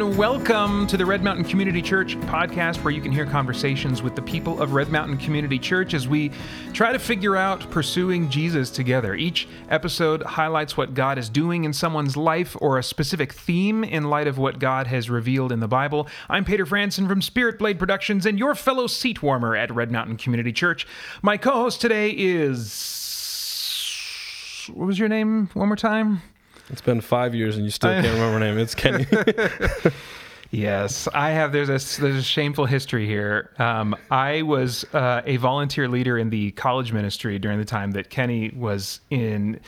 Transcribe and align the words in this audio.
And 0.00 0.16
welcome 0.16 0.86
to 0.86 0.96
the 0.96 1.04
Red 1.04 1.22
Mountain 1.22 1.44
Community 1.44 1.82
Church 1.82 2.16
podcast, 2.20 2.82
where 2.82 2.90
you 2.90 3.02
can 3.02 3.12
hear 3.12 3.26
conversations 3.26 4.02
with 4.02 4.16
the 4.16 4.22
people 4.22 4.62
of 4.62 4.72
Red 4.72 4.88
Mountain 4.88 5.18
Community 5.18 5.58
Church 5.58 5.92
as 5.92 6.08
we 6.08 6.30
try 6.72 6.90
to 6.90 6.98
figure 6.98 7.36
out 7.36 7.70
pursuing 7.70 8.30
Jesus 8.30 8.70
together. 8.70 9.14
Each 9.14 9.46
episode 9.68 10.22
highlights 10.22 10.74
what 10.74 10.94
God 10.94 11.18
is 11.18 11.28
doing 11.28 11.64
in 11.64 11.74
someone's 11.74 12.16
life 12.16 12.56
or 12.62 12.78
a 12.78 12.82
specific 12.82 13.34
theme 13.34 13.84
in 13.84 14.04
light 14.04 14.26
of 14.26 14.38
what 14.38 14.58
God 14.58 14.86
has 14.86 15.10
revealed 15.10 15.52
in 15.52 15.60
the 15.60 15.68
Bible. 15.68 16.08
I'm 16.30 16.46
Peter 16.46 16.64
Franson 16.64 17.06
from 17.06 17.20
Spirit 17.20 17.58
Blade 17.58 17.78
Productions 17.78 18.24
and 18.24 18.38
your 18.38 18.54
fellow 18.54 18.86
seat 18.86 19.22
warmer 19.22 19.54
at 19.54 19.70
Red 19.70 19.90
Mountain 19.90 20.16
Community 20.16 20.52
Church. 20.52 20.86
My 21.20 21.36
co 21.36 21.50
host 21.50 21.78
today 21.82 22.08
is. 22.08 22.96
What 24.72 24.86
was 24.86 24.98
your 24.98 25.08
name 25.08 25.50
one 25.52 25.68
more 25.68 25.76
time? 25.76 26.22
It's 26.70 26.80
been 26.80 27.00
five 27.00 27.34
years 27.34 27.56
and 27.56 27.64
you 27.64 27.70
still 27.70 27.90
can't 27.90 28.06
remember 28.06 28.34
her 28.34 28.40
name. 28.40 28.58
It's 28.58 28.74
Kenny. 28.74 29.06
Yes, 30.52 31.06
I 31.14 31.30
have. 31.30 31.52
There's 31.52 31.68
a 31.68 32.00
there's 32.00 32.16
a 32.16 32.22
shameful 32.22 32.66
history 32.66 33.06
here. 33.06 33.50
Um, 33.58 33.94
I 34.10 34.42
was 34.42 34.84
uh, 34.92 35.22
a 35.24 35.36
volunteer 35.36 35.86
leader 35.86 36.18
in 36.18 36.30
the 36.30 36.50
college 36.52 36.92
ministry 36.92 37.38
during 37.38 37.58
the 37.58 37.64
time 37.64 37.92
that 37.92 38.10
Kenny 38.10 38.50
was 38.50 39.00
in. 39.10 39.60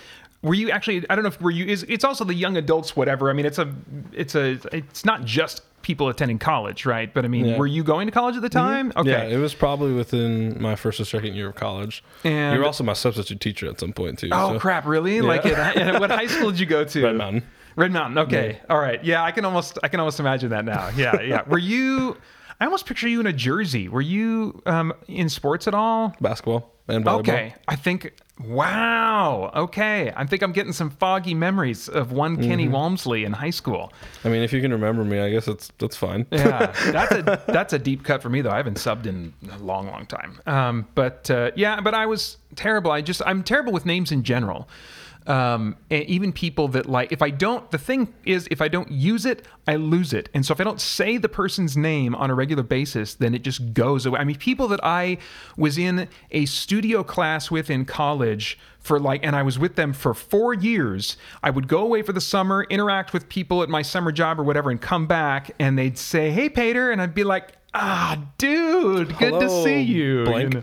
Were 0.42 0.54
you 0.54 0.72
actually? 0.72 1.08
I 1.08 1.14
don't 1.14 1.22
know 1.22 1.28
if 1.28 1.40
were 1.40 1.52
you. 1.52 1.66
Is 1.66 1.84
it's 1.88 2.02
also 2.02 2.24
the 2.24 2.34
young 2.34 2.56
adults, 2.56 2.96
whatever. 2.96 3.30
I 3.30 3.32
mean, 3.32 3.46
it's 3.46 3.58
a 3.58 3.72
it's 4.12 4.34
a 4.34 4.58
it's 4.72 5.04
not 5.04 5.24
just 5.24 5.62
people 5.82 6.08
attending 6.08 6.38
college, 6.38 6.86
right? 6.86 7.12
But 7.12 7.24
I 7.24 7.28
mean, 7.28 7.44
Yeah. 7.44 7.58
were 7.58 7.66
you 7.66 7.84
going 7.84 8.06
to 8.06 8.12
college 8.12 8.36
at 8.36 8.42
the 8.42 8.48
mm-hmm. 8.48 8.58
time? 8.58 8.92
Okay. 8.96 9.10
Yeah, 9.10 9.24
it 9.24 9.38
was 9.38 9.54
probably 9.54 9.92
within 9.92 10.60
my 10.60 10.76
first 10.76 11.00
or 11.00 11.04
second 11.04 11.34
year 11.34 11.48
of 11.48 11.54
college. 11.54 12.02
And- 12.24 12.54
you 12.54 12.60
were 12.60 12.66
also 12.66 12.84
my 12.84 12.92
substitute 12.92 13.40
teacher 13.40 13.68
at 13.68 13.80
some 13.80 13.92
point 13.92 14.18
too. 14.18 14.28
Oh 14.32 14.54
so- 14.54 14.58
crap! 14.60 14.86
Really? 14.86 15.20
Like, 15.20 15.46
at, 15.46 15.76
at 15.76 16.00
what 16.00 16.10
high 16.10 16.26
school 16.26 16.50
did 16.50 16.60
you 16.60 16.66
go 16.66 16.84
to? 16.92 17.04
Red 17.04 17.16
Mountain. 17.16 17.42
Red 17.76 17.92
Mountain. 17.92 18.18
Okay. 18.18 18.60
All 18.68 18.78
right. 18.78 19.02
Yeah, 19.04 19.22
I 19.22 19.32
can 19.32 19.44
almost 19.44 19.78
I 19.82 19.88
can 19.88 20.00
almost 20.00 20.20
imagine 20.20 20.50
that 20.50 20.64
now. 20.64 20.90
Yeah, 20.96 21.20
yeah. 21.20 21.42
Were 21.46 21.58
you? 21.58 22.16
I 22.62 22.64
almost 22.66 22.86
picture 22.86 23.08
you 23.08 23.18
in 23.18 23.26
a 23.26 23.32
jersey. 23.32 23.88
Were 23.88 24.00
you 24.00 24.62
um, 24.66 24.92
in 25.08 25.28
sports 25.28 25.66
at 25.66 25.74
all? 25.74 26.14
Basketball 26.20 26.72
and 26.86 27.04
volleyball. 27.04 27.18
Okay. 27.18 27.54
I 27.66 27.74
think. 27.74 28.12
Wow. 28.40 29.50
Okay. 29.52 30.12
I 30.14 30.24
think 30.26 30.42
I'm 30.42 30.52
getting 30.52 30.72
some 30.72 30.90
foggy 30.90 31.34
memories 31.34 31.88
of 31.88 32.12
one 32.12 32.36
Kenny 32.36 32.64
Mm-hmm. 32.66 32.72
Walmsley 32.72 33.24
in 33.24 33.32
high 33.32 33.50
school. 33.50 33.92
I 34.24 34.28
mean, 34.28 34.42
if 34.42 34.52
you 34.52 34.60
can 34.60 34.70
remember 34.70 35.02
me, 35.02 35.18
I 35.18 35.30
guess 35.30 35.46
that's 35.46 35.72
that's 35.78 35.96
fine. 35.96 36.24
Yeah, 36.30 36.66
that's 36.92 37.12
a 37.12 37.42
that's 37.48 37.72
a 37.72 37.80
deep 37.80 38.04
cut 38.04 38.22
for 38.22 38.28
me 38.28 38.42
though. 38.42 38.50
I 38.52 38.58
haven't 38.58 38.76
subbed 38.76 39.06
in 39.06 39.34
a 39.50 39.58
long, 39.58 39.88
long 39.88 40.06
time. 40.06 40.40
Um, 40.46 40.86
but 40.94 41.28
uh, 41.32 41.50
yeah, 41.56 41.80
but 41.80 41.94
I 41.94 42.06
was 42.06 42.36
terrible. 42.54 42.92
I 42.92 43.00
just 43.00 43.22
I'm 43.26 43.42
terrible 43.42 43.72
with 43.72 43.86
names 43.86 44.12
in 44.12 44.22
general. 44.22 44.68
Um, 45.26 45.76
and 45.90 46.04
even 46.04 46.32
people 46.32 46.68
that 46.68 46.86
like 46.86 47.12
if 47.12 47.22
I 47.22 47.30
don't 47.30 47.70
the 47.70 47.78
thing 47.78 48.12
is 48.24 48.48
if 48.50 48.60
I 48.60 48.68
don't 48.68 48.90
use 48.90 49.24
it, 49.24 49.46
I 49.66 49.76
lose 49.76 50.12
it. 50.12 50.28
And 50.34 50.44
so 50.44 50.52
if 50.52 50.60
I 50.60 50.64
don't 50.64 50.80
say 50.80 51.16
the 51.16 51.28
person's 51.28 51.76
name 51.76 52.14
on 52.14 52.30
a 52.30 52.34
regular 52.34 52.62
basis, 52.62 53.14
then 53.14 53.34
it 53.34 53.42
just 53.42 53.72
goes 53.72 54.04
away. 54.04 54.18
I 54.18 54.24
mean, 54.24 54.36
people 54.36 54.68
that 54.68 54.80
I 54.82 55.18
was 55.56 55.78
in 55.78 56.08
a 56.30 56.46
studio 56.46 57.04
class 57.04 57.50
with 57.50 57.70
in 57.70 57.84
college 57.84 58.58
for 58.80 58.98
like 58.98 59.24
and 59.24 59.36
I 59.36 59.42
was 59.42 59.58
with 59.58 59.76
them 59.76 59.92
for 59.92 60.12
4 60.12 60.54
years. 60.54 61.16
I 61.42 61.50
would 61.50 61.68
go 61.68 61.82
away 61.82 62.02
for 62.02 62.12
the 62.12 62.20
summer, 62.20 62.66
interact 62.68 63.12
with 63.12 63.28
people 63.28 63.62
at 63.62 63.68
my 63.68 63.82
summer 63.82 64.10
job 64.10 64.40
or 64.40 64.42
whatever 64.42 64.70
and 64.70 64.80
come 64.80 65.06
back 65.06 65.54
and 65.60 65.78
they'd 65.78 65.98
say, 65.98 66.30
"Hey 66.30 66.48
Peter." 66.48 66.90
And 66.90 67.00
I'd 67.00 67.14
be 67.14 67.24
like, 67.24 67.52
"Ah, 67.74 68.18
dude, 68.38 69.16
good 69.18 69.40
to 69.40 69.48
see 69.48 69.80
you." 69.80 70.24
You 70.36 70.48
know? 70.48 70.62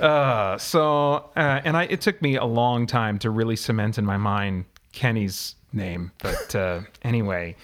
uh, 0.00 0.58
so 0.58 1.30
uh, 1.36 1.60
and 1.64 1.76
I 1.76 1.84
it 1.84 2.00
took 2.00 2.20
me 2.22 2.36
a 2.36 2.44
long 2.44 2.86
time 2.86 3.18
to 3.20 3.30
really 3.30 3.56
cement 3.56 3.98
in 3.98 4.04
my 4.04 4.16
mind 4.16 4.64
Kenny's 4.92 5.56
name, 5.72 6.12
but 6.18 6.54
uh, 6.54 6.80
anyway. 7.02 7.56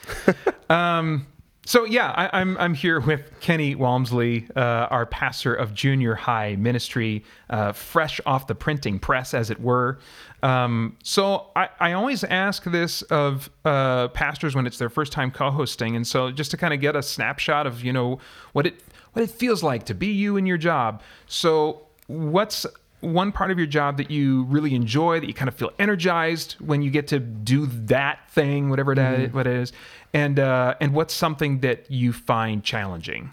Um, 0.70 1.26
so 1.68 1.84
yeah, 1.84 2.14
I, 2.16 2.40
I'm 2.40 2.56
I'm 2.56 2.72
here 2.72 2.98
with 2.98 3.30
Kenny 3.40 3.74
Walmsley, 3.74 4.48
uh, 4.56 4.88
our 4.88 5.04
pastor 5.04 5.54
of 5.54 5.74
junior 5.74 6.14
high 6.14 6.56
ministry, 6.56 7.24
uh, 7.50 7.72
fresh 7.72 8.22
off 8.24 8.46
the 8.46 8.54
printing 8.54 8.98
press, 8.98 9.34
as 9.34 9.50
it 9.50 9.60
were. 9.60 9.98
Um, 10.42 10.96
so 11.02 11.50
I, 11.54 11.68
I 11.78 11.92
always 11.92 12.24
ask 12.24 12.64
this 12.64 13.02
of 13.02 13.50
uh, 13.66 14.08
pastors 14.08 14.56
when 14.56 14.66
it's 14.66 14.78
their 14.78 14.88
first 14.88 15.12
time 15.12 15.30
co-hosting, 15.30 15.94
and 15.94 16.06
so 16.06 16.30
just 16.30 16.52
to 16.52 16.56
kind 16.56 16.72
of 16.72 16.80
get 16.80 16.96
a 16.96 17.02
snapshot 17.02 17.66
of 17.66 17.84
you 17.84 17.92
know 17.92 18.18
what 18.54 18.66
it 18.66 18.82
what 19.12 19.22
it 19.22 19.30
feels 19.30 19.62
like 19.62 19.84
to 19.84 19.94
be 19.94 20.06
you 20.06 20.38
in 20.38 20.46
your 20.46 20.56
job. 20.56 21.02
So 21.26 21.82
what's 22.06 22.64
one 23.00 23.31
part 23.32 23.50
of 23.50 23.59
your 23.59 23.66
job 23.66 23.97
that 23.98 24.10
you 24.10 24.42
really 24.44 24.75
enjoy 24.75 25.20
that 25.20 25.26
you 25.26 25.34
kind 25.34 25.48
of 25.48 25.54
feel 25.54 25.70
energized 25.78 26.54
when 26.60 26.82
you 26.82 26.91
get 26.91 27.06
to 27.09 27.19
do 27.20 27.66
that 27.66 28.28
thing 28.31 28.70
whatever 28.70 28.94
that 28.94 29.32
what 29.32 29.47
it 29.47 29.53
is 29.54 29.72
and 30.12 30.38
uh, 30.41 30.75
and 30.81 30.92
what's 30.94 31.14
something 31.14 31.60
that 31.60 31.91
you 31.91 32.12
find 32.12 32.64
challenging 32.64 33.31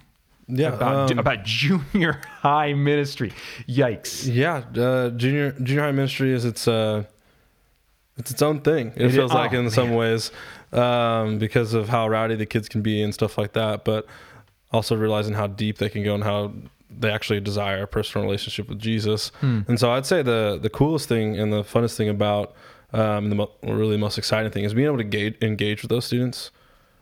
Yeah. 0.47 0.73
about 0.73 1.11
um, 1.11 1.17
about 1.19 1.43
junior 1.59 2.21
high 2.41 2.73
ministry 2.73 3.31
yikes 3.67 4.31
yeah. 4.31 4.57
Uh, 4.79 5.09
junior 5.09 5.51
junior 5.53 5.81
high 5.83 5.91
ministry 5.91 6.31
is 6.31 6.45
its 6.45 6.67
uh, 6.67 7.03
it's 8.17 8.31
its 8.31 8.41
own 8.41 8.61
thing. 8.61 8.93
It, 8.95 9.01
It 9.01 9.05
is- 9.07 9.15
feels 9.15 9.33
like 9.33 9.53
oh, 9.53 9.59
in 9.59 9.69
some 9.69 9.91
ways 9.93 10.31
um, 10.71 11.37
because 11.37 11.73
of 11.73 11.89
how 11.89 12.07
rowdy 12.07 12.35
the 12.35 12.45
kids 12.45 12.69
can 12.69 12.81
be 12.81 13.01
and 13.01 13.13
stuff 13.13 13.37
like 13.37 13.51
that. 13.53 13.83
But 13.83 14.05
also 14.71 14.95
realizing 14.95 15.33
how 15.33 15.47
deep 15.47 15.79
they 15.79 15.89
can 15.89 16.01
go 16.03 16.15
and 16.15 16.23
how 16.23 16.53
they 16.89 17.09
actually 17.11 17.39
desire 17.39 17.83
a 17.83 17.87
personal 17.87 18.25
relationship 18.25 18.69
with 18.69 18.79
Jesus. 18.79 19.29
Hmm. 19.41 19.61
And 19.67 19.79
so 19.79 19.91
I'd 19.91 20.05
say 20.05 20.21
the 20.21 20.59
the 20.61 20.69
coolest 20.69 21.07
thing 21.09 21.37
and 21.37 21.51
the 21.51 21.63
funnest 21.63 21.95
thing 21.97 22.09
about 22.09 22.53
um, 22.93 23.29
the 23.29 23.35
mo- 23.35 23.51
really 23.63 23.97
most 23.97 24.17
exciting 24.17 24.51
thing 24.51 24.63
is 24.63 24.73
being 24.73 24.87
able 24.87 24.97
to 24.97 25.03
engage, 25.03 25.35
engage 25.41 25.81
with 25.81 25.89
those 25.89 26.05
students 26.05 26.51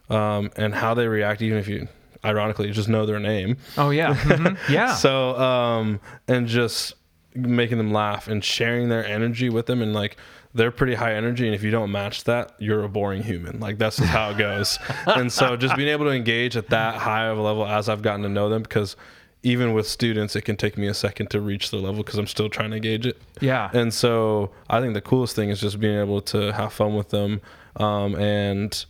um, 0.09 0.49
and 0.55 0.73
how 0.73 0.93
they 0.93 1.07
react, 1.07 1.41
even 1.41 1.57
if 1.57 1.67
you 1.67 1.87
ironically 2.25 2.71
just 2.71 2.87
know 2.89 3.05
their 3.05 3.19
name. 3.19 3.57
oh 3.77 3.89
yeah 3.89 4.13
Mhm. 4.15 4.57
yeah 4.69 4.93
So 4.95 5.37
um, 5.37 5.99
and 6.27 6.47
just 6.47 6.95
making 7.35 7.77
them 7.77 7.91
laugh 7.91 8.27
and 8.27 8.43
sharing 8.43 8.89
their 8.89 9.05
energy 9.05 9.49
with 9.49 9.65
them 9.65 9.81
and 9.81 9.93
like 9.93 10.15
they're 10.53 10.71
pretty 10.71 10.93
high 10.93 11.15
energy 11.15 11.45
and 11.47 11.55
if 11.55 11.63
you 11.63 11.71
don't 11.71 11.91
match 11.91 12.23
that 12.25 12.53
you're 12.59 12.83
a 12.83 12.87
boring 12.89 13.23
human 13.23 13.59
like 13.59 13.79
that's 13.79 13.97
just 13.97 14.07
how 14.09 14.29
it 14.29 14.37
goes 14.37 14.77
and 15.07 15.31
so 15.33 15.57
just 15.57 15.75
being 15.75 15.89
able 15.89 16.05
to 16.05 16.11
engage 16.11 16.55
at 16.55 16.69
that 16.69 16.93
high 16.95 17.25
of 17.25 17.39
a 17.39 17.41
level 17.41 17.65
as 17.65 17.89
i've 17.89 18.03
gotten 18.03 18.21
to 18.21 18.29
know 18.29 18.49
them 18.49 18.61
because 18.61 18.95
even 19.43 19.73
with 19.73 19.87
students 19.87 20.35
it 20.35 20.41
can 20.43 20.55
take 20.55 20.77
me 20.77 20.87
a 20.87 20.93
second 20.93 21.29
to 21.29 21.39
reach 21.41 21.69
their 21.71 21.79
level 21.81 22.01
because 22.03 22.17
i'm 22.17 22.27
still 22.27 22.49
trying 22.49 22.71
to 22.71 22.79
gauge 22.79 23.05
it 23.05 23.21
yeah 23.41 23.69
and 23.73 23.93
so 23.93 24.51
I 24.69 24.79
think 24.81 24.93
the 24.93 25.01
coolest 25.01 25.35
thing 25.35 25.49
is 25.49 25.59
just 25.59 25.79
being 25.79 25.99
able 25.99 26.21
to 26.21 26.51
have 26.53 26.73
fun 26.73 26.95
with 26.95 27.09
them. 27.09 27.41
Um, 27.75 28.15
and 28.15 28.85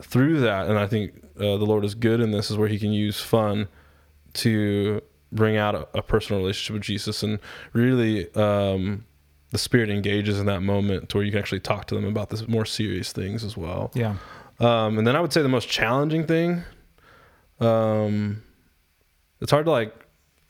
through 0.00 0.40
that, 0.40 0.68
and 0.68 0.78
I 0.78 0.86
think 0.86 1.12
uh, 1.36 1.56
the 1.58 1.66
Lord 1.66 1.84
is 1.84 1.94
good 1.94 2.20
in 2.20 2.30
this, 2.32 2.50
is 2.50 2.56
where 2.56 2.68
He 2.68 2.78
can 2.78 2.92
use 2.92 3.20
fun 3.20 3.68
to 4.34 5.00
bring 5.30 5.56
out 5.56 5.74
a, 5.74 5.86
a 5.98 6.02
personal 6.02 6.40
relationship 6.40 6.74
with 6.74 6.82
Jesus. 6.82 7.22
And 7.22 7.38
really, 7.72 8.32
um, 8.34 9.04
the 9.50 9.58
Spirit 9.58 9.90
engages 9.90 10.40
in 10.40 10.46
that 10.46 10.60
moment 10.62 11.08
to 11.10 11.18
where 11.18 11.24
you 11.24 11.30
can 11.30 11.38
actually 11.38 11.60
talk 11.60 11.86
to 11.86 11.94
them 11.94 12.04
about 12.04 12.30
this 12.30 12.48
more 12.48 12.64
serious 12.64 13.12
things 13.12 13.44
as 13.44 13.56
well. 13.56 13.90
yeah 13.94 14.16
Um, 14.58 14.98
and 14.98 15.06
then 15.06 15.14
I 15.14 15.20
would 15.20 15.32
say 15.32 15.42
the 15.42 15.48
most 15.48 15.68
challenging 15.68 16.26
thing, 16.26 16.62
um, 17.60 18.42
it's 19.42 19.50
hard 19.50 19.66
to 19.66 19.70
like, 19.72 19.94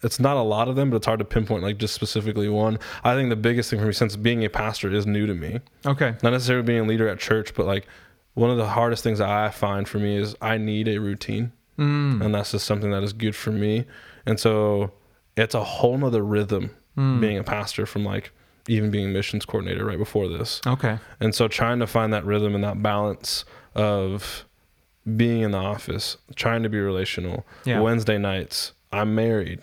it's 0.03 0.21
not 0.21 0.37
a 0.37 0.43
lot 0.43 0.69
of 0.69 0.77
them, 0.77 0.91
but 0.91 0.97
it's 0.97 1.07
hard 1.07 1.19
to 1.21 1.25
pinpoint 1.25 1.63
like 1.63 1.79
just 1.79 1.95
specifically 1.95 2.49
one. 2.49 2.79
I 3.05 3.15
think 3.15 3.29
the 3.31 3.37
biggest 3.37 3.71
thing 3.71 3.81
for 3.81 3.87
me, 3.87 3.93
since 3.93 4.17
being 4.17 4.45
a 4.45 4.49
pastor 4.51 4.93
is 4.93 5.07
new 5.07 5.27
to 5.27 5.35
me, 5.35 5.61
okay 5.87 6.15
not 6.23 6.31
necessarily 6.31 6.65
being 6.65 6.81
a 6.81 6.89
leader 6.89 7.09
at 7.09 7.19
church, 7.19 7.55
but 7.55 7.67
like 7.67 7.87
one 8.35 8.51
of 8.51 8.57
the 8.57 8.67
hardest 8.69 9.03
things 9.05 9.21
I 9.21 9.51
find 9.51 9.89
for 9.89 9.99
me 9.99 10.17
is 10.17 10.35
I 10.41 10.57
need 10.59 10.89
a 10.89 10.99
routine. 10.99 11.53
Mm. 11.79 12.23
And 12.25 12.35
that's 12.35 12.53
just 12.53 12.67
something 12.67 12.91
that 12.91 13.03
is 13.03 13.13
good 13.13 13.35
for 13.37 13.51
me. 13.53 13.85
And 14.27 14.39
so 14.41 14.93
it's 15.37 15.55
a 15.55 15.65
whole 15.65 15.97
nother 15.99 16.23
rhythm 16.25 16.71
Mm. 16.97 17.21
being 17.23 17.39
a 17.39 17.43
pastor 17.43 17.87
from 17.87 18.05
like 18.05 18.33
even 18.69 18.91
being 18.91 19.15
missions 19.15 19.47
coordinator 19.47 19.83
right 19.87 19.97
before 19.97 20.29
this. 20.29 20.61
okay 20.67 20.99
And 21.21 21.35
so 21.35 21.49
trying 21.49 21.79
to 21.79 21.87
find 21.87 22.13
that 22.13 22.27
rhythm 22.27 22.55
and 22.55 22.63
that 22.65 22.83
balance 22.83 23.47
of 23.75 24.45
being 25.17 25.41
in 25.41 25.53
the 25.53 25.59
office, 25.59 26.19
trying 26.37 26.63
to 26.65 26.69
be 26.69 26.79
relational. 26.79 27.47
Yeah. 27.65 27.81
Wednesday 27.81 28.19
nights, 28.19 28.73
I'm 28.93 29.15
married. 29.15 29.61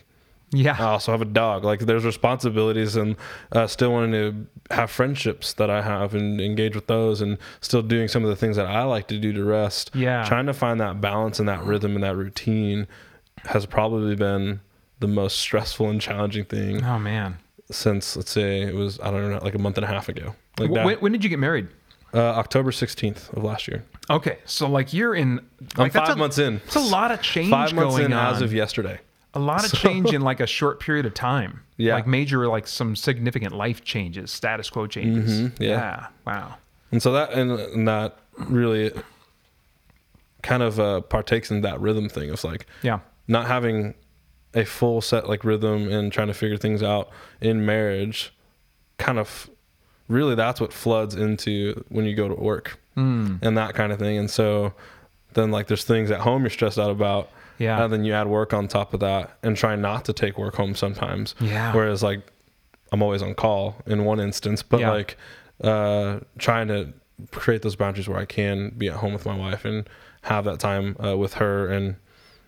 Yeah. 0.51 0.75
I 0.79 0.85
also 0.85 1.11
have 1.11 1.21
a 1.21 1.25
dog. 1.25 1.63
Like 1.63 1.81
there's 1.81 2.03
responsibilities 2.05 2.95
and 2.95 3.15
uh, 3.51 3.67
still 3.67 3.91
wanting 3.91 4.11
to 4.13 4.73
have 4.75 4.89
friendships 4.89 5.53
that 5.53 5.69
I 5.69 5.83
have 5.83 6.15
and 6.15 6.41
engage 6.41 6.73
with 6.73 6.87
those 6.87 7.21
and 7.21 7.37
still 7.61 7.83
doing 7.83 8.07
some 8.07 8.23
of 8.23 8.29
the 8.29 8.35
things 8.35 8.55
that 8.57 8.65
I 8.65 8.83
like 8.83 9.07
to 9.09 9.19
do 9.19 9.31
to 9.33 9.43
rest. 9.43 9.91
Yeah. 9.93 10.23
Trying 10.25 10.47
to 10.47 10.53
find 10.53 10.79
that 10.81 10.99
balance 11.01 11.39
and 11.39 11.47
that 11.47 11.63
rhythm 11.63 11.93
and 11.93 12.03
that 12.03 12.15
routine 12.15 12.87
has 13.45 13.65
probably 13.67 14.15
been 14.15 14.61
the 14.99 15.07
most 15.07 15.39
stressful 15.39 15.87
and 15.89 16.01
challenging 16.01 16.43
thing 16.43 16.83
oh 16.83 16.99
man 16.99 17.37
since 17.71 18.17
let's 18.17 18.29
say 18.31 18.61
it 18.63 18.75
was 18.75 18.99
I 18.99 19.11
don't 19.11 19.29
know 19.31 19.39
like 19.41 19.55
a 19.55 19.59
month 19.59 19.77
and 19.77 19.85
a 19.85 19.87
half 19.87 20.09
ago. 20.09 20.35
Like 20.57 20.69
when, 20.71 20.97
when 20.97 21.11
did 21.13 21.23
you 21.23 21.29
get 21.29 21.39
married 21.39 21.67
Uh, 22.13 22.19
October 22.19 22.71
16th 22.71 23.31
of 23.37 23.43
last 23.43 23.67
year. 23.67 23.85
okay 24.09 24.39
so 24.45 24.67
like 24.67 24.91
you're 24.93 25.15
in 25.15 25.39
I'm 25.39 25.83
like 25.83 25.93
that's 25.93 26.09
five 26.09 26.17
a- 26.17 26.19
months 26.19 26.37
in. 26.37 26.55
it's 26.65 26.75
a 26.75 26.79
lot 26.81 27.11
of 27.11 27.21
change 27.21 27.49
Five 27.51 27.71
months 27.73 27.97
in 27.99 28.11
on 28.11 28.33
as 28.35 28.41
of 28.41 28.51
yesterday. 28.51 28.99
A 29.33 29.39
lot 29.39 29.63
of 29.65 29.71
change 29.77 30.13
in 30.13 30.21
like 30.29 30.39
a 30.39 30.47
short 30.47 30.79
period 30.79 31.05
of 31.05 31.13
time. 31.13 31.61
Yeah. 31.77 31.93
Like 31.95 32.07
major, 32.07 32.47
like 32.47 32.67
some 32.67 32.95
significant 32.95 33.53
life 33.55 33.83
changes, 33.83 34.31
status 34.31 34.69
quo 34.69 34.87
changes. 34.87 35.41
Mhm, 35.51 35.59
yeah. 35.59 36.07
Wow. 36.25 36.55
And 36.91 37.01
so 37.01 37.11
that 37.13 37.33
and, 37.33 37.51
and 37.51 37.87
that 37.87 38.17
really 38.37 38.91
kind 40.41 40.63
of 40.63 40.79
uh, 40.79 41.01
partakes 41.01 41.51
in 41.51 41.61
that 41.61 41.79
rhythm 41.79 42.09
thing. 42.09 42.31
It's 42.31 42.43
like 42.43 42.65
Yeah. 42.81 42.99
not 43.27 43.47
having 43.47 43.93
a 44.55 44.65
full 44.65 45.01
set 45.01 45.27
like 45.29 45.43
rhythm 45.43 45.91
and 45.91 46.11
trying 46.11 46.27
to 46.27 46.33
figure 46.33 46.57
things 46.57 46.81
out 46.81 47.09
in 47.39 47.65
marriage 47.65 48.33
kind 48.97 49.19
of 49.19 49.47
really 50.07 50.33
that's 50.33 50.59
what 50.59 50.73
floods 50.73 51.13
into 51.13 51.85
when 51.89 52.05
you 52.05 52.15
go 52.15 52.27
to 52.27 52.33
work 52.35 52.79
Mm. 52.97 53.37
and 53.43 53.55
that 53.57 53.75
kind 53.75 53.93
of 53.93 53.99
thing 53.99 54.17
and 54.17 54.29
so 54.29 54.73
then 55.35 55.51
like 55.51 55.67
there's 55.67 55.83
things 55.85 56.09
at 56.11 56.21
home 56.21 56.41
you're 56.41 56.49
stressed 56.49 56.79
out 56.79 56.89
about 56.89 57.29
Yeah. 57.59 57.83
and 57.83 57.93
then 57.93 58.03
you 58.05 58.13
add 58.13 58.27
work 58.27 58.53
on 58.53 58.67
top 58.67 58.93
of 58.93 58.99
that 59.01 59.37
and 59.43 59.55
try 59.55 59.75
not 59.75 60.05
to 60.05 60.13
take 60.13 60.37
work 60.37 60.55
home 60.55 60.73
sometimes 60.75 61.35
Yeah. 61.39 61.73
whereas 61.73 62.01
like 62.01 62.21
i'm 62.91 63.03
always 63.03 63.21
on 63.21 63.35
call 63.35 63.75
in 63.85 64.05
one 64.05 64.19
instance 64.19 64.63
but 64.63 64.79
Yeah. 64.79 64.91
like 64.91 65.17
uh 65.63 66.19
trying 66.37 66.67
to 66.69 66.93
create 67.31 67.61
those 67.61 67.75
boundaries 67.75 68.07
where 68.07 68.17
i 68.19 68.25
can 68.25 68.69
be 68.77 68.87
at 68.87 68.95
home 68.95 69.13
with 69.13 69.25
my 69.25 69.35
wife 69.35 69.65
and 69.65 69.87
have 70.23 70.45
that 70.45 70.59
time 70.59 70.95
uh, 71.05 71.15
with 71.17 71.35
her 71.35 71.67
and 71.67 71.95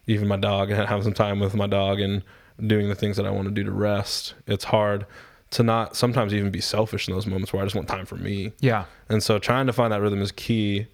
even 0.08 0.28
my 0.28 0.38
dog 0.38 0.72
and 0.72 0.88
have 0.94 1.04
some 1.04 1.14
time 1.14 1.40
with 1.40 1.54
my 1.54 1.68
dog 1.68 2.00
and 2.00 2.24
doing 2.66 2.88
the 2.90 2.96
things 2.96 3.18
that 3.18 3.26
i 3.26 3.30
want 3.30 3.48
to 3.48 3.54
do 3.54 3.64
to 3.64 3.72
rest 3.72 4.34
it's 4.48 4.64
hard 4.66 5.06
to 5.50 5.62
not 5.64 5.98
sometimes 5.98 6.34
even 6.34 6.50
be 6.50 6.62
selfish 6.62 7.08
in 7.10 7.14
those 7.14 7.28
moments 7.28 7.52
where 7.52 7.62
i 7.62 7.66
just 7.66 7.76
want 7.76 7.88
time 7.88 8.06
for 8.06 8.16
me 8.16 8.54
Yeah. 8.62 8.86
and 9.10 9.22
so 9.22 9.38
trying 9.40 9.68
to 9.68 9.74
find 9.74 9.92
that 9.92 10.00
rhythm 10.02 10.22
is 10.22 10.32
key 10.32 10.88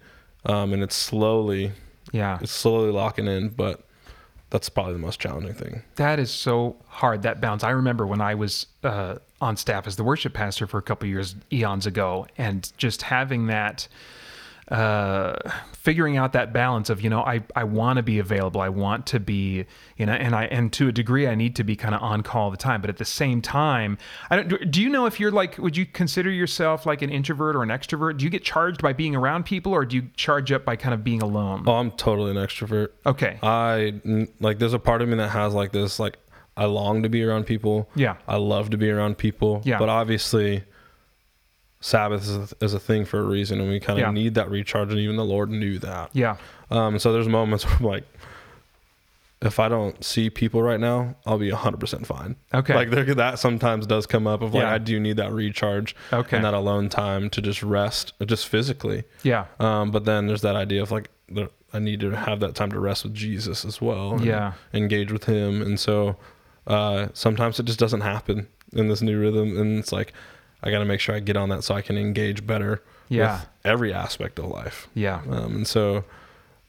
um, 0.44 0.72
and 0.72 0.82
it's 0.82 0.96
slowly 0.96 1.72
Yeah. 2.12 2.38
it's 2.40 2.52
slowly 2.52 2.90
locking 2.90 3.26
in 3.28 3.50
but 3.50 3.84
that's 4.50 4.68
probably 4.68 4.94
the 4.94 4.98
most 4.98 5.20
challenging 5.20 5.54
thing 5.54 5.82
That 5.96 6.18
is 6.18 6.30
so 6.30 6.76
hard. 6.86 7.22
That 7.22 7.40
balance. 7.40 7.62
I 7.64 7.70
remember 7.70 8.06
when 8.06 8.20
I 8.20 8.34
was 8.34 8.66
uh, 8.82 9.16
on 9.40 9.56
staff 9.56 9.86
as 9.86 9.96
the 9.96 10.04
worship 10.04 10.32
pastor 10.34 10.66
for 10.66 10.78
a 10.78 10.82
couple 10.82 11.08
years, 11.08 11.34
eons 11.52 11.86
ago, 11.86 12.26
and 12.38 12.70
just 12.76 13.02
having 13.02 13.46
that, 13.48 13.88
uh, 14.70 15.36
figuring 15.72 16.16
out 16.18 16.32
that 16.34 16.52
balance 16.52 16.90
of 16.90 17.00
you 17.00 17.08
know 17.08 17.20
I 17.22 17.42
I 17.56 17.64
want 17.64 17.96
to 17.96 18.02
be 18.02 18.18
available. 18.18 18.60
I 18.60 18.68
want 18.68 19.06
to 19.06 19.20
be 19.20 19.64
you 19.96 20.06
know, 20.06 20.12
and 20.12 20.34
I 20.34 20.44
and 20.44 20.72
to 20.74 20.88
a 20.88 20.92
degree 20.92 21.26
I 21.26 21.34
need 21.34 21.56
to 21.56 21.64
be 21.64 21.74
kind 21.76 21.94
of 21.94 22.02
on 22.02 22.22
call 22.22 22.44
all 22.44 22.50
the 22.50 22.56
time. 22.56 22.80
But 22.80 22.90
at 22.90 22.98
the 22.98 23.04
same 23.04 23.40
time, 23.40 23.96
I 24.30 24.36
don't. 24.36 24.70
Do 24.70 24.82
you 24.82 24.88
know 24.88 25.06
if 25.06 25.18
you're 25.18 25.30
like? 25.30 25.56
Would 25.58 25.76
you 25.76 25.86
consider 25.86 26.30
yourself 26.30 26.84
like 26.86 27.00
an 27.02 27.10
introvert 27.10 27.56
or 27.56 27.62
an 27.62 27.70
extrovert? 27.70 28.18
Do 28.18 28.24
you 28.24 28.30
get 28.30 28.44
charged 28.44 28.82
by 28.82 28.92
being 28.92 29.16
around 29.16 29.44
people, 29.46 29.72
or 29.72 29.84
do 29.84 29.96
you 29.96 30.08
charge 30.16 30.52
up 30.52 30.64
by 30.64 30.76
kind 30.76 30.92
of 30.94 31.02
being 31.02 31.22
alone? 31.22 31.64
oh 31.66 31.72
i'm 31.72 31.90
totally 31.92 32.30
an 32.30 32.36
extrovert 32.36 32.88
Okay. 33.06 33.38
I 33.42 33.94
like. 34.40 34.58
There's 34.58 34.74
a 34.74 34.78
part 34.78 35.00
of 35.02 35.08
me 35.08 35.16
that 35.16 35.28
has 35.30 35.54
like 35.54 35.72
this. 35.72 35.98
Like 35.98 36.18
I 36.56 36.66
long 36.66 37.02
to 37.04 37.08
be 37.08 37.22
around 37.24 37.44
people. 37.46 37.88
Yeah. 37.94 38.16
I 38.26 38.36
love 38.36 38.70
to 38.70 38.76
be 38.76 38.90
around 38.90 39.16
people. 39.16 39.62
Yeah. 39.64 39.78
But 39.78 39.88
obviously, 39.88 40.64
Sabbath 41.80 42.22
is 42.22 42.36
a, 42.52 42.64
is 42.64 42.74
a 42.74 42.80
thing 42.80 43.04
for 43.04 43.20
a 43.20 43.22
reason, 43.22 43.60
and 43.60 43.68
we 43.68 43.78
kind 43.80 43.98
of 43.98 44.02
Yeah. 44.06 44.10
need 44.10 44.34
that 44.34 44.50
recharge. 44.50 44.90
And 44.90 44.98
even 44.98 45.16
the 45.16 45.24
Lord 45.24 45.50
knew 45.50 45.78
that. 45.78 46.10
Yeah. 46.12 46.36
Um. 46.70 46.98
So 46.98 47.12
there's 47.12 47.28
moments 47.28 47.64
where 47.66 47.76
I'm 47.76 47.84
like, 47.84 48.04
if 49.40 49.60
I 49.60 49.68
don't 49.68 50.02
see 50.04 50.30
people 50.30 50.62
right 50.62 50.80
now, 50.80 51.14
I'll 51.24 51.38
be 51.38 51.52
100 51.52 51.78
percent 51.78 52.06
fine. 52.06 52.34
Okay. 52.52 52.74
Like 52.74 52.90
there, 52.90 53.04
that 53.14 53.38
sometimes 53.38 53.86
does 53.86 54.06
come 54.06 54.26
up 54.26 54.42
of 54.42 54.52
like 54.54 54.62
Yeah. 54.62 54.72
I 54.72 54.78
do 54.78 54.98
need 54.98 55.16
that 55.18 55.32
recharge. 55.32 55.94
Okay. 56.12 56.36
And 56.36 56.44
that 56.44 56.54
alone 56.54 56.88
time 56.88 57.30
to 57.30 57.40
just 57.40 57.62
rest, 57.62 58.12
just 58.26 58.48
physically. 58.48 59.04
Yeah. 59.22 59.46
Um, 59.60 59.92
but 59.92 60.04
then 60.04 60.26
there's 60.26 60.42
that 60.42 60.56
idea 60.56 60.82
of 60.82 60.90
like 60.90 61.08
I 61.72 61.78
need 61.78 62.00
to 62.00 62.10
have 62.16 62.40
that 62.40 62.54
time 62.56 62.72
to 62.72 62.80
rest 62.80 63.04
with 63.04 63.14
Jesus 63.14 63.64
as 63.64 63.80
well. 63.80 64.14
and 64.14 64.24
Yeah. 64.24 64.54
Engage 64.74 65.12
with 65.12 65.24
Him, 65.24 65.62
and 65.62 65.78
so 65.78 66.16
uh, 66.66 67.08
sometimes 67.12 67.60
it 67.60 67.64
just 67.66 67.78
doesn't 67.78 68.00
happen 68.00 68.48
in 68.72 68.88
this 68.88 69.00
new 69.02 69.18
rhythm, 69.20 69.56
and 69.56 69.78
it's 69.78 69.92
like 69.92 70.12
I 70.62 70.70
got 70.70 70.78
to 70.80 70.84
make 70.84 71.00
sure 71.00 71.14
I 71.14 71.20
get 71.20 71.36
on 71.36 71.48
that 71.50 71.62
so 71.64 71.74
I 71.74 71.82
can 71.82 71.96
engage 71.96 72.46
better 72.46 72.82
Yeah. 73.08 73.32
with 73.40 73.46
every 73.64 73.92
aspect 73.92 74.38
of 74.38 74.46
life. 74.46 74.88
Yeah. 74.94 75.20
Um, 75.30 75.54
and 75.56 75.66
so, 75.66 76.04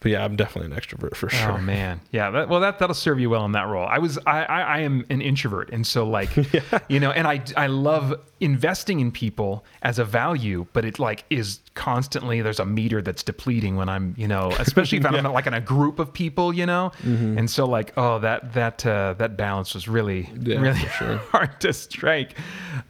but 0.01 0.11
yeah, 0.13 0.23
I'm 0.23 0.37
definitely 0.37 0.73
an 0.73 0.79
extrovert 0.81 1.15
for 1.17 1.27
sure. 1.29 1.51
Oh 1.53 1.57
man, 1.57 1.99
yeah. 2.11 2.29
That, 2.31 2.47
well, 2.47 2.61
that 2.61 2.79
that'll 2.79 2.93
serve 2.95 3.19
you 3.19 3.29
well 3.29 3.43
in 3.43 3.51
that 3.51 3.67
role. 3.67 3.85
I 3.85 3.97
was, 3.97 4.17
I, 4.25 4.43
I, 4.45 4.61
I 4.61 4.77
am 4.79 5.05
an 5.09 5.19
introvert, 5.21 5.71
and 5.71 5.85
so 5.85 6.07
like, 6.07 6.29
you 6.87 7.01
know, 7.01 7.11
and 7.11 7.27
I, 7.27 7.41
I 7.57 7.67
love 7.67 8.13
investing 8.39 9.01
in 9.01 9.11
people 9.11 9.65
as 9.81 9.99
a 9.99 10.05
value, 10.05 10.67
but 10.71 10.85
it 10.85 10.99
like 10.99 11.25
is 11.29 11.59
constantly 11.73 12.41
there's 12.41 12.61
a 12.61 12.65
meter 12.65 13.01
that's 13.01 13.23
depleting 13.23 13.75
when 13.75 13.89
I'm, 13.89 14.15
you 14.17 14.29
know, 14.29 14.51
especially 14.59 14.99
if 14.99 15.05
I'm 15.11 15.21
like 15.33 15.47
in 15.47 15.53
a 15.53 15.59
group 15.59 15.99
of 15.99 16.13
people, 16.13 16.53
you 16.53 16.65
know, 16.65 16.93
Mm-hmm. 17.03 17.37
and 17.37 17.49
so 17.49 17.65
like, 17.65 17.91
oh, 17.97 18.19
that 18.19 18.53
that 18.53 18.85
uh, 18.85 19.15
that 19.17 19.35
balance 19.35 19.73
was 19.73 19.89
really, 19.89 20.29
Yeah, 20.39 20.61
really 20.61 20.79
sure. 20.79 21.17
hard 21.33 21.59
to 21.59 21.73
strike. 21.73 22.35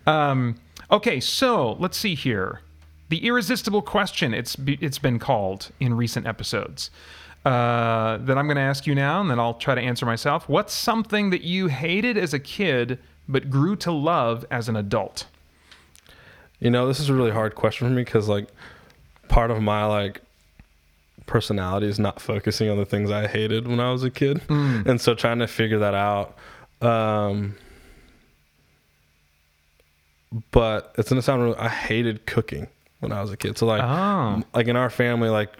Um, 0.05 0.57
okay, 0.91 1.19
so 1.19 1.73
let's 1.73 1.97
see 1.97 2.15
here. 2.15 2.61
The 3.09 3.25
irresistible 3.25 3.81
question, 3.81 4.33
it's, 4.33 4.55
it's 4.65 4.99
been 4.99 5.19
called 5.19 5.71
in 5.79 5.95
recent 5.95 6.27
episodes. 6.27 6.91
Uh, 7.45 8.17
that 8.17 8.37
I'm 8.37 8.47
going 8.47 8.57
to 8.57 8.61
ask 8.61 8.85
you 8.85 8.93
now, 8.93 9.21
and 9.21 9.31
then 9.31 9.39
I'll 9.39 9.53
try 9.53 9.73
to 9.73 9.81
answer 9.81 10.05
myself. 10.05 10.49
What's 10.49 10.73
something 10.73 11.29
that 11.29 11.41
you 11.41 11.67
hated 11.67 12.17
as 12.17 12.33
a 12.33 12.39
kid 12.39 12.99
but 13.29 13.49
grew 13.49 13.77
to 13.77 13.91
love 13.93 14.45
as 14.51 14.67
an 14.67 14.75
adult? 14.75 15.25
You 16.59 16.69
know, 16.69 16.87
this 16.87 16.99
is 16.99 17.07
a 17.07 17.13
really 17.13 17.31
hard 17.31 17.55
question 17.55 17.87
for 17.87 17.93
me 17.93 18.03
because 18.03 18.27
like 18.27 18.49
part 19.29 19.51
of 19.51 19.61
my 19.61 19.85
like 19.85 20.21
personality 21.27 21.87
is 21.87 21.97
not 21.97 22.19
focusing 22.19 22.69
on 22.69 22.77
the 22.77 22.85
things 22.85 23.09
I 23.09 23.27
hated 23.27 23.67
when 23.67 23.79
I 23.79 23.91
was 23.91 24.03
a 24.03 24.09
kid, 24.09 24.41
and 24.49 24.99
so 24.99 25.15
trying 25.15 25.39
to 25.39 25.47
figure 25.47 25.79
that 25.79 25.93
out. 25.93 26.35
Um, 26.81 27.55
but 30.51 30.93
it's 30.97 31.09
gonna 31.09 31.21
sound. 31.21 31.43
Really, 31.43 31.57
I 31.57 31.69
hated 31.69 32.25
cooking 32.25 32.67
when 32.99 33.11
I 33.11 33.21
was 33.21 33.31
a 33.31 33.37
kid. 33.37 33.57
So 33.57 33.65
like, 33.65 33.81
Oh. 33.81 34.43
like 34.53 34.67
in 34.67 34.75
our 34.75 34.89
family, 34.89 35.29
like 35.29 35.51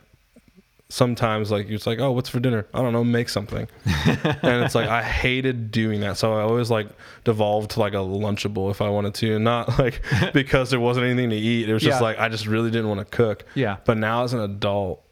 sometimes 0.92 1.52
like 1.52 1.70
it's 1.70 1.86
like, 1.86 2.00
oh, 2.00 2.12
what's 2.12 2.30
for 2.30 2.40
dinner? 2.40 2.66
I 2.74 2.82
don't 2.82 2.94
know, 2.94 3.04
make 3.04 3.30
something. 3.30 3.68
and 3.86 4.64
it's 4.64 4.74
like 4.76 4.90
I 4.90 5.04
hated 5.04 5.72
doing 5.72 6.02
that. 6.02 6.18
So 6.18 6.34
I 6.34 6.42
always 6.42 6.70
like 6.72 6.88
devolved 7.24 7.72
to 7.72 7.80
like 7.80 7.94
a 7.94 7.98
lunchable 7.98 8.72
if 8.72 8.82
I 8.82 8.90
wanted 8.90 9.14
to, 9.16 9.36
and 9.36 9.44
not 9.44 9.78
like 9.80 10.02
because 10.34 10.70
there 10.70 10.80
wasn't 10.80 11.06
anything 11.06 11.30
to 11.32 11.36
eat. 11.36 11.70
It 11.70 11.74
was 11.74 11.84
just 11.84 12.00
Yeah. 12.00 12.04
like 12.04 12.20
I 12.20 12.30
just 12.30 12.48
really 12.48 12.72
didn't 12.72 12.90
want 12.90 13.00
to 13.00 13.06
cook. 13.06 13.46
Yeah. 13.56 13.78
But 13.86 13.98
now 13.98 14.24
as 14.24 14.34
an 14.34 14.40
adult, 14.40 15.04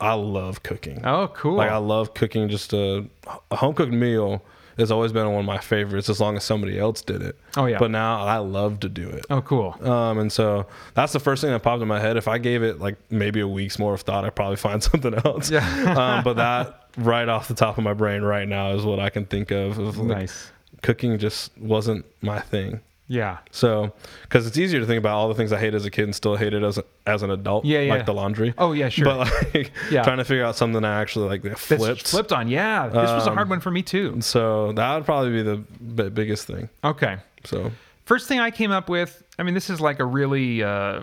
I 0.00 0.14
love 0.14 0.62
cooking. 0.64 1.04
Oh, 1.04 1.28
cool. 1.28 1.54
Like 1.54 1.70
I 1.70 1.76
love 1.76 2.14
cooking. 2.14 2.48
Just 2.48 2.72
a, 2.72 3.04
a 3.50 3.56
home 3.56 3.74
cooked 3.74 3.92
meal 3.92 4.42
has 4.82 4.90
always 4.90 5.12
been 5.12 5.26
one 5.30 5.40
of 5.40 5.46
my 5.46 5.58
favorites 5.58 6.08
as 6.10 6.20
long 6.20 6.36
as 6.36 6.44
somebody 6.44 6.78
else 6.78 7.00
did 7.00 7.22
it. 7.22 7.36
Oh, 7.56 7.64
yeah. 7.66 7.78
But 7.78 7.90
now 7.90 8.22
I 8.24 8.36
love 8.38 8.80
to 8.80 8.88
do 8.90 9.08
it. 9.08 9.24
oh, 9.30 9.40
cool. 9.40 9.74
Um, 9.88 10.18
and 10.18 10.30
so 10.30 10.66
that's 10.94 11.12
the 11.14 11.20
first 11.20 11.40
thing 11.40 11.50
that 11.50 11.62
popped 11.62 11.80
in 11.82 11.88
my 11.88 12.00
head. 12.00 12.16
If 12.16 12.28
I 12.28 12.38
gave 12.38 12.62
it 12.62 12.78
like 12.80 12.96
maybe 13.10 13.40
a 13.40 13.48
week's 13.48 13.78
more 13.78 13.94
of 13.94 14.02
thought, 14.02 14.24
I'd 14.24 14.34
probably 14.34 14.56
find 14.56 14.82
something 14.90 15.14
else. 15.24 15.50
Yeah. 15.50 15.64
um, 15.96 16.24
but 16.24 16.34
that 16.34 16.88
right 16.98 17.28
off 17.28 17.48
the 17.48 17.54
top 17.54 17.78
of 17.78 17.84
my 17.84 17.94
brain 17.94 18.22
right 18.22 18.46
now 18.46 18.72
is 18.72 18.84
what 18.84 19.00
I 19.00 19.08
can 19.10 19.24
think 19.24 19.50
of. 19.50 19.78
of 19.78 19.96
like, 19.98 20.18
Nice. 20.18 20.52
Cooking 20.82 21.16
just 21.18 21.56
wasn't 21.58 22.04
my 22.22 22.40
thing. 22.40 22.80
Yeah. 23.12 23.38
So, 23.50 23.92
because 24.22 24.46
it's 24.46 24.56
easier 24.56 24.80
to 24.80 24.86
think 24.86 24.98
about 24.98 25.14
all 25.16 25.28
the 25.28 25.34
things 25.34 25.52
I 25.52 25.58
hated 25.58 25.74
as 25.74 25.84
a 25.84 25.90
kid 25.90 26.04
and 26.04 26.14
still 26.14 26.36
hated 26.36 26.64
as 26.64 26.80
as 27.06 27.22
an 27.22 27.30
adult. 27.30 27.66
Yeah, 27.66 27.80
yeah. 27.80 27.92
Like 27.94 28.06
the 28.06 28.14
laundry. 28.14 28.54
Oh, 28.56 28.72
yeah, 28.72 28.88
sure. 28.88 29.04
But 29.04 29.18
like 29.54 29.70
Yeah. 29.90 30.02
trying 30.02 30.16
to 30.16 30.24
figure 30.24 30.44
out 30.44 30.56
something 30.56 30.80
that 30.80 30.88
actually 30.88 31.28
like 31.28 31.42
That's 31.42 31.60
flipped. 31.60 32.08
flipped 32.08 32.32
on. 32.32 32.48
Yeah. 32.48 32.86
This 32.86 32.94
was 33.10 33.26
a 33.26 33.30
Um, 33.30 33.36
hard 33.36 33.50
one 33.50 33.60
for 33.60 33.70
me 33.70 33.82
too. 33.82 34.20
So 34.22 34.72
that 34.72 34.94
would 34.94 35.04
probably 35.04 35.30
be 35.32 35.42
the 35.42 35.56
b- 35.56 36.08
biggest 36.08 36.46
thing. 36.46 36.70
Okay. 36.82 37.18
So 37.44 37.70
First 38.06 38.26
thing 38.28 38.40
I 38.40 38.50
came 38.50 38.72
up 38.72 38.88
with, 38.88 39.22
I 39.38 39.42
mean, 39.44 39.54
this 39.54 39.68
is 39.70 39.80
like 39.80 40.00
a 40.00 40.04
really, 40.04 40.62
uh, 40.62 41.02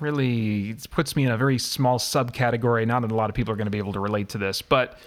really 0.00 0.74
puts 0.90 1.14
me 1.16 1.24
in 1.24 1.30
a 1.30 1.36
very 1.36 1.58
small 1.58 1.98
subcategory. 1.98 2.86
Not 2.86 3.02
that 3.02 3.12
a 3.12 3.14
lot 3.14 3.30
of 3.30 3.36
people 3.36 3.52
are 3.52 3.56
going 3.56 3.66
to 3.66 3.70
be 3.70 3.78
able 3.78 3.92
to 3.92 4.00
relate 4.00 4.30
to 4.30 4.38
this, 4.38 4.62
but 4.62 4.98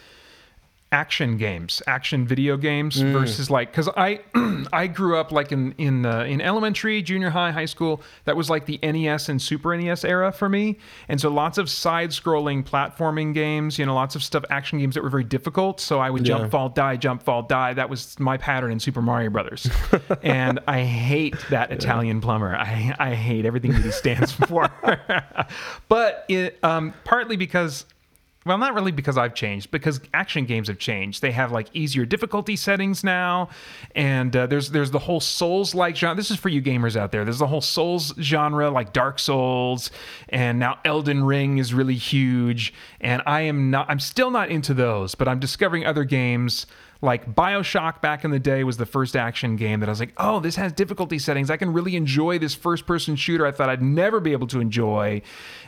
action 0.92 1.38
games, 1.38 1.82
action 1.86 2.26
video 2.26 2.58
games 2.58 2.98
versus 3.00 3.50
like, 3.50 3.72
because 3.72 3.88
I, 3.96 4.22
I 4.74 4.88
grew 4.88 5.18
up 5.18 5.32
like 5.32 5.52
in 5.52 5.74
in 5.78 6.06
uh, 6.06 6.24
in 6.24 6.42
elementary, 6.42 7.02
junior 7.02 7.30
high, 7.30 7.52
high 7.52 7.66
school. 7.66 8.02
That 8.26 8.36
was 8.36 8.50
like 8.50 8.66
the 8.66 8.80
NES 8.82 9.30
and 9.30 9.42
Super 9.42 9.76
NES 9.76 10.04
era 10.04 10.32
for 10.32 10.50
me, 10.50 10.78
and 11.08 11.20
so 11.20 11.30
lots 11.30 11.58
of 11.58 11.70
side-scrolling 11.70 12.66
platforming 12.66 13.34
games. 13.34 13.78
You 13.78 13.86
know, 13.86 13.96
lots 13.96 14.16
of 14.16 14.24
stuff, 14.24 14.44
action 14.50 14.80
games 14.80 14.96
that 14.96 15.04
were 15.04 15.10
very 15.10 15.24
difficult. 15.24 15.80
So 15.80 16.00
I 16.00 16.10
would 16.10 16.24
jump, 16.24 16.52
fall, 16.52 16.70
die, 16.70 16.98
jump, 16.98 17.24
fall, 17.24 17.44
die. 17.44 17.74
That 17.74 17.90
was 17.90 18.20
my 18.20 18.38
pattern 18.38 18.72
in 18.72 18.80
Super 18.80 19.02
Mario 19.02 19.30
Brothers, 19.30 19.70
and 20.24 20.60
I 20.68 20.82
hate 20.84 21.36
that 21.50 21.72
Italian 21.72 22.22
plumber. 22.22 22.56
I 22.56 22.96
I 23.00 23.14
hate 23.14 23.46
everything 23.46 23.74
that 23.74 23.84
he 23.84 23.92
stands 23.92 24.32
for. 24.48 24.70
but 25.90 26.26
it 26.28 26.58
um, 26.64 26.94
partly 27.04 27.38
because 27.38 27.86
well, 28.46 28.58
not 28.58 28.74
really 28.74 28.94
because 28.94 29.18
I've 29.18 29.36
changed, 29.36 29.70
because 29.70 30.00
action 30.14 30.46
games 30.46 30.70
have 30.70 30.80
changed. 30.80 31.22
They 31.22 31.32
have 31.32 31.52
like 31.52 31.68
easier 31.74 32.06
difficulty 32.06 32.56
settings 32.56 33.04
now, 33.04 33.50
and 33.96 34.34
uh, 34.34 34.48
there's 34.48 34.72
there's 34.72 34.92
the 34.92 35.00
whole 35.00 35.20
Souls-like 35.20 35.98
genre. 35.98 36.16
This 36.16 36.32
is 36.32 36.38
for 36.38 36.48
you 36.48 36.62
gamers 36.62 36.96
out 36.96 37.12
there. 37.12 37.26
There's 37.26 37.40
the 37.40 37.48
whole 37.48 37.62
Souls 37.62 38.14
genre, 38.20 38.70
like 38.72 38.94
Dark 38.94 39.20
Souls, 39.20 39.92
and 40.30 40.58
now 40.58 40.80
Elden 40.86 41.26
Ring 41.26 41.58
is 41.58 41.74
really 41.74 41.96
huge. 41.96 42.74
And 43.02 43.22
I 43.26 43.42
am 43.42 43.72
not, 43.72 43.90
I'm 43.90 44.00
still 44.00 44.32
not 44.32 44.50
into 44.50 44.74
those, 44.74 45.16
but 45.16 45.28
I'm 45.28 45.40
discovering 45.40 45.86
other 45.86 46.06
games 46.06 46.66
Like 47.02 47.34
Bioshock 47.34 48.02
back 48.02 48.26
in 48.26 48.32
the 48.32 48.40
day 48.40 48.66
was 48.66 48.76
the 48.76 48.86
first 48.86 49.16
action 49.16 49.56
game 49.56 49.80
that 49.80 49.88
I 49.88 49.92
was 49.92 50.02
like, 50.02 50.14
oh, 50.18 50.42
this 50.42 50.58
has 50.58 50.74
difficulty 50.74 51.18
settings. 51.18 51.50
I 51.50 51.56
can 51.56 51.72
really 51.72 51.96
enjoy 51.96 52.40
this 52.40 52.54
first 52.54 52.86
person 52.86 53.16
shooter 53.16 53.46
I 53.46 53.52
thought 53.52 53.70
I'd 53.70 53.82
never 53.82 54.20
be 54.20 54.34
able 54.34 54.48
to 54.48 54.60
enjoy. 54.60 55.22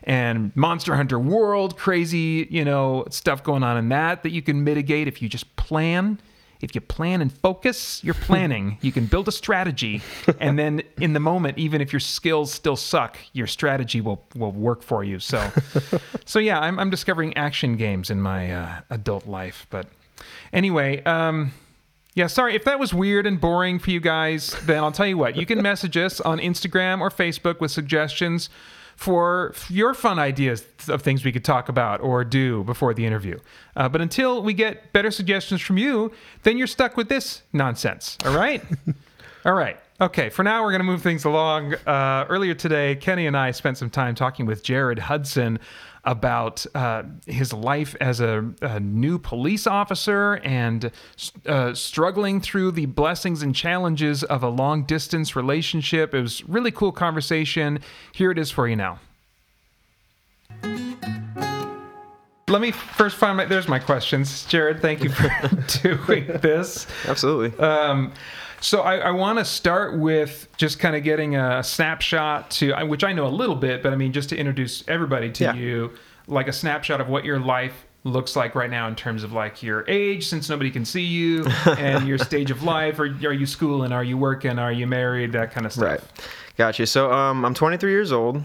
And 0.03 0.53
Monster 0.57 0.95
Hunter 0.95 1.19
World, 1.19 1.77
crazy, 1.77 2.47
you 2.50 2.65
know, 2.65 3.05
stuff 3.09 3.43
going 3.43 3.63
on 3.63 3.77
in 3.77 3.89
that 3.89 4.23
that 4.23 4.31
you 4.31 4.41
can 4.41 4.63
mitigate 4.63 5.07
if 5.07 5.21
you 5.21 5.29
just 5.29 5.55
plan. 5.55 6.19
If 6.59 6.75
you 6.75 6.81
plan 6.81 7.21
and 7.21 7.31
focus 7.31 8.03
your 8.03 8.13
planning, 8.27 8.77
you 8.81 8.91
can 8.91 9.07
build 9.07 9.27
a 9.27 9.31
strategy, 9.31 10.01
and 10.39 10.59
then 10.59 10.83
in 10.97 11.13
the 11.13 11.19
moment, 11.19 11.57
even 11.57 11.81
if 11.81 11.91
your 11.91 12.00
skills 12.00 12.53
still 12.53 12.75
suck, 12.75 13.17
your 13.33 13.47
strategy 13.47 14.00
will 14.00 14.23
will 14.35 14.51
work 14.51 14.83
for 14.83 15.03
you. 15.03 15.17
So, 15.17 15.51
so 16.25 16.38
yeah, 16.38 16.59
I'm 16.59 16.77
I'm 16.77 16.91
discovering 16.91 17.35
action 17.35 17.77
games 17.77 18.11
in 18.11 18.21
my 18.21 18.51
uh, 18.51 18.81
adult 18.91 19.25
life. 19.25 19.65
But 19.71 19.88
anyway, 20.53 21.03
um, 21.03 21.51
yeah, 22.13 22.27
sorry 22.27 22.55
if 22.55 22.65
that 22.65 22.79
was 22.79 22.93
weird 22.93 23.25
and 23.25 23.39
boring 23.39 23.79
for 23.79 23.91
you 23.91 24.00
guys. 24.00 24.55
Then 24.65 24.84
I'll 24.84 24.91
tell 24.91 25.08
you 25.08 25.17
what, 25.17 25.36
you 25.36 25.46
can 25.46 25.62
message 25.63 25.98
us 25.98 26.20
on 26.22 26.39
Instagram 26.39 27.00
or 27.01 27.10
Facebook 27.10 27.60
with 27.60 27.72
suggestions 27.72 28.50
for 28.96 29.53
your 29.70 29.93
fun 29.93 30.20
ideas 30.20 30.63
of 30.88 31.01
things 31.01 31.25
we 31.25 31.31
could 31.31 31.46
talk 31.46 31.70
about 31.70 32.01
or 32.01 32.24
do 32.24 32.63
before 32.65 32.93
the 32.93 33.05
interview. 33.05 33.39
Uh, 33.75 33.89
but 33.89 34.00
until 34.00 34.43
we 34.43 34.53
get 34.53 34.93
better 34.93 35.10
suggestions 35.10 35.60
from 35.60 35.77
you, 35.77 36.12
then 36.43 36.58
you're 36.58 36.67
stuck 36.67 36.98
with 36.98 37.10
this 37.10 37.41
nonsense. 37.51 38.17
All 38.25 38.36
right? 38.36 38.63
all 39.46 39.53
right. 39.53 39.79
Okay, 40.00 40.29
for 40.29 40.43
now, 40.43 40.63
we're 40.63 40.72
going 40.72 40.81
to 40.81 40.86
move 40.86 41.01
things 41.01 41.25
along. 41.25 41.75
Uh, 41.86 42.25
earlier 42.29 42.53
today, 42.53 42.96
Kenny 42.96 43.27
and 43.27 43.38
I 43.38 43.51
spent 43.51 43.77
some 43.77 43.89
time 43.89 44.15
talking 44.15 44.46
with 44.46 44.63
Jared 44.63 45.00
Hudson 45.00 45.60
about 46.03 46.65
uh, 46.74 47.03
his 47.27 47.53
life 47.53 47.96
as 48.01 48.20
a, 48.20 48.51
a, 48.62 48.79
new 48.79 49.20
police 49.20 49.67
officer 49.67 50.41
and 50.43 50.91
uh, 51.46 51.74
struggling 51.74 52.41
through 52.41 52.72
the 52.72 52.88
blessings 52.88 53.43
and 53.43 53.53
challenges 53.53 54.24
of 54.24 54.41
a 54.41 54.50
long 54.50 54.84
distance 54.84 55.36
relationship. 55.36 56.13
It 56.15 56.22
was 56.22 56.43
really 56.46 56.72
cool 56.72 56.91
conversation. 56.91 57.79
Here 58.13 58.31
it 58.31 58.39
is 58.39 58.50
for 58.50 58.67
you 58.67 58.75
now. 58.75 59.00
Let 62.48 62.62
me 62.62 62.72
first 62.72 63.15
find 63.15 63.38
my. 63.38 63.46
There's 63.46 63.70
my 63.70 63.79
questions, 63.79 64.43
Jared. 64.46 64.81
Thank 64.81 65.03
you 65.03 65.10
for 65.10 65.29
doing 65.81 66.27
this. 66.41 66.86
Absolutely. 67.08 67.58
Um, 67.60 68.12
so 68.62 68.82
I, 68.82 68.98
I 68.98 69.12
want 69.12 69.39
to 69.39 69.46
start 69.46 69.98
with 69.98 70.48
just 70.56 70.80
kind 70.80 70.96
of 70.96 71.03
getting 71.03 71.36
a 71.36 71.63
snapshot 71.63 72.50
to 72.51 72.74
which 72.86 73.03
I 73.03 73.12
know 73.12 73.25
a 73.25 73.30
little 73.30 73.56
bit, 73.56 73.84
but 73.84 73.91
I 73.91 73.96
mean 73.98 74.13
just 74.13 74.30
to 74.30 74.38
introduce 74.38 74.88
everybody 74.88 75.30
to 75.34 75.44
Yeah. 75.44 75.53
you, 75.56 75.91
like 76.27 76.48
a 76.48 76.53
snapshot 76.53 77.01
of 77.01 77.10
what 77.10 77.25
your 77.25 77.39
life 77.39 77.74
looks 78.03 78.36
like 78.36 78.56
right 78.56 78.70
now 78.70 78.88
in 78.88 78.96
terms 78.96 79.24
of 79.24 79.32
like 79.34 79.62
your 79.62 79.84
age, 79.88 80.27
since 80.27 80.50
nobody 80.50 80.72
can 80.72 80.86
see 80.86 81.01
you, 81.03 81.46
and 81.77 82.08
your 82.08 82.18
stage 82.18 82.50
of 82.50 82.63
life. 82.63 82.98
Or 83.00 83.03
are 83.06 83.34
you 83.34 83.46
schooling? 83.46 83.91
Are 83.91 84.03
you 84.03 84.18
working? 84.18 84.58
Are 84.58 84.72
you 84.72 84.88
married? 84.88 85.34
That 85.34 85.51
kind 85.51 85.65
of 85.65 85.74
stuff. 85.74 85.84
Right. 85.84 86.01
Gotcha. 86.58 86.88
So 86.88 87.12
um, 87.12 87.44
I'm 87.46 87.53
23 87.53 87.91
years 87.91 88.12
old. 88.12 88.44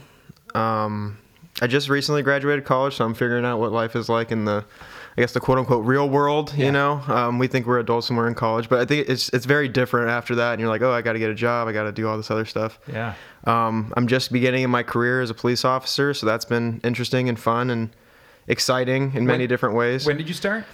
Um, 0.55 1.19
I 1.63 1.67
just 1.67 1.89
recently 1.89 2.23
graduated 2.23 2.65
college, 2.65 2.97
so 2.97 3.05
I'm 3.05 3.15
figuring 3.15 3.45
out 3.45 3.59
what 3.59 3.73
life 3.73 3.97
is 3.97 4.09
like 4.09 4.31
in 4.31 4.45
the, 4.45 4.65
I 5.17 5.23
guess 5.23 5.33
the 5.33 5.41
quote 5.41 5.59
unquote 5.59 5.85
real 5.85 6.09
world. 6.09 6.53
Yeah. 6.55 6.67
You 6.67 6.73
know, 6.73 7.03
um, 7.09 7.39
we 7.39 7.47
think 7.47 7.67
we're 7.67 7.79
adults 7.79 8.11
when 8.11 8.19
we're 8.19 8.29
in 8.29 8.35
college, 8.35 8.69
but 8.69 8.81
I 8.81 8.85
think 8.85 9.09
it's 9.09 9.31
it's 9.31 9.47
very 9.47 9.69
different 9.69 10.11
after 10.11 10.35
that. 10.35 10.53
And 10.53 10.61
you're 10.61 10.69
like, 10.69 10.83
oh, 10.83 10.93
I 10.93 11.01
got 11.01 11.15
to 11.15 11.19
get 11.19 11.31
a 11.31 11.35
job. 11.35 11.69
I 11.69 11.73
got 11.73 11.85
to 11.85 11.93
do 11.93 12.07
all 12.07 12.17
this 12.17 12.31
other 12.31 12.45
stuff. 12.45 12.79
Yeah. 12.87 13.15
Um, 13.45 13.93
I'm 13.97 14.07
just 14.09 14.31
beginning 14.31 14.63
in 14.63 14.71
my 14.71 14.83
career 14.83 15.23
as 15.23 15.31
a 15.31 15.35
police 15.35 15.65
officer, 15.65 16.13
so 16.13 16.27
that's 16.27 16.45
been 16.45 16.81
interesting 16.85 17.29
and 17.29 17.39
fun 17.39 17.71
and 17.71 17.91
exciting 18.49 19.13
in 19.15 19.27
many 19.27 19.47
different 19.47 19.75
ways. 19.75 20.07
When 20.07 20.17
did 20.17 20.29
you 20.29 20.35
start? 20.35 20.65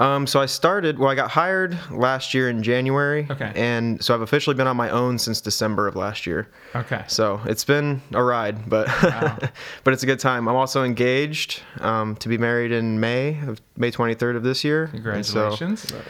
Um, 0.00 0.26
so 0.26 0.40
I 0.40 0.46
started. 0.46 0.98
Well, 0.98 1.10
I 1.10 1.14
got 1.14 1.30
hired 1.30 1.78
last 1.90 2.32
year 2.32 2.48
in 2.48 2.62
January. 2.62 3.26
Okay. 3.30 3.52
And 3.54 4.02
so 4.02 4.14
I've 4.14 4.22
officially 4.22 4.54
been 4.56 4.66
on 4.66 4.76
my 4.76 4.88
own 4.90 5.18
since 5.18 5.40
December 5.40 5.86
of 5.86 5.96
last 5.96 6.26
year. 6.26 6.48
Okay. 6.74 7.04
So 7.08 7.40
it's 7.44 7.64
been 7.64 8.00
a 8.12 8.22
ride, 8.22 8.68
but 8.70 8.86
Wow. 9.02 9.38
but 9.84 9.92
it's 9.92 10.02
a 10.02 10.06
good 10.06 10.18
time. 10.20 10.48
I'm 10.48 10.56
also 10.56 10.82
engaged 10.82 11.62
um, 11.80 12.16
to 12.16 12.28
be 12.28 12.38
married 12.38 12.72
in 12.72 13.00
May 13.00 13.38
of 13.46 13.60
May 13.76 13.90
23rd 13.90 14.36
of 14.36 14.42
this 14.44 14.64
year. 14.64 14.86
Congratulations. 14.88 15.82
So 15.88 16.00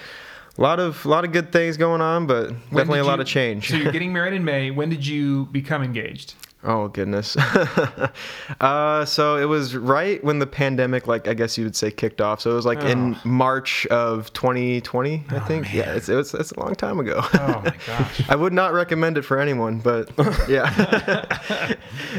a 0.58 0.62
lot 0.62 0.78
of 0.78 1.04
a 1.04 1.08
lot 1.08 1.24
of 1.24 1.32
good 1.32 1.50
things 1.50 1.76
going 1.76 2.00
on, 2.00 2.26
but 2.28 2.50
When 2.50 2.58
definitely 2.86 3.00
a 3.00 3.02
did 3.02 3.08
lot 3.08 3.20
of 3.20 3.26
change. 3.26 3.68
so 3.70 3.76
you're 3.76 3.92
getting 3.98 4.12
married 4.12 4.32
in 4.34 4.44
May. 4.44 4.70
When 4.70 4.88
did 4.90 5.04
you 5.06 5.46
become 5.46 5.82
engaged? 5.82 6.34
Oh 6.68 6.88
goodness. 6.88 7.36
uh, 8.60 9.04
so 9.04 9.36
it 9.36 9.44
was 9.44 9.76
right 9.76 10.22
when 10.24 10.40
the 10.40 10.48
pandemic, 10.48 11.06
like 11.06 11.28
I 11.28 11.34
guess 11.34 11.56
you 11.56 11.62
would 11.62 11.76
say, 11.76 11.92
kicked 11.92 12.20
off. 12.20 12.40
So 12.40 12.50
it 12.50 12.54
was 12.54 12.66
like 12.66 12.80
in 12.82 13.14
Oh. 13.14 13.20
March 13.28 13.86
of 13.86 14.32
2020, 14.32 15.24
I 15.28 15.36
Oh, 15.36 15.40
think. 15.40 15.72
Yeah, 15.72 15.86
man. 15.86 15.96
it's, 15.96 16.08
it 16.08 16.16
was 16.16 16.34
it's 16.34 16.50
a 16.50 16.58
long 16.60 16.74
time 16.74 16.98
ago. 16.98 17.20
Oh 17.22 17.62
my 17.64 17.72
gosh. 17.86 18.28
I 18.28 18.34
would 18.34 18.52
not 18.52 18.72
recommend 18.72 19.16
it 19.16 19.22
for 19.22 19.38
anyone, 19.38 19.78
but 19.78 20.10
yeah. 20.48 20.64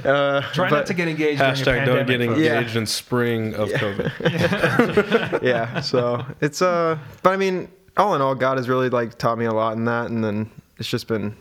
uh, 0.06 0.42
Try 0.54 0.70
but- 0.70 0.75
not 0.77 0.86
to 0.88 0.94
get 0.94 1.10
engaged. 1.10 1.39
during 1.39 1.51
a 1.51 1.56
Hashtag 1.56 1.86
don't 1.86 2.08
get 2.08 2.20
folks. 2.27 2.39
Yeah. 2.39 2.58
engaged 2.60 2.75
in 2.77 2.86
spring 2.86 3.54
of 3.56 3.68
COVID. 3.70 5.44
yeah. 5.44 5.82
So 5.82 6.25
it's 6.42 6.62
uh, 6.62 6.98
but 7.22 7.34
I 7.34 7.38
mean, 7.38 7.68
all 7.98 8.16
in 8.16 8.22
all, 8.22 8.34
God 8.36 8.58
has 8.58 8.70
really 8.70 8.89
like 8.89 9.18
taught 9.18 9.38
me 9.38 9.46
a 9.46 9.54
lot 9.54 9.75
in 9.75 9.86
that, 9.86 10.10
and 10.10 10.24
then 10.24 10.50
it's 10.77 10.88
just 10.88 11.08
been 11.08 11.36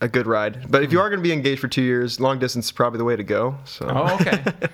a 0.00 0.08
good 0.08 0.26
ride. 0.26 0.70
But 0.70 0.82
if 0.82 0.92
you 0.92 1.00
are 1.00 1.08
going 1.08 1.18
to 1.20 1.22
be 1.22 1.32
engaged 1.32 1.60
for 1.60 1.68
two 1.68 1.82
years, 1.82 2.20
long 2.20 2.38
distance 2.38 2.66
is 2.66 2.72
probably 2.72 2.98
the 2.98 3.04
way 3.04 3.16
to 3.16 3.24
go. 3.24 3.56
So. 3.64 3.86
Oh, 3.88 4.14
okay. 4.16 4.42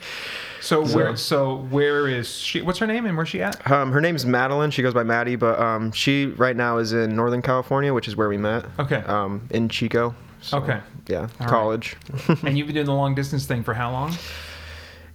So 0.63 0.85
where? 0.87 1.17
So 1.17 1.57
where 1.71 2.07
is 2.07 2.37
she? 2.37 2.61
What's 2.61 2.79
her 2.81 2.87
name 2.87 3.07
and 3.07 3.17
where's 3.17 3.31
she 3.31 3.41
at? 3.43 3.69
Um, 3.71 3.93
her 3.93 4.01
name's 4.03 4.27
Madeline. 4.27 4.71
She 4.71 4.83
goes 4.83 4.93
by 4.93 5.03
Maddie, 5.03 5.37
but 5.37 5.59
um, 5.59 5.91
she 5.91 6.27
right 6.27 6.55
now 6.55 6.77
is 6.77 6.93
in 6.93 7.17
Northern 7.17 7.41
California, 7.41 7.95
which 7.95 8.07
is 8.09 8.15
where 8.15 8.29
we 8.29 8.37
met. 8.37 8.67
Okay. 8.79 8.97
Um, 9.07 9.49
in 9.51 9.71
Chico. 9.71 10.15
So, 10.43 10.59
Okay. 10.59 10.81
Yeah, 11.07 11.29
right. 11.41 11.49
college. 11.49 11.97
and 12.43 12.59
you've 12.59 12.67
been 12.67 12.75
doing 12.75 12.87
the 12.87 12.93
long 12.95 13.15
distance 13.15 13.47
thing 13.47 13.65
for 13.65 13.75
how 13.75 13.91
long? 13.91 14.15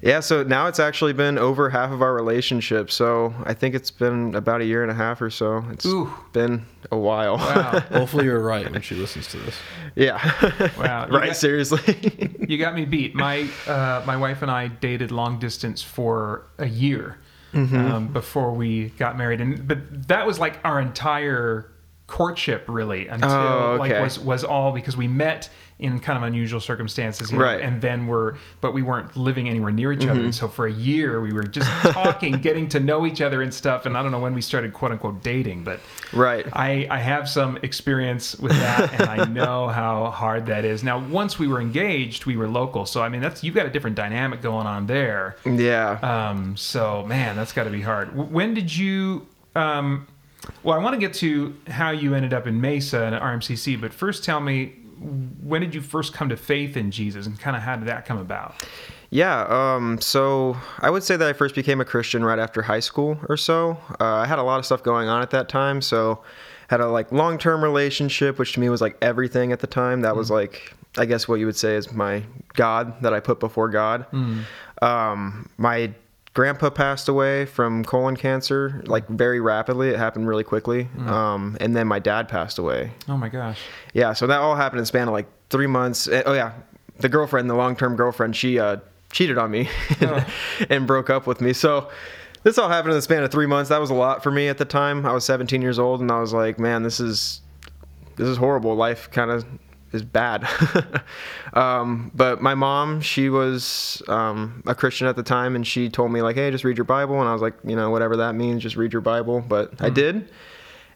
Yeah, 0.01 0.19
so 0.19 0.43
now 0.43 0.67
it's 0.67 0.79
actually 0.79 1.13
been 1.13 1.37
over 1.37 1.69
half 1.69 1.91
of 1.91 2.01
our 2.01 2.13
relationship. 2.13 2.91
So 2.91 3.33
I 3.45 3.53
think 3.53 3.75
it's 3.75 3.91
been 3.91 4.35
about 4.35 4.61
a 4.61 4.65
year 4.65 4.81
and 4.83 4.91
a 4.91 4.95
half 4.95 5.21
or 5.21 5.29
so. 5.29 5.63
It's 5.71 5.85
Ooh. 5.85 6.09
been 6.33 6.65
a 6.91 6.97
while. 6.97 7.37
Wow. 7.37 7.79
Hopefully 7.91 8.25
you're 8.25 8.39
right 8.41 8.69
when 8.71 8.81
she 8.81 8.95
listens 8.95 9.27
to 9.29 9.37
this. 9.37 9.55
yeah. 9.95 10.17
Wow. 10.77 11.07
You 11.07 11.17
right. 11.17 11.27
got- 11.27 11.37
seriously. 11.37 12.31
You 12.47 12.59
got 12.59 12.75
me 12.75 12.85
beat. 12.85 13.15
My 13.15 13.47
uh, 13.67 14.03
my 14.05 14.15
wife 14.17 14.43
and 14.43 14.51
I 14.51 14.67
dated 14.67 15.09
long 15.11 15.39
distance 15.39 15.81
for 15.81 16.43
a 16.59 16.67
year 16.67 17.17
Mm-hmm. 17.53 17.75
um, 17.91 18.07
before 18.09 18.51
we 18.51 18.89
got 18.99 19.17
married, 19.17 19.39
and 19.39 19.65
but 19.65 20.09
that 20.09 20.27
was 20.27 20.37
like 20.39 20.59
our 20.65 20.81
entire 20.81 21.71
courtship 22.07 22.65
really 22.67 23.07
until 23.07 23.29
Oh, 23.31 23.77
like 23.79 23.91
was 24.01 24.19
was 24.19 24.43
all 24.43 24.71
because 24.71 24.95
we 24.95 25.07
met 25.07 25.49
in 25.77 25.99
kind 25.99 26.15
of 26.15 26.23
unusual 26.23 26.61
circumstances 26.61 27.31
you 27.31 27.37
know, 27.37 27.43
Right. 27.43 27.59
Mm-hmm. 27.59 27.67
and 27.73 27.81
then 27.81 28.07
we're 28.07 28.35
but 28.61 28.73
we 28.73 28.81
weren't 28.81 29.17
living 29.17 29.49
anywhere 29.49 29.71
near 29.71 29.91
each 29.91 30.05
other 30.05 30.21
and 30.21 30.33
so 30.33 30.47
for 30.47 30.67
a 30.67 30.71
year 30.71 31.19
we 31.19 31.33
were 31.33 31.43
just 31.43 31.69
talking 31.91 32.33
getting 32.41 32.69
to 32.69 32.79
know 32.79 33.05
each 33.05 33.19
other 33.21 33.41
and 33.41 33.53
stuff 33.53 33.85
and 33.85 33.97
i 33.97 34.01
don't 34.03 34.11
know 34.11 34.19
when 34.19 34.33
we 34.33 34.39
started 34.41 34.71
quote 34.71 34.91
unquote 34.91 35.21
dating 35.23 35.63
but 35.65 35.81
right. 36.13 36.45
I, 36.53 36.87
I 36.89 36.99
have 36.99 37.27
some 37.27 37.57
experience 37.63 38.37
with 38.37 38.53
that, 38.53 38.93
and 39.01 39.09
I 39.09 39.25
know 39.29 39.67
how 39.67 40.11
hard 40.11 40.45
that 40.45 40.63
is. 40.63 40.81
Now, 40.83 40.99
once 40.99 41.37
we 41.39 41.47
were 41.47 41.59
engaged, 41.59 42.25
we 42.25 42.37
were 42.37 42.47
local, 42.47 42.85
so 42.85 43.01
I 43.01 43.09
mean, 43.09 43.19
that's 43.19 43.43
you've 43.43 43.55
got 43.55 43.65
a 43.65 43.69
different 43.69 43.95
dynamic 43.97 44.41
going 44.41 44.67
on 44.67 44.85
there. 44.87 45.35
Yeah. 45.45 45.99
Um, 46.01 46.55
so 46.55 47.03
man, 47.05 47.35
that's 47.35 47.51
got 47.51 47.65
to 47.65 47.69
be 47.69 47.81
hard. 47.81 48.09
W- 48.11 48.29
When 48.29 48.53
did 48.53 48.73
you? 48.75 49.27
Um, 49.55 50.07
well, 50.63 50.79
I 50.79 50.83
want 50.83 50.93
to 50.93 50.99
get 50.99 51.13
to 51.15 51.55
how 51.67 51.91
you 51.91 52.15
ended 52.15 52.33
up 52.33 52.47
in 52.47 52.59
Mesa 52.59 53.03
and 53.03 53.15
RMCC, 53.15 53.79
but 53.79 53.93
first, 53.93 54.23
tell 54.23 54.39
me 54.39 54.73
when 55.43 55.61
did 55.61 55.75
you 55.75 55.81
first 55.81 56.13
come 56.13 56.29
to 56.29 56.37
faith 56.37 56.77
in 56.77 56.91
Jesus, 56.91 57.25
and 57.27 57.39
kind 57.39 57.55
of 57.55 57.61
how 57.61 57.75
did 57.75 57.87
that 57.87 58.05
come 58.05 58.17
about? 58.17 58.65
Yeah, 59.09 59.45
um, 59.49 60.01
so 60.01 60.57
I 60.79 60.89
would 60.89 61.03
say 61.03 61.15
that 61.15 61.27
I 61.27 61.33
first 61.33 61.55
became 61.55 61.79
a 61.79 61.85
Christian 61.85 62.23
right 62.23 62.39
after 62.39 62.61
high 62.61 62.79
school 62.79 63.17
or 63.29 63.37
so. 63.37 63.77
Uh, 63.99 64.05
I 64.05 64.25
had 64.25 64.39
a 64.39 64.43
lot 64.43 64.59
of 64.59 64.65
stuff 64.65 64.83
going 64.83 65.07
on 65.07 65.21
at 65.21 65.29
that 65.31 65.47
time, 65.47 65.81
so 65.81 66.23
had 66.67 66.81
a 66.81 66.87
like 66.87 67.11
long-term 67.11 67.63
relationship, 67.63 68.39
which 68.39 68.53
to 68.53 68.59
me 68.59 68.69
was 68.69 68.81
like 68.81 68.97
everything 69.01 69.51
at 69.51 69.59
the 69.59 69.67
time. 69.67 70.01
That 70.01 70.15
was 70.15 70.31
like, 70.31 70.73
I 70.97 71.05
guess 71.05 71.27
what 71.27 71.35
you 71.35 71.45
would 71.45 71.55
say 71.55 71.75
is 71.75 71.91
my 71.93 72.23
God 72.53 73.01
that 73.03 73.13
I 73.13 73.19
put 73.19 73.39
before 73.39 73.69
God. 73.69 74.05
Um, 74.81 75.49
my 75.57 75.93
grandpa 76.35 76.69
passed 76.69 77.09
away 77.09 77.45
from 77.47 77.83
colon 77.83 78.15
cancer 78.15 78.83
like 78.85 79.07
very 79.07 79.39
rapidly. 79.39 79.89
It 79.89 79.97
happened 79.97 80.27
really 80.27 80.43
quickly, 80.43 80.87
um, 81.07 81.57
and 81.59 81.75
then 81.75 81.87
my 81.87 81.97
dad 81.97 82.29
passed 82.29 82.59
away. 82.59 82.91
Oh 83.09 83.17
my 83.17 83.29
gosh! 83.29 83.59
Yeah, 83.93 84.13
so 84.13 84.27
that 84.27 84.39
all 84.39 84.55
happened 84.55 84.79
in 84.81 84.85
span 84.85 85.07
of 85.07 85.13
like 85.13 85.27
three 85.49 85.65
months. 85.67 86.07
Eh, 86.07 86.21
Oh 86.27 86.33
yeah, 86.33 86.51
the 86.99 87.09
girlfriend, 87.09 87.49
the 87.49 87.55
long-term 87.55 87.95
girlfriend, 87.95 88.35
she 88.35 88.59
uh, 88.59 88.77
cheated 89.11 89.37
on 89.39 89.49
me 89.49 89.67
Oh. 90.01 90.25
and 90.69 90.85
broke 90.85 91.09
up 91.09 91.25
with 91.25 91.41
me. 91.41 91.53
So 91.53 91.89
this 92.43 92.57
all 92.59 92.69
happened 92.69 92.91
in 92.91 92.97
the 92.97 93.01
span 93.01 93.23
of 93.23 93.31
three 93.31 93.47
months. 93.47 93.69
That 93.69 93.79
was 93.81 93.89
a 93.89 93.95
lot 93.95 94.21
for 94.21 94.29
me 94.29 94.49
at 94.49 94.57
the 94.59 94.65
time. 94.65 95.03
I 95.05 95.13
was 95.13 95.25
17 95.25 95.61
years 95.63 95.79
old, 95.79 95.99
and 96.01 96.11
I 96.11 96.19
was 96.19 96.31
like, 96.33 96.59
man, 96.59 96.83
this 96.83 96.99
is 96.99 97.41
this 98.17 98.27
is 98.27 98.37
horrible. 98.37 98.75
Life 98.75 99.09
kind 99.11 99.31
of 99.31 99.45
is 99.91 100.03
bad. 100.03 100.47
um, 101.53 102.11
but 102.13 102.41
my 102.41 102.55
mom, 102.55 103.01
she 103.01 103.29
was 103.29 104.01
um, 104.07 104.63
a 104.65 104.75
Christian 104.75 105.07
at 105.07 105.15
the 105.15 105.23
time, 105.23 105.55
and 105.55 105.65
she 105.65 105.89
told 105.89 106.11
me 106.11 106.21
like, 106.21 106.35
hey, 106.35 106.51
just 106.51 106.63
read 106.63 106.77
your 106.77 106.85
Bible, 106.85 107.19
and 107.19 107.29
I 107.29 107.33
was 107.33 107.41
like, 107.41 107.55
you 107.63 107.75
know, 107.75 107.89
whatever 107.89 108.17
that 108.17 108.35
means, 108.35 108.63
just 108.63 108.75
read 108.75 108.91
your 108.93 109.01
Bible. 109.01 109.41
But 109.41 109.73
I 109.79 109.89
did. 109.89 110.29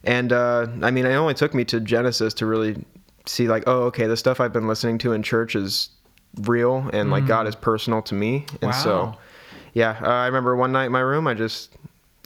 And 0.04 0.32
uh, 0.32 0.66
I 0.82 0.90
mean, 0.90 1.06
it 1.06 1.14
only 1.14 1.34
took 1.34 1.54
me 1.54 1.64
to 1.66 1.80
Genesis 1.80 2.34
to 2.34 2.46
really 2.46 2.84
see 3.26 3.48
like, 3.48 3.64
oh, 3.66 3.82
okay, 3.84 4.06
the 4.06 4.16
stuff 4.16 4.40
I've 4.40 4.52
been 4.52 4.66
listening 4.66 4.98
to 4.98 5.12
in 5.12 5.22
church 5.22 5.54
is 5.54 5.90
real 6.42 6.88
and 6.92 7.10
like 7.10 7.26
God 7.26 7.46
is 7.46 7.54
personal 7.54 8.00
to 8.02 8.14
me. 8.14 8.46
And 8.62 8.74
so, 8.74 9.14
Mm. 9.14 9.16
Yeah, 9.72 9.96
uh, 10.02 10.08
I 10.08 10.26
remember 10.26 10.56
one 10.56 10.72
night 10.72 10.86
in 10.86 10.92
my 10.92 11.00
room, 11.00 11.26
I 11.26 11.34
just 11.34 11.76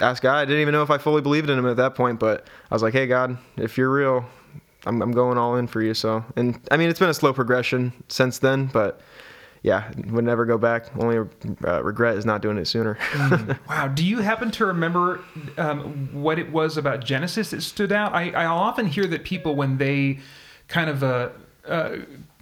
asked 0.01 0.23
God. 0.23 0.37
I 0.37 0.45
didn't 0.45 0.63
even 0.63 0.73
know 0.73 0.83
if 0.83 0.91
I 0.91 0.99
fully 0.99 1.21
believed 1.21 1.51
in 1.51 1.59
Him 1.59 1.67
at 1.67 1.77
that 1.77 1.95
point, 1.95 2.19
but 2.19 2.47
I 2.71 2.75
was 2.75 2.83
like, 2.83 2.95
hey, 2.95 3.07
God, 3.07 3.37
if 3.57 3.77
you're 3.77 3.93
real, 3.93 4.25
I'm, 4.87 5.03
I'm 5.03 5.13
going 5.13 5.39
all 5.39 5.57
in 5.57 5.67
for 5.67 5.83
you. 5.83 5.95
So, 5.95 6.25
and 6.37 6.61
I 6.71 6.77
mean, 6.77 6.91
it's 6.91 6.99
been 6.99 7.11
a 7.11 7.15
slow 7.15 7.33
progression 7.33 7.93
since 8.09 8.39
then, 8.39 8.67
but 8.67 9.01
yeah, 9.63 9.91
would 10.11 10.25
never 10.25 10.45
go 10.45 10.59
back. 10.59 10.95
Only 10.99 11.27
uh, 11.65 11.83
regret 11.83 12.17
is 12.17 12.27
not 12.27 12.43
doing 12.43 12.59
it 12.59 12.67
sooner. 12.67 12.99
Wow. 13.69 13.89
Do 13.89 14.05
you 14.05 14.19
happen 14.19 14.51
to 14.53 14.67
remember 14.67 15.21
um, 15.57 16.11
what 16.13 16.39
it 16.39 16.53
was 16.53 16.77
about 16.77 17.03
Genesis 17.03 17.51
that 17.51 17.63
stood 17.63 17.91
out? 17.91 18.15
I, 18.15 18.31
I 18.31 18.45
often 18.45 18.87
hear 18.87 19.07
that 19.07 19.25
people, 19.25 19.57
when 19.57 19.79
they 19.79 20.21
kind 20.69 20.91
of 20.91 21.03
uh, 21.03 21.31
uh, 21.67 21.97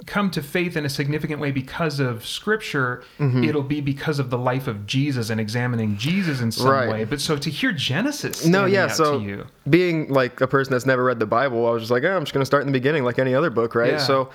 come 0.07 0.31
to 0.33 0.43
faith 0.43 0.77
in 0.77 0.85
a 0.85 0.89
significant 0.89 1.41
way 1.41 1.51
because 1.53 2.01
of 2.01 2.27
Scripture, 2.27 3.03
Mm-hmm. 3.19 3.45
it'll 3.45 3.63
be 3.63 3.81
because 3.81 4.19
of 4.19 4.31
the 4.31 4.39
life 4.39 4.67
of 4.67 4.87
Jesus 4.87 5.31
and 5.31 5.41
examining 5.41 5.97
Jesus 5.97 6.41
in 6.41 6.51
some 6.53 6.69
Right. 6.69 6.89
way. 6.89 7.05
But 7.05 7.21
so 7.21 7.37
to 7.37 7.51
hear 7.51 7.73
Genesis, 7.73 8.45
no, 8.47 8.65
yeah. 8.67 8.89
So 8.89 9.19
to 9.19 9.25
you, 9.25 9.47
being 9.69 10.09
like 10.13 10.41
a 10.41 10.47
person 10.47 10.73
that's 10.73 10.87
never 10.87 11.05
read 11.05 11.19
the 11.19 11.27
Bible, 11.27 11.67
I 11.67 11.71
was 11.71 11.83
just 11.83 11.91
like, 11.91 12.05
oh, 12.05 12.17
I'm 12.17 12.23
just 12.25 12.33
gonna 12.35 12.45
start 12.47 12.63
in 12.63 12.67
the 12.69 12.73
beginning, 12.79 13.05
like 13.05 13.19
any 13.19 13.35
other 13.35 13.51
book, 13.51 13.75
right? 13.75 13.93
Yeah. 13.93 13.99
So 13.99 14.31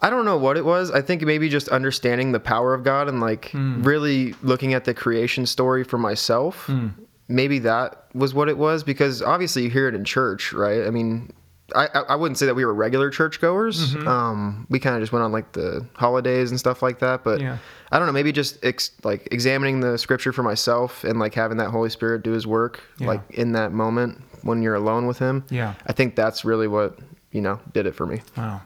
I 0.00 0.10
don't 0.10 0.24
know 0.24 0.36
what 0.36 0.56
it 0.56 0.64
was. 0.64 0.90
I 0.90 1.00
think 1.00 1.22
maybe 1.22 1.48
just 1.48 1.68
understanding 1.68 2.32
the 2.32 2.40
power 2.40 2.74
of 2.74 2.82
God 2.84 3.08
and 3.08 3.20
like 3.20 3.50
Hmm. 3.50 3.82
really 3.82 4.34
looking 4.42 4.74
at 4.74 4.84
the 4.84 4.94
creation 4.94 5.46
story 5.46 5.84
for 5.84 5.98
myself. 5.98 6.66
Hmm. 6.66 6.88
Maybe 7.28 7.58
that 7.60 8.04
was 8.14 8.34
what 8.34 8.48
it 8.50 8.58
was 8.58 8.82
because 8.84 9.22
obviously 9.22 9.62
you 9.62 9.70
hear 9.70 9.88
it 9.88 9.94
in 9.94 10.04
church, 10.04 10.52
right? 10.52 10.86
I 10.86 10.90
mean. 10.90 11.32
I, 11.74 11.86
I 12.10 12.14
wouldn't 12.16 12.38
say 12.38 12.46
that 12.46 12.54
we 12.54 12.64
were 12.64 12.72
regular 12.74 13.10
churchgoers. 13.10 13.94
Mm-hmm. 13.94 14.06
Um, 14.08 14.66
we 14.70 14.78
kind 14.80 14.96
of 14.96 15.02
just 15.02 15.12
went 15.12 15.24
on 15.24 15.32
like 15.32 15.52
the 15.52 15.86
holidays 15.94 16.50
and 16.50 16.58
stuff 16.60 16.82
like 16.82 17.00
that. 17.00 17.24
But 17.24 17.40
Yeah. 17.40 17.58
I 17.92 17.98
don't 17.98 18.06
know, 18.06 18.12
maybe 18.12 18.32
just 18.32 18.64
ex- 18.64 18.90
like 19.04 19.28
examining 19.32 19.80
the 19.80 19.98
scripture 19.98 20.32
for 20.32 20.42
myself 20.42 21.04
and 21.04 21.18
like 21.18 21.34
having 21.34 21.58
that 21.58 21.70
Holy 21.70 21.90
Spirit 21.90 22.22
do 22.22 22.32
His 22.32 22.46
work, 22.46 22.82
Yeah. 22.98 23.08
like 23.08 23.20
in 23.30 23.52
that 23.52 23.72
moment 23.72 24.20
when 24.42 24.62
you're 24.62 24.74
alone 24.74 25.06
with 25.06 25.18
Him. 25.18 25.44
Yeah. 25.50 25.74
I 25.86 25.92
think 25.92 26.16
that's 26.16 26.44
really 26.44 26.68
what 26.68 26.98
you 27.32 27.40
know 27.40 27.60
did 27.72 27.86
it 27.86 27.94
for 27.94 28.06
me. 28.06 28.20
wow. 28.36 28.62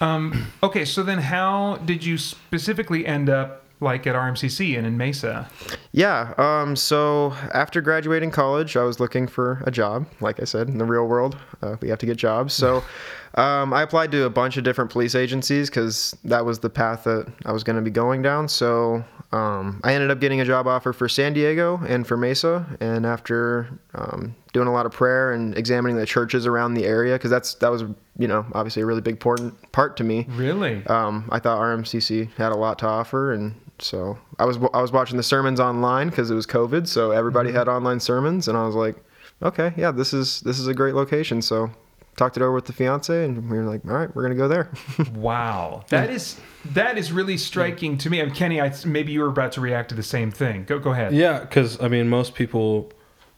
Um, 0.00 0.46
okay, 0.62 0.84
so 0.84 1.02
then 1.02 1.18
how 1.18 1.76
did 1.84 2.04
you 2.04 2.18
specifically 2.18 3.06
end 3.06 3.30
up 3.30 3.63
like 3.84 4.06
at 4.06 4.16
RMCC 4.16 4.76
and 4.76 4.86
in 4.86 4.96
Mesa? 4.96 5.48
Yeah. 5.92 6.34
Um. 6.38 6.74
So 6.74 7.34
after 7.52 7.80
graduating 7.80 8.32
college, 8.32 8.76
I 8.76 8.82
was 8.82 8.98
looking 8.98 9.28
for 9.28 9.62
a 9.64 9.70
job. 9.70 10.06
Like 10.20 10.40
I 10.40 10.44
said, 10.44 10.68
in 10.68 10.78
the 10.78 10.84
real 10.84 11.06
world, 11.06 11.36
uh, 11.62 11.76
we 11.80 11.88
have 11.90 11.98
to 11.98 12.06
get 12.06 12.16
jobs. 12.16 12.52
So, 12.54 12.82
um, 13.34 13.72
I 13.72 13.82
applied 13.82 14.10
to 14.12 14.24
a 14.24 14.30
bunch 14.30 14.56
of 14.56 14.64
different 14.64 14.90
police 14.90 15.14
agencies 15.14 15.68
because 15.70 16.16
that 16.24 16.44
was 16.44 16.58
the 16.60 16.70
path 16.70 17.04
that 17.04 17.26
I 17.44 17.52
was 17.52 17.64
going 17.64 17.76
to 17.76 17.82
be 17.82 17.90
going 17.90 18.22
down. 18.22 18.48
So, 18.48 19.04
um, 19.32 19.80
I 19.82 19.94
ended 19.94 20.12
up 20.12 20.20
getting 20.20 20.40
a 20.40 20.44
job 20.44 20.68
offer 20.68 20.92
for 20.92 21.08
San 21.08 21.32
Diego 21.32 21.80
and 21.88 22.06
for 22.06 22.16
Mesa. 22.16 22.64
And 22.78 23.04
after 23.04 23.68
um, 23.94 24.36
doing 24.52 24.68
a 24.68 24.72
lot 24.72 24.86
of 24.86 24.92
prayer 24.92 25.32
and 25.32 25.56
examining 25.58 25.96
the 25.96 26.06
churches 26.06 26.46
around 26.46 26.74
the 26.74 26.84
area, 26.84 27.14
because 27.14 27.30
that's 27.32 27.54
that 27.56 27.70
was 27.72 27.82
you 28.16 28.28
know 28.28 28.46
obviously 28.54 28.82
a 28.82 28.86
really 28.86 29.00
big 29.00 29.14
important 29.14 29.72
part 29.72 29.96
to 29.96 30.04
me. 30.04 30.26
Really? 30.30 30.86
Um, 30.86 31.28
I 31.32 31.40
thought 31.40 31.58
RMCC 31.58 32.30
had 32.34 32.52
a 32.52 32.56
lot 32.56 32.78
to 32.80 32.86
offer, 32.86 33.32
and 33.32 33.56
so 33.80 34.16
I 34.38 34.44
was 34.44 34.58
I 34.72 34.80
was 34.80 34.92
watching 34.92 35.16
the 35.16 35.24
sermons 35.24 35.58
online 35.58 36.10
because 36.10 36.30
it 36.30 36.34
was 36.36 36.46
COVID, 36.46 36.86
so 36.86 37.10
everybody 37.10 37.48
Mm-hmm. 37.48 37.58
had 37.58 37.68
online 37.68 37.98
sermons, 37.98 38.46
and 38.46 38.56
I 38.56 38.64
was 38.64 38.76
like, 38.76 38.94
okay, 39.42 39.72
yeah, 39.76 39.90
this 39.90 40.14
is 40.14 40.42
this 40.42 40.60
is 40.60 40.68
a 40.68 40.74
great 40.74 40.94
location. 40.94 41.42
So 41.42 41.72
talked 42.16 42.36
it 42.36 42.42
over 42.42 42.52
with 42.52 42.66
the 42.66 42.72
fiance, 42.72 43.24
and 43.24 43.50
we 43.50 43.56
were 43.56 43.64
like, 43.64 43.84
all 43.84 43.92
right, 43.92 44.14
we're 44.14 44.22
gonna 44.22 44.34
go 44.34 44.48
there. 44.48 44.70
Wow, 45.14 45.84
that 45.88 46.10
is 46.10 46.40
that 46.72 46.98
is 46.98 47.12
really 47.12 47.36
striking 47.36 47.98
to 47.98 48.10
me. 48.10 48.20
And 48.20 48.34
Kenny, 48.34 48.60
I, 48.60 48.72
maybe 48.84 49.12
you 49.12 49.20
were 49.20 49.28
about 49.28 49.52
to 49.52 49.60
react 49.60 49.90
to 49.90 49.94
the 49.94 50.02
same 50.02 50.30
thing. 50.30 50.64
Go 50.64 50.78
go 50.78 50.92
ahead. 50.92 51.14
Yeah, 51.14 51.40
because 51.40 51.80
I 51.80 51.88
mean, 51.88 52.08
most 52.08 52.34
people 52.34 52.92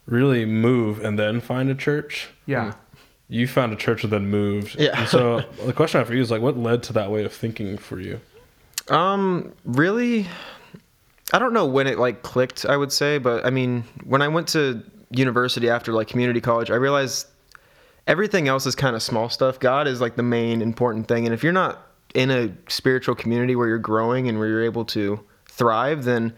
really 0.05 0.45
move 0.45 1.03
and 1.03 1.19
then 1.19 1.41
find 1.41 1.69
a 1.69 1.75
church. 1.75 2.29
Yeah. 2.45 2.73
You 3.29 3.47
found 3.47 3.73
a 3.73 3.75
church 3.75 4.03
and 4.03 4.13
then 4.13 4.29
moved. 4.29 4.79
Yeah. 4.79 4.99
And 5.01 5.09
so 5.09 5.41
the 5.65 5.73
question 5.73 5.97
I 5.97 6.01
have 6.01 6.07
for 6.07 6.15
you 6.15 6.21
is 6.21 6.31
like, 6.31 6.41
what 6.41 6.57
led 6.57 6.83
to 6.83 6.93
that 6.93 7.11
way 7.11 7.25
of 7.25 7.33
thinking 7.33 7.77
for 7.77 7.99
you? 7.99 8.21
Um, 8.89 9.53
really, 9.65 10.27
I 11.33 11.39
don't 11.39 11.53
know 11.53 11.65
when 11.65 11.87
it 11.87 11.99
like 11.99 12.23
clicked. 12.23 12.65
I 12.65 12.77
would 12.77 12.91
say, 12.91 13.17
but 13.17 13.45
I 13.45 13.49
mean, 13.49 13.83
when 14.05 14.21
I 14.21 14.29
went 14.29 14.47
to 14.49 14.81
university 15.11 15.69
after 15.69 15.91
like 15.91 16.07
community 16.07 16.39
college, 16.39 16.71
I 16.71 16.75
realized 16.75 17.27
everything 18.07 18.47
else 18.47 18.65
is 18.65 18.75
kind 18.75 18.95
of 18.95 19.03
small 19.03 19.29
stuff. 19.29 19.59
God 19.59 19.87
is 19.87 20.01
like 20.01 20.15
the 20.15 20.23
main 20.23 20.61
important 20.61 21.07
thing, 21.07 21.25
and 21.25 21.33
if 21.33 21.43
you're 21.43 21.53
not 21.53 21.83
in 22.13 22.31
a 22.31 22.51
spiritual 22.69 23.13
community 23.13 23.55
where 23.55 23.67
you're 23.67 23.77
growing 23.77 24.27
and 24.27 24.39
where 24.39 24.47
you're 24.47 24.63
able 24.63 24.85
to 24.85 25.19
thrive, 25.49 26.05
then 26.05 26.33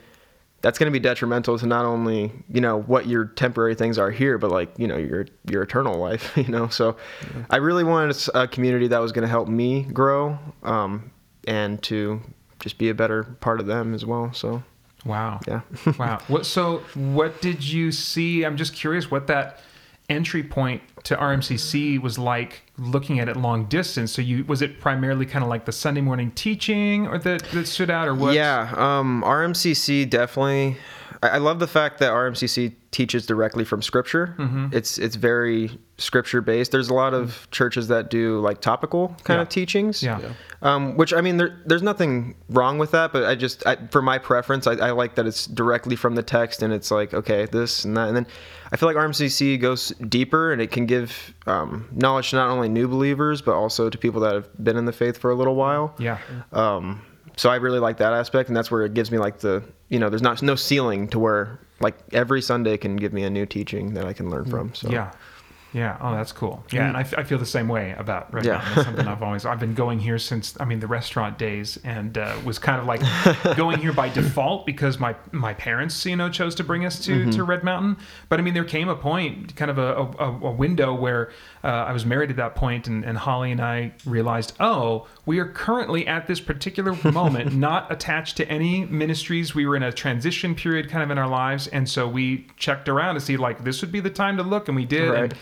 that's 0.62 0.77
going 0.77 0.91
to 0.91 0.91
be 0.91 1.01
detrimental 1.01 1.58
to 1.58 1.65
not 1.65 1.86
only 1.86 2.32
you 2.49 2.60
know 2.60 2.82
what 2.82 3.08
your 3.08 3.25
temporary 3.25 3.75
things 3.75 3.97
are 3.97 4.12
here, 4.12 4.38
but 4.38 4.51
like 4.51 4.69
you 4.77 4.88
know 4.88 4.97
your 4.97 5.25
your 5.49 5.63
eternal 5.63 5.97
life. 5.97 6.36
You 6.38 6.47
know, 6.47 6.67
so 6.67 6.97
I 7.49 7.58
really 7.58 7.84
wanted 7.84 8.17
a 8.34 8.47
community 8.47 8.88
that 8.88 8.99
was 8.99 9.12
going 9.12 9.23
to 9.23 9.29
help 9.29 9.47
me 9.47 9.84
grow, 9.84 10.38
um, 10.63 11.12
and 11.47 11.82
to 11.84 12.21
just 12.60 12.77
be 12.77 12.89
a 12.89 12.93
better 12.93 13.23
part 13.39 13.60
of 13.60 13.67
them 13.67 13.93
as 13.93 14.05
well. 14.05 14.34
So 14.34 14.63
Wow. 15.05 15.39
yeah. 15.47 15.62
wow. 15.99 16.19
What 16.27 16.45
so 16.45 16.79
what 16.95 17.41
did 17.41 17.63
you 17.63 17.91
see? 17.91 18.43
I'm 18.43 18.58
just 18.58 18.73
curious 18.73 19.10
what 19.10 19.27
that 19.27 19.60
entry 20.09 20.43
point 20.43 20.81
to 21.03 21.15
RMCC 21.15 22.01
was 22.01 22.17
like 22.17 22.61
looking 22.77 23.19
at 23.19 23.29
it 23.29 23.37
long 23.37 23.65
distance. 23.65 24.11
So 24.11 24.21
you 24.21 24.43
was 24.45 24.61
it 24.61 24.79
primarily 24.79 25.25
kind 25.25 25.43
of 25.43 25.49
like 25.49 25.65
the 25.65 25.71
Sunday 25.71 26.01
morning 26.01 26.31
teaching 26.31 27.07
or 27.07 27.17
that 27.19 27.43
that 27.51 27.67
stood 27.67 27.89
out 27.89 28.07
or 28.07 28.15
what? 28.15 28.33
Yeah, 28.33 28.73
um, 28.75 29.23
RMCC 29.23 30.09
definitely. 30.09 30.77
I, 31.21 31.29
I 31.29 31.38
love 31.38 31.60
the 31.60 31.67
fact 31.67 31.99
that 31.99 32.12
RMCC 32.12 32.73
teaches 32.91 33.25
directly 33.25 33.63
from 33.63 33.82
Scripture. 33.82 34.36
Mm-hmm. 34.39 34.67
It's 34.71 34.97
it's 34.97 35.15
very 35.15 35.77
Scripture 35.97 36.41
based. 36.41 36.71
There's 36.71 36.89
a 36.89 36.93
lot 36.93 37.13
of 37.13 37.47
churches 37.51 37.88
that 37.89 38.10
do 38.10 38.39
like 38.39 38.62
topical 38.62 39.10
kind 39.23 39.38
Yeah. 39.38 39.41
of 39.41 39.49
teachings. 39.49 40.01
Yeah. 40.01 40.19
Um, 40.62 40.97
which 40.97 41.13
I 41.13 41.21
mean, 41.21 41.38
there, 41.38 41.60
there's 41.65 41.84
nothing 41.84 42.36
wrong 42.49 42.77
with 42.79 42.91
that, 42.91 43.13
but 43.13 43.23
I 43.25 43.36
just, 43.36 43.65
I, 43.65 43.75
for 43.91 44.01
my 44.01 44.17
preference, 44.17 44.65
I, 44.67 44.73
I 44.73 44.91
like 44.91 45.15
that 45.15 45.25
it's 45.25 45.45
directly 45.45 45.95
from 45.95 46.15
the 46.15 46.23
text, 46.23 46.62
and 46.63 46.73
it's 46.73 46.91
like, 46.91 47.13
okay, 47.13 47.45
this 47.45 47.86
and 47.86 47.95
that, 47.95 48.08
and 48.10 48.15
then 48.17 48.27
I 48.71 48.75
feel 48.77 48.88
like 48.89 48.97
RMCC 48.97 49.60
goes 49.62 49.89
deeper, 50.10 50.51
and 50.51 50.62
it 50.62 50.71
can 50.71 50.86
give 50.86 51.34
um, 51.47 51.88
knowledge 51.91 52.32
to 52.32 52.36
not 52.38 52.49
only 52.49 52.67
new 52.69 52.88
believers, 52.88 53.41
but 53.41 53.53
also 53.55 53.89
to 53.89 53.97
people 53.97 54.19
that 54.21 54.34
have 54.34 54.49
been 54.63 54.75
in 54.77 54.86
the 54.86 54.91
faith 54.93 55.17
for 55.17 55.32
a 55.32 55.36
little 55.36 55.55
while. 55.55 55.95
Yeah. 55.97 56.17
Um, 56.51 57.01
so 57.39 57.49
I 57.49 57.56
really 57.56 57.80
like 57.80 57.95
that 57.99 58.12
aspect, 58.12 58.49
and 58.49 58.58
that's 58.58 58.69
where 58.69 58.84
it 58.84 58.93
gives 58.93 59.12
me 59.12 59.17
like 59.17 59.39
the 59.39 59.63
you 59.88 59.97
know 59.97 60.10
there's 60.10 60.21
not 60.21 60.41
no 60.41 60.56
ceiling 60.56 61.08
to 61.08 61.19
where 61.19 61.58
like 61.80 61.95
every 62.12 62.41
Sunday 62.41 62.75
can 62.75 62.97
give 62.97 63.13
me 63.13 63.23
a 63.23 63.30
new 63.30 63.45
teaching 63.45 63.93
that 63.93 64.06
I 64.06 64.12
can 64.12 64.30
learn 64.30 64.43
mm. 64.43 64.49
from. 64.49 64.75
So 64.75 64.89
Yeah. 64.89 65.13
Yeah. 65.71 65.97
Oh, 66.01 66.12
that's 66.13 66.32
cool. 66.32 66.63
Yeah, 66.71 66.88
and 66.88 66.97
I, 66.97 67.01
f- 67.01 67.13
I 67.15 67.23
feel 67.23 67.38
the 67.38 67.45
same 67.45 67.67
way 67.67 67.93
about 67.97 68.34
Red 68.34 68.45
Yeah. 68.45 68.53
Mountain. 68.53 68.73
It's 68.75 68.86
something 68.86 69.08
I've 69.08 69.21
always 69.27 69.45
I've 69.45 69.60
been 69.60 69.75
going 69.75 69.99
here 69.99 70.17
since 70.17 70.58
I 70.60 70.65
mean 70.65 70.79
the 70.79 70.88
restaurant 70.88 71.38
days, 71.38 71.77
and 71.84 72.17
uh, 72.17 72.38
was 72.43 72.58
kind 72.58 72.79
of 72.82 72.88
like 72.88 73.01
going 73.55 73.77
here 73.79 73.93
by 73.93 74.10
default 74.10 74.65
because 74.65 74.99
my 74.99 75.15
my 75.32 75.53
parents 75.53 76.03
you 76.05 76.15
know 76.15 76.29
chose 76.29 76.55
to 76.55 76.63
bring 76.63 76.86
us 76.86 76.99
to 77.05 77.12
Mm-hmm. 77.12 77.29
to 77.32 77.43
Red 77.43 77.63
Mountain. 77.63 77.97
But 78.29 78.39
I 78.39 78.41
mean 78.43 78.53
there 78.55 78.63
came 78.63 78.89
a 78.89 78.95
point, 78.95 79.55
kind 79.55 79.69
of 79.69 79.77
a 79.77 79.95
a, 80.23 80.47
a 80.47 80.51
window 80.51 80.93
where 80.95 81.32
uh, 81.63 81.67
I 81.67 81.91
was 81.91 82.05
married 82.05 82.29
at 82.32 82.38
that 82.38 82.55
point, 82.55 82.88
and, 82.88 83.03
and 83.05 83.17
Holly 83.17 83.51
and 83.51 83.62
I 83.62 83.91
realized, 84.05 84.53
oh, 84.60 85.08
we 85.25 85.38
are 85.39 85.45
currently 85.47 86.08
at 86.08 86.25
this 86.25 86.39
particular 86.39 86.97
moment 87.12 87.53
not 87.67 87.91
attached 87.91 88.38
to 88.38 88.49
any 88.49 88.86
ministries. 88.86 89.53
We 89.53 89.67
were 89.67 89.75
in 89.75 89.84
a 89.84 89.91
transition 89.91 90.55
period 90.55 90.89
kind 90.89 91.03
of 91.03 91.12
in 91.12 91.17
our 91.17 91.27
lives, 91.27 91.67
and 91.67 91.88
so 91.88 92.08
we 92.08 92.47
checked 92.58 92.88
around 92.89 93.15
to 93.15 93.21
see 93.21 93.38
like 93.38 93.63
this 93.65 93.82
would 93.82 93.91
be 93.91 93.99
the 93.99 94.10
time 94.10 94.38
to 94.38 94.43
look, 94.43 94.67
and 94.67 94.75
we 94.75 94.86
did. 94.86 95.10
Right. 95.12 95.23
And, 95.25 95.34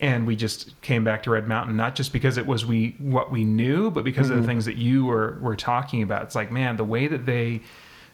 and 0.00 0.26
we 0.26 0.36
just 0.36 0.80
came 0.82 1.04
back 1.04 1.22
to 1.24 1.30
Red 1.30 1.46
Mountain, 1.46 1.76
not 1.76 1.94
just 1.94 2.12
because 2.12 2.36
it 2.36 2.46
was 2.46 2.66
we 2.66 2.96
what 2.98 3.30
we 3.30 3.44
knew, 3.44 3.90
but 3.90 4.04
because 4.04 4.30
of 4.30 4.36
the 4.36 4.42
mm-hmm. 4.42 4.50
things 4.50 4.64
that 4.66 4.76
you 4.76 5.06
were 5.06 5.38
were 5.40 5.56
talking 5.56 6.02
about. 6.02 6.22
It's 6.22 6.34
like, 6.34 6.50
man, 6.50 6.76
the 6.76 6.84
way 6.84 7.06
that 7.06 7.26
they 7.26 7.62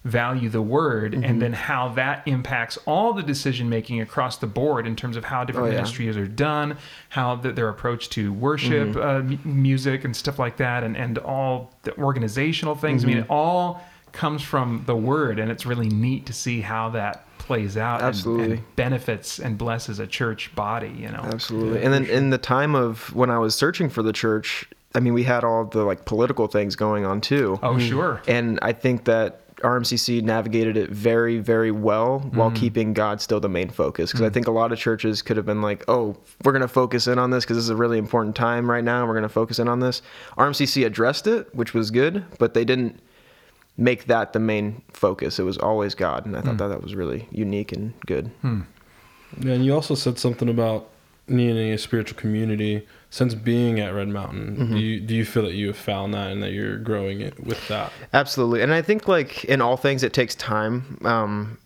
value 0.04 0.48
the 0.48 0.62
word 0.62 1.12
and 1.12 1.24
mm-hmm. 1.24 1.38
then 1.40 1.52
how 1.52 1.88
that 1.90 2.22
impacts 2.26 2.78
all 2.86 3.12
the 3.12 3.22
decision 3.22 3.68
making 3.68 4.00
across 4.00 4.38
the 4.38 4.46
board 4.46 4.86
in 4.86 4.96
terms 4.96 5.14
of 5.14 5.24
how 5.24 5.44
different 5.44 5.68
Oh, 5.68 5.70
yeah. 5.70 5.76
ministries 5.76 6.16
are 6.16 6.26
done, 6.26 6.78
how 7.10 7.36
the, 7.36 7.52
their 7.52 7.68
approach 7.68 8.08
to 8.10 8.32
worship, 8.32 8.90
mm-hmm. 8.90 8.98
uh, 8.98 9.34
m- 9.34 9.40
music, 9.44 10.04
and 10.04 10.16
stuff 10.16 10.38
like 10.38 10.56
that, 10.56 10.84
and 10.84 10.96
and 10.96 11.18
all 11.18 11.74
the 11.82 11.96
organizational 11.98 12.74
things. 12.74 13.04
I 13.04 13.08
mean, 13.08 13.18
it 13.18 13.26
all 13.28 13.82
comes 14.12 14.42
from 14.42 14.84
the 14.86 14.96
word, 14.96 15.38
and 15.38 15.50
it's 15.50 15.66
really 15.66 15.88
neat 15.88 16.26
to 16.26 16.32
see 16.32 16.62
how 16.62 16.90
that 16.90 17.26
plays 17.50 17.76
out 17.76 17.98
and- 17.98 18.06
Absolutely. 18.10 18.56
and 18.58 18.76
benefits 18.76 19.40
and 19.40 19.58
blesses 19.58 19.98
a 19.98 20.06
church 20.06 20.54
body. 20.54 20.94
You 20.96 21.08
know, 21.08 21.24
absolutely. 21.24 21.82
and 21.82 21.92
then 21.92 22.06
in 22.06 22.30
the 22.30 22.38
time 22.38 22.76
of 22.76 23.12
when 23.12 23.28
I 23.28 23.38
was 23.38 23.56
searching 23.56 23.90
for 23.90 24.04
the 24.04 24.12
church, 24.12 24.68
I 24.94 25.00
mean, 25.00 25.14
we 25.14 25.24
had 25.24 25.42
all 25.42 25.64
the 25.64 25.82
like 25.82 26.04
political 26.04 26.46
things 26.46 26.76
going 26.76 27.04
on 27.04 27.20
too. 27.20 27.58
Oh, 27.60 27.70
mm-hmm. 27.70 27.88
sure. 27.88 28.22
And 28.28 28.60
I 28.62 28.72
think 28.72 29.04
that 29.06 29.56
RMCC 29.62 30.22
navigated 30.22 30.76
it 30.76 30.90
very, 30.90 31.38
very 31.38 31.72
well 31.72 32.20
while 32.20 32.50
mm-hmm. 32.50 32.60
keeping 32.60 32.92
God 32.92 33.20
still 33.20 33.40
the 33.40 33.48
main 33.48 33.68
focus. 33.68 34.10
Because 34.10 34.20
I 34.20 34.26
mm-hmm. 34.26 34.34
think 34.34 34.46
a 34.46 34.52
lot 34.52 34.70
of 34.70 34.78
churches 34.78 35.20
could 35.20 35.36
have 35.36 35.44
been 35.44 35.60
like, 35.60 35.82
oh, 35.88 36.16
we're 36.44 36.52
going 36.52 36.62
to 36.62 36.68
focus 36.68 37.08
in 37.08 37.18
on 37.18 37.30
this 37.30 37.44
because 37.44 37.56
this 37.56 37.64
is 37.64 37.70
a 37.70 37.76
really 37.76 37.98
important 37.98 38.36
time 38.36 38.70
right 38.70 38.84
now. 38.84 39.04
We're 39.08 39.14
going 39.14 39.22
to 39.24 39.28
focus 39.28 39.58
in 39.58 39.66
on 39.66 39.80
this. 39.80 40.02
RMCC 40.38 40.86
addressed 40.86 41.26
it, 41.26 41.52
which 41.52 41.74
was 41.74 41.90
good, 41.90 42.24
but 42.38 42.54
they 42.54 42.64
didn't 42.64 43.00
make 43.76 44.06
that 44.06 44.33
the 44.33 44.38
main 44.40 44.83
focus. 44.92 45.38
It 45.38 45.44
was 45.44 45.59
always 45.59 45.94
God. 45.94 46.26
And 46.26 46.37
I 46.37 46.42
thought 46.42 46.59
that 46.59 46.68
that 46.68 46.83
was 46.83 46.94
really 46.94 47.28
unique 47.30 47.72
and 47.72 47.92
good. 48.06 48.30
Yeah, 48.42 49.52
and 49.52 49.64
you 49.64 49.74
also 49.74 49.94
said 49.94 50.18
something 50.18 50.48
about 50.48 50.90
needing 51.30 51.72
a 51.72 51.78
spiritual 51.78 52.18
community 52.18 52.87
since 53.11 53.35
being 53.35 53.80
at 53.80 53.94
Red 53.94 54.09
Mountain. 54.09 54.56
Mm-hmm. 54.56 54.74
Do 54.74 54.80
you 54.80 55.00
do 55.00 55.14
you 55.14 55.24
feel 55.24 55.44
that 55.44 55.54
you 55.54 55.68
have 55.68 55.76
found 55.76 56.12
that 56.14 56.30
and 56.33 56.42
that 56.42 56.52
you're 56.52 56.78
growing 56.78 57.20
it 57.20 57.42
with 57.44 57.66
that? 57.68 57.92
Absolutely. 58.12 58.62
And 58.62 58.72
I 58.72 58.83
think 58.83 59.09
like 59.09 59.44
in 59.44 59.61
all 59.61 59.76
things 59.76 60.02
it 60.02 60.12
takes 60.12 60.35
time. 60.35 60.98
Um 61.04 61.59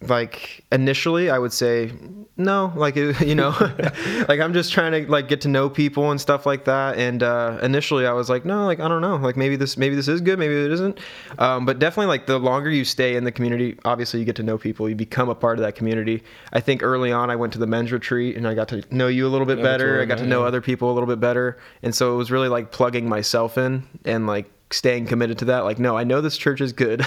like 0.00 0.64
initially 0.70 1.28
I 1.28 1.38
would 1.38 1.52
say 1.52 1.92
no, 2.36 2.72
like 2.76 2.94
you 3.20 3.34
know, 3.34 3.50
like 4.28 4.40
I'm 4.40 4.52
just 4.52 4.72
trying 4.72 4.92
to 4.92 5.10
like 5.10 5.28
get 5.28 5.40
to 5.40 5.48
know 5.48 5.68
people 5.68 6.10
and 6.10 6.20
stuff 6.20 6.46
like 6.46 6.64
that. 6.66 6.96
And 6.96 7.22
uh 7.22 7.58
initially 7.62 8.06
I 8.06 8.12
was 8.12 8.30
like, 8.30 8.44
no, 8.44 8.64
like 8.64 8.78
I 8.78 8.86
don't 8.86 9.02
know, 9.02 9.16
like 9.16 9.36
maybe 9.36 9.56
this 9.56 9.76
maybe 9.76 9.96
this 9.96 10.06
is 10.06 10.20
good, 10.20 10.38
maybe 10.38 10.54
it 10.54 10.70
isn't. 10.70 11.00
Um 11.38 11.66
but 11.66 11.78
definitely 11.78 12.06
like 12.06 12.26
the 12.26 12.38
longer 12.38 12.70
you 12.70 12.84
stay 12.84 13.16
in 13.16 13.24
the 13.24 13.32
community, 13.32 13.76
obviously 13.84 14.20
you 14.20 14.26
get 14.26 14.36
to 14.36 14.42
know 14.44 14.56
people, 14.56 14.88
you 14.88 14.94
become 14.94 15.28
a 15.28 15.34
part 15.34 15.58
of 15.58 15.64
that 15.64 15.74
community. 15.74 16.22
I 16.52 16.60
think 16.60 16.82
early 16.82 17.10
on 17.10 17.30
I 17.30 17.36
went 17.36 17.52
to 17.54 17.58
the 17.58 17.66
men's 17.66 17.90
retreat 17.90 18.36
and 18.36 18.46
I 18.46 18.54
got 18.54 18.68
to 18.68 18.82
know 18.94 19.08
you 19.08 19.26
a 19.26 19.30
little 19.30 19.46
bit 19.46 19.60
better. 19.62 20.00
I 20.00 20.04
got 20.04 20.18
to 20.18 20.26
know 20.26 20.44
other 20.44 20.60
people 20.60 20.92
a 20.92 20.94
little 20.94 21.08
bit 21.08 21.18
better. 21.18 21.58
And 21.82 21.94
so 21.94 22.14
it 22.14 22.16
was 22.16 22.30
really 22.30 22.48
like 22.48 22.70
plugging 22.70 23.08
myself 23.08 23.58
in 23.58 23.82
and 24.04 24.26
like 24.28 24.48
staying 24.70 25.06
committed 25.06 25.38
to 25.38 25.44
that. 25.46 25.60
Like, 25.60 25.78
no, 25.78 25.96
I 25.96 26.04
know 26.04 26.20
this 26.20 26.36
church 26.36 26.60
is 26.60 26.72
good. 26.72 27.04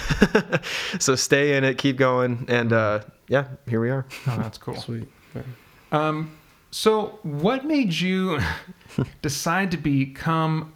so 0.98 1.14
stay 1.14 1.56
in 1.56 1.64
it, 1.64 1.78
keep 1.78 1.96
going. 1.96 2.44
And 2.48 2.72
uh, 2.72 3.00
yeah, 3.28 3.46
here 3.68 3.80
we 3.80 3.90
are. 3.90 4.06
Oh, 4.26 4.36
that's 4.38 4.58
cool. 4.58 4.76
Sweet. 4.80 5.08
Um, 5.92 6.36
so 6.70 7.18
what 7.22 7.64
made 7.64 7.92
you 7.92 8.38
decide 9.22 9.70
to 9.72 9.76
become, 9.76 10.72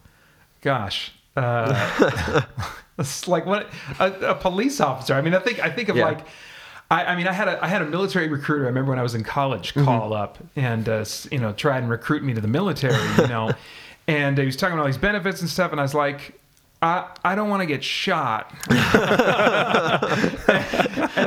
gosh, 0.63 1.13
uh, 1.37 2.43
like 3.27 3.47
what 3.47 3.69
a, 3.99 4.31
a 4.31 4.35
police 4.35 4.81
officer? 4.81 5.15
I 5.15 5.21
mean, 5.21 5.35
I 5.35 5.39
think 5.39 5.61
I 5.61 5.71
think 5.71 5.89
of 5.89 5.97
Yeah. 5.97 6.05
like. 6.07 6.27
I, 6.89 7.05
I 7.07 7.17
mean, 7.17 7.27
I 7.27 7.33
had 7.33 7.49
a 7.49 7.65
I 7.65 7.67
had 7.67 7.83
a 7.83 7.87
military 7.87 8.29
recruiter. 8.29 8.63
I 8.63 8.69
remember 8.69 8.91
when 8.91 8.99
I 9.01 9.03
was 9.03 9.17
in 9.17 9.25
college, 9.25 9.75
call 9.75 10.13
up 10.13 10.39
and 10.55 10.89
uh, 10.89 11.05
you 11.33 11.41
know 11.41 11.53
try 11.53 11.79
and 11.79 11.91
recruit 11.91 12.23
me 12.23 12.33
to 12.33 12.41
the 12.41 12.47
military. 12.47 12.95
You 13.19 13.27
know, 13.27 13.51
and 14.07 14.39
he 14.39 14.47
was 14.47 14.55
talking 14.55 14.75
about 14.75 14.83
all 14.83 14.87
these 14.87 14.97
benefits 14.97 15.41
and 15.41 15.51
stuff, 15.51 15.73
and 15.73 15.81
I 15.81 15.83
was 15.83 15.95
like, 15.95 16.39
I 16.83 17.09
I 17.25 17.35
don't 17.35 17.49
want 17.49 17.63
to 17.63 17.67
get 17.67 17.83
shot. 17.83 18.53
and 18.69 18.79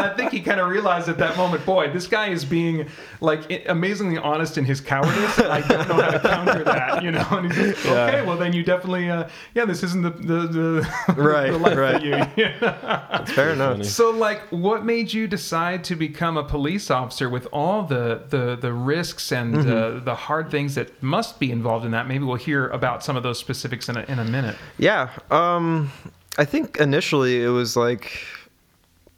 I 0.01 0.13
think 0.15 0.31
he 0.31 0.41
kind 0.41 0.59
of 0.59 0.69
realized 0.69 1.09
at 1.09 1.17
that 1.17 1.37
moment, 1.37 1.65
boy, 1.65 1.91
this 1.91 2.05
guy 2.05 2.29
is 2.29 2.45
being 2.45 2.87
like 3.19 3.67
amazingly 3.67 4.19
honest 4.19 4.59
in 4.59 4.65
his 4.65 4.79
cowardice. 4.79 5.39
I 5.39 5.61
don't 5.67 5.87
know 5.89 5.95
how 5.95 6.11
to 6.11 6.19
counter 6.19 6.63
that, 6.65 7.03
you 7.03 7.09
know. 7.11 7.25
And 7.31 7.51
he's 7.51 7.83
like, 7.85 7.85
okay, 7.85 8.21
well 8.25 8.37
then 8.37 8.53
you 8.53 8.63
definitely, 8.63 9.09
uh, 9.09 9.27
yeah, 9.55 9.65
this 9.65 9.81
isn't 9.83 10.03
the 10.03 10.11
the, 10.11 10.47
the 10.47 11.13
Right, 11.21 11.51
the 11.51 11.57
life 11.57 11.77
right. 11.77 12.03
you. 12.03 12.13
It's 13.19 13.31
fair 13.33 13.51
enough. 13.51 13.83
so, 13.85 14.11
like, 14.11 14.41
what 14.49 14.85
made 14.85 15.11
you 15.11 15.27
decide 15.27 15.83
to 15.85 15.95
become 15.95 16.37
a 16.37 16.43
police 16.43 16.89
officer 16.91 17.29
with 17.29 17.47
all 17.51 17.83
the 17.83 18.21
the 18.29 18.55
the 18.55 18.71
risks 18.71 19.31
and 19.31 19.55
uh, 19.57 19.99
the 19.99 20.15
hard 20.15 20.51
things 20.51 20.75
that 20.75 21.01
must 21.01 21.39
be 21.39 21.51
involved 21.51 21.85
in 21.85 21.91
that? 21.91 22.07
Maybe 22.07 22.23
we'll 22.23 22.35
hear 22.37 22.67
about 22.69 23.03
some 23.03 23.17
of 23.17 23.23
those 23.23 23.39
specifics 23.39 23.89
in 23.89 23.97
a, 23.97 24.03
in 24.03 24.19
a 24.19 24.25
minute. 24.25 24.55
Yeah. 24.77 25.09
Um, 25.31 25.38
I 26.37 26.45
think 26.45 26.77
initially 26.77 27.43
it 27.43 27.49
was 27.49 27.75
like, 27.75 28.23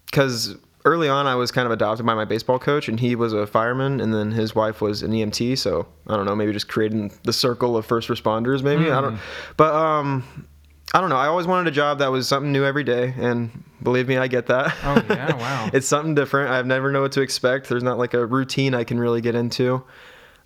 because 0.06 0.56
early 0.86 1.08
on 1.08 1.28
I 1.28 1.36
was 1.36 1.52
kind 1.52 1.66
of 1.66 1.72
adopted 1.72 2.06
by 2.06 2.14
my 2.16 2.26
baseball 2.26 2.60
coach, 2.60 2.88
and 2.88 3.00
he 3.00 3.16
was 3.16 3.34
a 3.34 3.46
fireman, 3.46 4.00
and 4.00 4.14
then 4.14 4.32
his 4.32 4.56
wife 4.56 4.82
was 4.82 5.04
an 5.04 5.12
EMT. 5.12 5.58
So 5.58 5.88
I 6.08 6.16
don't 6.16 6.26
know, 6.26 6.36
maybe 6.36 6.52
just 6.54 6.68
creating 6.68 7.12
the 7.24 7.34
circle 7.34 7.78
of 7.78 7.86
first 7.86 8.10
responders. 8.10 8.64
Maybe 8.64 8.90
I 8.90 9.02
don't. 9.02 9.20
But 9.58 9.74
um, 9.74 10.48
I 10.94 11.00
don't 11.00 11.10
know. 11.10 11.18
I 11.18 11.28
always 11.28 11.48
wanted 11.48 11.68
a 11.68 11.76
job 11.76 12.00
that 12.00 12.12
was 12.12 12.28
something 12.28 12.52
new 12.52 12.66
every 12.66 12.84
day, 12.84 13.14
and 13.18 13.64
believe 13.82 14.08
me, 14.08 14.18
I 14.18 14.28
get 14.28 14.48
that. 14.48 14.76
Oh, 14.84 15.06
yeah? 15.10 15.36
Wow. 15.38 15.70
it's 15.74 15.88
something 15.88 16.16
different. 16.16 16.52
I've 16.52 16.66
never 16.66 16.92
know 16.92 17.02
what 17.02 17.14
to 17.14 17.22
expect. 17.22 17.70
There's 17.70 17.84
not 17.84 17.98
like 17.98 18.14
a 18.14 18.26
routine 18.26 18.74
I 18.74 18.84
can 18.84 19.00
really 19.00 19.22
get 19.22 19.36
into. 19.36 19.84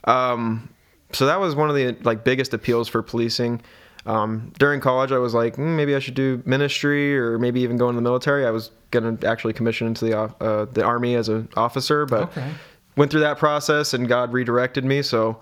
Um, 0.04 0.70
so 1.12 1.26
that 1.26 1.40
was 1.40 1.56
one 1.56 1.70
of 1.70 1.76
the 1.76 1.96
like 2.04 2.24
biggest 2.24 2.54
appeals 2.54 2.88
for 2.88 3.02
policing. 3.02 3.62
Um, 4.06 4.54
during 4.60 4.82
college, 4.82 5.12
I 5.12 5.18
was 5.18 5.34
like, 5.34 5.56
mm, 5.56 5.76
maybe 5.76 5.96
I 5.96 6.00
should 6.00 6.14
do 6.14 6.42
ministry 6.46 7.18
or 7.18 7.40
maybe 7.40 7.62
even 7.62 7.76
go 7.78 7.90
into 7.90 7.98
the 7.98 8.04
military. 8.04 8.46
I 8.46 8.52
was 8.52 8.72
gonna 8.92 9.18
actually 9.26 9.54
commission 9.54 9.88
into 9.88 10.06
the 10.06 10.18
uh, 10.20 10.66
the 10.66 10.84
army 10.84 11.16
as 11.16 11.28
an 11.30 11.50
officer, 11.58 12.06
but 12.06 12.24
Okay. 12.30 12.52
went 12.98 13.10
through 13.12 13.22
that 13.22 13.38
process 13.38 13.94
and 13.94 14.08
God 14.08 14.32
redirected 14.32 14.86
me. 14.86 15.02
So 15.02 15.42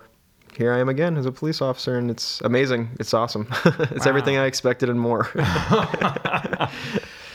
here 0.55 0.71
I 0.71 0.79
am 0.79 0.87
again 0.87 1.17
as 1.17 1.25
a 1.25 1.31
police 1.31 1.61
officer, 1.61 1.97
and 1.97 2.09
it's 2.11 2.39
amazing. 2.41 2.89
It's 2.99 3.13
awesome. 3.13 3.47
it's 3.65 4.05
Wow. 4.05 4.09
everything 4.09 4.37
I 4.37 4.45
expected 4.45 4.89
and 4.89 4.99
more. 4.99 5.27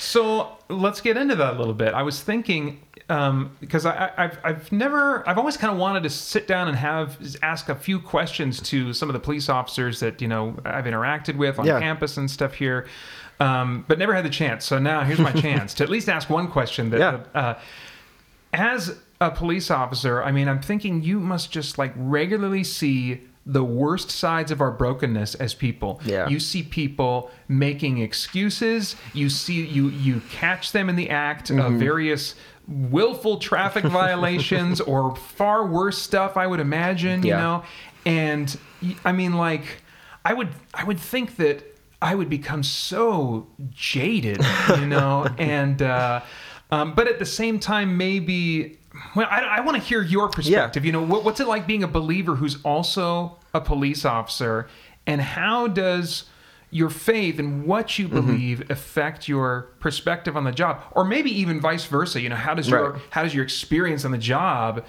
So 0.08 0.56
let's 0.70 1.02
get 1.02 1.18
into 1.18 1.36
that 1.36 1.54
a 1.54 1.58
little 1.58 1.74
bit. 1.74 1.92
I 1.92 2.02
was 2.02 2.22
thinking 2.22 2.80
um, 3.10 3.50
because 3.60 3.84
I, 3.84 4.10
I've 4.16 4.38
I've 4.42 4.72
never 4.72 5.28
I've 5.28 5.36
always 5.36 5.58
kind 5.58 5.70
of 5.70 5.78
wanted 5.78 6.02
to 6.04 6.08
sit 6.10 6.46
down 6.46 6.66
and 6.66 6.76
have 6.78 7.18
ask 7.42 7.68
a 7.68 7.74
few 7.74 8.00
questions 8.00 8.62
to 8.70 8.94
some 8.94 9.10
of 9.10 9.12
the 9.12 9.20
police 9.20 9.50
officers 9.50 10.00
that 10.00 10.22
you 10.22 10.28
know 10.28 10.56
I've 10.64 10.86
interacted 10.86 11.36
with 11.36 11.58
on 11.58 11.66
Yeah. 11.66 11.78
campus 11.78 12.16
and 12.16 12.30
stuff 12.30 12.54
here, 12.54 12.86
um, 13.38 13.84
but 13.86 13.98
never 13.98 14.14
had 14.14 14.24
the 14.24 14.30
chance. 14.30 14.64
So 14.64 14.78
now 14.78 15.02
here's 15.04 15.18
my 15.18 15.32
chance 15.46 15.74
to 15.74 15.84
at 15.84 15.90
least 15.90 16.08
ask 16.08 16.30
one 16.30 16.48
question. 16.48 16.88
That 16.88 17.00
Yeah. 17.00 17.20
uh, 17.38 17.54
as 18.54 18.98
a 19.20 19.30
police 19.30 19.70
officer, 19.70 20.22
I 20.22 20.32
mean, 20.32 20.48
I'm 20.48 20.62
thinking 20.62 21.02
you 21.02 21.20
must 21.20 21.50
just 21.50 21.76
like 21.76 21.92
regularly 21.96 22.64
see 22.64 23.27
the 23.50 23.64
worst 23.64 24.10
sides 24.10 24.50
of 24.50 24.60
our 24.60 24.70
brokenness 24.70 25.34
as 25.36 25.54
people. 25.54 26.00
Yeah. 26.04 26.28
You 26.28 26.38
see 26.38 26.62
people 26.62 27.30
making 27.48 27.98
excuses. 27.98 28.94
You 29.14 29.30
see 29.30 29.64
you 29.64 29.88
you 29.88 30.20
catch 30.30 30.72
them 30.72 30.88
in 30.90 30.96
the 30.96 31.08
act 31.10 31.50
of 31.50 31.72
various 31.74 32.34
willful 32.68 33.38
traffic 33.38 33.84
violations 34.02 34.80
or 34.82 35.16
far 35.16 35.66
worse 35.66 35.96
stuff 35.96 36.36
I 36.36 36.46
would 36.46 36.60
imagine, 36.60 37.22
you 37.22 37.30
Yeah. 37.30 37.40
know. 37.40 37.62
And 38.04 38.56
I 39.04 39.12
mean 39.12 39.32
like 39.32 39.64
I 40.26 40.34
would 40.34 40.50
I 40.74 40.84
would 40.84 41.00
think 41.00 41.36
that 41.36 41.64
I 42.02 42.14
would 42.14 42.28
become 42.28 42.62
so 42.62 43.48
jaded, 43.70 44.44
you 44.78 44.86
know, 44.86 45.26
and 45.38 45.80
uh 45.82 46.20
um, 46.70 46.92
but 46.94 47.08
at 47.08 47.18
the 47.18 47.24
same 47.24 47.58
time, 47.58 47.96
maybe. 47.96 48.78
Well, 49.14 49.26
I, 49.30 49.40
I 49.40 49.60
want 49.60 49.76
to 49.76 49.82
hear 49.82 50.02
your 50.02 50.28
perspective. 50.28 50.84
You 50.84 50.92
know, 50.92 51.02
what, 51.02 51.24
what's 51.24 51.40
it 51.40 51.48
like 51.48 51.66
being 51.66 51.82
a 51.82 51.88
believer 51.88 52.34
who's 52.36 52.62
also 52.62 53.38
a 53.54 53.60
police 53.60 54.04
officer, 54.04 54.68
and 55.06 55.20
how 55.20 55.66
does 55.68 56.24
your 56.70 56.90
faith 56.90 57.38
and 57.38 57.64
what 57.64 57.98
you 57.98 58.06
Mm-hmm. 58.06 58.14
believe 58.14 58.70
affect 58.70 59.26
your 59.28 59.68
perspective 59.80 60.36
on 60.36 60.44
the 60.44 60.52
job, 60.52 60.82
or 60.92 61.04
maybe 61.04 61.30
even 61.30 61.60
vice 61.60 61.86
versa? 61.86 62.20
You 62.20 62.28
know, 62.28 62.36
how 62.36 62.54
does 62.54 62.68
your 62.68 62.92
Right. 62.92 63.02
how 63.10 63.22
does 63.22 63.34
your 63.34 63.44
experience 63.44 64.04
on 64.04 64.10
the 64.10 64.18
job 64.18 64.84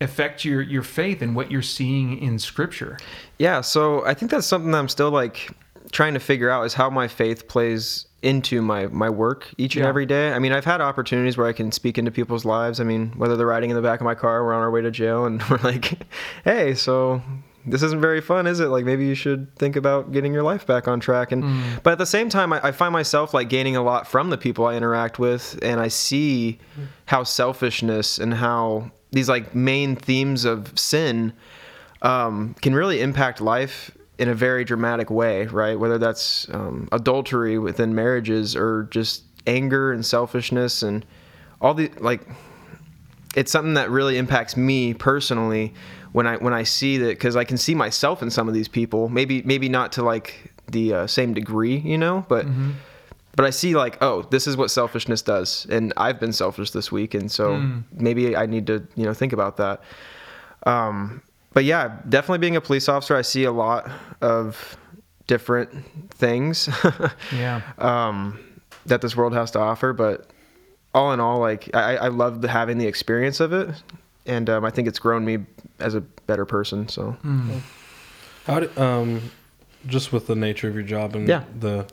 affect 0.00 0.44
your 0.44 0.60
your 0.60 0.82
faith 0.82 1.22
and 1.22 1.34
what 1.34 1.50
you're 1.50 1.62
seeing 1.62 2.18
in 2.18 2.38
Scripture? 2.38 2.98
Yeah, 3.38 3.60
so 3.62 4.04
I 4.04 4.14
think 4.14 4.30
that's 4.30 4.46
something 4.46 4.70
that 4.72 4.78
I'm 4.78 4.88
still 4.88 5.10
like 5.10 5.50
trying 5.90 6.14
to 6.14 6.20
figure 6.20 6.50
out 6.50 6.64
is 6.66 6.74
how 6.74 6.90
my 6.90 7.08
faith 7.08 7.48
plays 7.48 8.06
into 8.22 8.62
my 8.62 8.86
my 8.88 9.10
work 9.10 9.48
each 9.58 9.74
and 9.76 9.82
Yeah. 9.84 9.88
every 9.88 10.06
day. 10.06 10.32
I 10.32 10.38
mean, 10.38 10.52
I've 10.52 10.64
had 10.64 10.80
opportunities 10.80 11.36
where 11.36 11.46
I 11.46 11.52
can 11.52 11.72
speak 11.72 11.98
into 11.98 12.10
people's 12.10 12.44
lives. 12.44 12.80
I 12.80 12.84
mean, 12.84 13.12
whether 13.16 13.36
they're 13.36 13.46
riding 13.46 13.70
in 13.70 13.76
the 13.76 13.82
back 13.82 14.00
of 14.00 14.04
my 14.04 14.14
car, 14.14 14.44
we're 14.44 14.54
on 14.54 14.60
our 14.60 14.70
way 14.70 14.80
to 14.82 14.90
jail, 14.90 15.24
and 15.26 15.42
we're 15.50 15.58
like, 15.58 15.98
"Hey, 16.44 16.74
so 16.74 17.20
this 17.66 17.82
isn't 17.82 18.00
very 18.00 18.20
fun, 18.20 18.46
is 18.46 18.58
it? 18.60 18.66
Like, 18.66 18.84
maybe 18.84 19.04
you 19.06 19.14
should 19.14 19.54
think 19.56 19.76
about 19.76 20.10
getting 20.12 20.32
your 20.32 20.42
life 20.42 20.66
back 20.66 20.88
on 20.88 21.00
track." 21.00 21.32
And 21.32 21.44
but 21.82 21.92
at 21.92 21.98
the 21.98 22.06
same 22.06 22.28
time, 22.28 22.52
I, 22.52 22.60
I 22.68 22.72
find 22.72 22.92
myself 22.92 23.34
like 23.34 23.48
gaining 23.48 23.76
a 23.76 23.82
lot 23.82 24.06
from 24.06 24.30
the 24.30 24.38
people 24.38 24.66
I 24.66 24.74
interact 24.76 25.18
with, 25.18 25.58
and 25.62 25.80
I 25.80 25.88
see 25.88 26.58
how 27.06 27.24
selfishness 27.24 28.18
and 28.18 28.34
how 28.34 28.90
these 29.10 29.28
like 29.28 29.54
main 29.54 29.94
themes 29.96 30.44
of 30.44 30.78
sin 30.78 31.32
um, 32.02 32.54
can 32.62 32.74
really 32.74 33.00
impact 33.00 33.40
life 33.40 33.90
in 34.18 34.28
a 34.28 34.34
very 34.34 34.64
dramatic 34.64 35.10
way, 35.10 35.46
right? 35.46 35.78
Whether 35.78 35.98
that's 35.98 36.48
um, 36.50 36.88
adultery 36.92 37.58
within 37.58 37.94
marriages 37.94 38.54
or 38.54 38.88
just 38.90 39.24
anger 39.46 39.92
and 39.92 40.04
selfishness 40.04 40.82
and 40.82 41.04
all 41.60 41.74
the 41.74 41.90
like. 41.98 42.26
It's 43.34 43.50
something 43.50 43.74
that 43.74 43.88
really 43.88 44.18
impacts 44.18 44.58
me 44.58 44.92
personally 44.92 45.72
when 46.12 46.26
I 46.26 46.36
when 46.36 46.52
I 46.52 46.64
see 46.64 46.98
that 46.98 47.08
because 47.08 47.34
I 47.34 47.44
can 47.44 47.56
see 47.56 47.74
myself 47.74 48.22
in 48.22 48.30
some 48.30 48.46
of 48.46 48.54
these 48.54 48.68
people. 48.68 49.08
Maybe 49.08 49.42
maybe 49.42 49.68
not 49.70 49.92
to 49.92 50.02
like 50.02 50.52
the 50.70 50.94
uh, 50.94 51.06
same 51.06 51.32
degree, 51.34 51.78
you 51.78 51.96
know, 51.96 52.26
but 52.28 52.46
but 53.34 53.46
I 53.46 53.50
see 53.50 53.74
like, 53.74 53.96
oh, 54.02 54.22
this 54.22 54.46
is 54.46 54.56
what 54.56 54.70
selfishness 54.70 55.22
does, 55.22 55.66
and 55.70 55.92
I've 55.96 56.20
been 56.20 56.34
selfish 56.34 56.72
this 56.72 56.92
week, 56.92 57.14
and 57.14 57.30
so 57.30 57.54
maybe 57.92 58.36
I 58.36 58.44
need 58.44 58.66
to, 58.66 58.86
you 58.94 59.04
know, 59.04 59.14
think 59.14 59.32
about 59.32 59.56
that. 59.56 59.80
Um, 60.66 61.22
but 61.52 61.64
yeah, 61.64 61.98
definitely 62.08 62.38
being 62.38 62.56
a 62.56 62.60
police 62.60 62.88
officer, 62.88 63.16
I 63.16 63.22
see 63.22 63.44
a 63.44 63.52
lot 63.52 63.90
of 64.20 64.76
different 65.26 65.70
things 66.10 66.68
Yeah. 67.32 67.62
um, 67.78 68.38
that 68.86 69.00
this 69.00 69.16
world 69.16 69.34
has 69.34 69.50
to 69.52 69.58
offer. 69.60 69.92
But 69.92 70.30
all 70.94 71.12
in 71.12 71.20
all, 71.20 71.38
like 71.38 71.74
I, 71.74 71.96
I 71.96 72.08
love 72.08 72.42
the, 72.42 72.48
having 72.48 72.78
the 72.78 72.86
experience 72.86 73.40
of 73.40 73.52
it, 73.52 73.70
and 74.26 74.48
um, 74.50 74.64
I 74.64 74.70
think 74.70 74.88
it's 74.88 74.98
grown 74.98 75.24
me 75.24 75.38
as 75.78 75.94
a 75.94 76.00
better 76.00 76.44
person. 76.44 76.88
So 76.88 77.16
How 78.46 78.60
do, 78.60 78.80
um, 78.82 79.30
just 79.86 80.12
with 80.12 80.26
the 80.26 80.34
nature 80.36 80.68
of 80.68 80.74
your 80.74 80.84
job 80.84 81.14
and 81.16 81.26
Yeah. 81.28 81.44
the, 81.58 81.86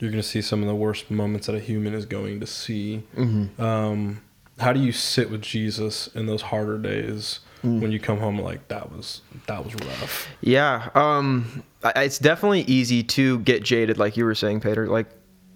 you're 0.00 0.10
going 0.10 0.22
to 0.22 0.28
see 0.28 0.40
some 0.42 0.62
of 0.62 0.68
the 0.68 0.74
worst 0.74 1.10
moments 1.10 1.46
that 1.48 1.56
a 1.56 1.60
human 1.60 1.92
is 1.94 2.06
going 2.06 2.38
to 2.40 2.46
see. 2.46 3.02
Mm-hmm. 3.16 3.60
Um, 3.60 4.22
how 4.60 4.72
do 4.72 4.80
you 4.80 4.90
sit 4.92 5.30
with 5.30 5.42
Jesus 5.42 6.08
in 6.14 6.26
those 6.26 6.42
harder 6.42 6.78
days 6.78 7.40
Mm. 7.64 7.80
when 7.80 7.90
you 7.90 7.98
come 7.98 8.18
home 8.18 8.40
like 8.40 8.68
that 8.68 8.92
was 8.92 9.22
that 9.46 9.64
was 9.64 9.74
rough? 9.74 10.28
Yeah, 10.40 10.90
um, 10.94 11.64
it's 11.96 12.18
definitely 12.18 12.62
easy 12.62 13.02
to 13.02 13.40
get 13.40 13.64
jaded, 13.64 13.98
like 13.98 14.16
you 14.16 14.24
were 14.24 14.34
saying, 14.34 14.60
Peter. 14.60 14.86
Like, 14.86 15.06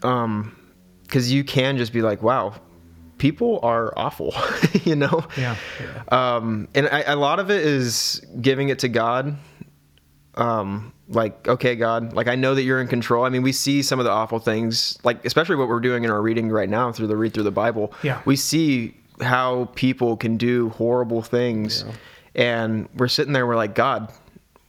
um, 0.03 0.57
because 1.05 1.33
you 1.33 1.45
can 1.45 1.77
just 1.79 1.93
be 1.93 2.03
like, 2.03 2.23
"Wow, 2.23 2.55
people 3.19 3.61
are 3.63 3.93
awful," 3.97 4.35
you 4.85 4.97
know. 4.97 5.25
Yeah. 5.37 5.57
Um, 6.11 6.67
and 6.75 6.89
I, 6.89 7.03
a 7.03 7.17
lot 7.17 7.39
of 7.39 7.51
it 7.51 7.65
is 7.65 8.21
giving 8.41 8.69
it 8.69 8.81
to 8.81 8.89
God. 8.89 9.37
Um, 10.35 10.93
like, 11.09 11.47
okay, 11.47 11.77
God, 11.77 12.15
like 12.15 12.27
I 12.27 12.35
know 12.37 12.55
that 12.55 12.63
you're 12.63 12.81
in 12.81 12.89
control. 12.89 13.25
I 13.25 13.29
mean, 13.29 13.43
we 13.43 13.53
see 13.53 13.83
some 13.83 13.99
of 13.99 14.05
the 14.07 14.11
awful 14.11 14.39
things, 14.39 14.99
like 15.05 15.25
especially 15.25 15.57
what 15.57 15.69
we're 15.69 15.81
doing 15.81 16.05
in 16.05 16.11
our 16.11 16.23
reading 16.23 16.49
right 16.49 16.69
now 16.69 16.91
through 16.91 17.09
the 17.09 17.17
read 17.17 17.35
through 17.35 17.43
the 17.43 17.51
Bible. 17.51 17.93
Yeah. 18.03 18.23
we 18.25 18.35
see 18.37 18.95
how 19.21 19.69
people 19.75 20.17
can 20.17 20.37
do 20.37 20.71
horrible 20.71 21.23
things, 21.23 21.85
and 22.35 22.89
we're 22.97 23.09
sitting 23.09 23.33
there, 23.33 23.47
we're 23.47 23.57
like, 23.57 23.75
God, 23.75 24.13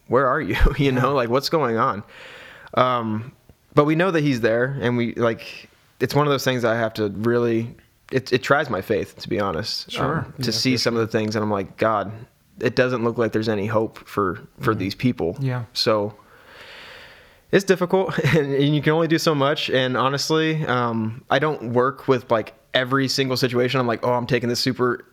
where 0.08 0.28
are 0.28 0.42
you? 0.42 0.58
you 0.78 0.92
know, 0.92 1.14
like 1.14 1.30
what's 1.30 1.50
going 1.50 1.78
on? 1.78 2.04
Um, 2.76 3.34
but 3.74 3.86
we 3.86 3.96
know 3.96 4.12
that 4.12 4.22
He's 4.22 4.42
there, 4.42 4.78
and 4.82 4.98
we 4.98 5.14
like. 5.16 5.70
It's 6.00 6.14
one 6.14 6.28
of 6.28 6.32
those 6.32 6.44
things 6.44 6.64
that 6.64 6.74
I 6.74 6.78
have 6.78 6.94
to 6.96 7.10
really. 7.10 7.76
It, 8.12 8.32
it 8.32 8.44
tries 8.44 8.70
my 8.70 8.82
faith, 8.82 9.18
to 9.20 9.30
be 9.30 9.40
honest. 9.40 9.90
Sure. 9.90 10.20
um, 10.20 10.34
to 10.44 10.52
see 10.52 10.78
some 10.78 10.96
of 10.96 11.02
the 11.02 11.08
things, 11.08 11.36
and 11.36 11.42
I'm 11.42 11.50
like, 11.50 11.78
God, 11.78 12.12
it 12.60 12.76
doesn't 12.76 13.04
look 13.04 13.18
like 13.18 13.32
there's 13.32 13.50
any 13.50 13.66
hope 13.66 14.08
for 14.08 14.42
for 14.60 14.76
these 14.76 14.94
people. 14.96 15.38
Yeah. 15.40 15.66
So 15.74 16.14
it's 17.52 17.64
difficult, 17.64 18.18
and, 18.36 18.54
and 18.54 18.76
you 18.76 18.82
can 18.82 18.94
only 18.94 19.08
do 19.08 19.18
so 19.18 19.34
much. 19.34 19.70
And 19.70 19.96
honestly, 19.96 20.66
um, 20.66 21.24
I 21.30 21.40
don't 21.40 21.74
work 21.74 22.08
with 22.08 22.30
like 22.32 22.54
every 22.74 23.08
single 23.08 23.38
situation. 23.38 23.80
I'm 23.80 23.88
like, 23.88 24.06
oh, 24.06 24.14
I'm 24.14 24.26
taking 24.28 24.50
this 24.50 24.60
super 24.60 25.06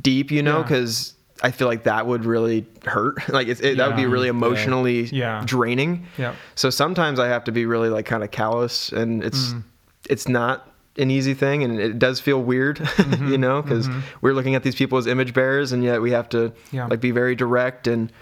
deep, 0.00 0.30
you 0.30 0.42
know, 0.42 0.58
Yeah. 0.58 0.62
because 0.62 1.14
I 1.42 1.50
feel 1.52 1.68
like 1.68 1.84
that 1.84 2.06
would 2.06 2.24
really 2.24 2.66
hurt. 2.84 3.28
like 3.32 3.48
it, 3.48 3.60
it, 3.64 3.76
that 3.78 3.86
would 3.88 3.96
be 3.96 4.06
really 4.06 4.28
emotionally 4.28 5.02
Yeah. 5.04 5.42
draining. 5.46 6.06
Yeah. 6.18 6.34
So 6.54 6.68
sometimes 6.70 7.18
I 7.18 7.28
have 7.28 7.44
to 7.44 7.52
be 7.52 7.64
really 7.66 7.88
like 7.88 8.06
kind 8.06 8.22
of 8.24 8.30
callous, 8.30 8.90
and 8.92 9.22
it's 9.22 9.52
Mm. 9.52 9.62
it's 10.10 10.28
not 10.28 10.70
an 10.98 11.10
easy 11.12 11.32
thing, 11.34 11.62
and 11.62 11.78
it 11.78 11.98
does 11.98 12.18
feel 12.20 12.42
weird, 12.42 12.76
Mm-hmm. 12.80 13.28
you 13.30 13.38
know, 13.38 13.62
because 13.62 13.88
we're 14.20 14.32
looking 14.34 14.56
at 14.56 14.64
these 14.64 14.74
people 14.74 14.98
as 14.98 15.06
image 15.06 15.32
bearers, 15.32 15.70
and 15.72 15.84
yet 15.84 16.02
we 16.02 16.10
have 16.10 16.28
to 16.30 16.52
Yeah. 16.72 16.86
like 16.86 17.00
be 17.00 17.10
very 17.12 17.34
direct 17.34 17.86
and. 17.86 18.12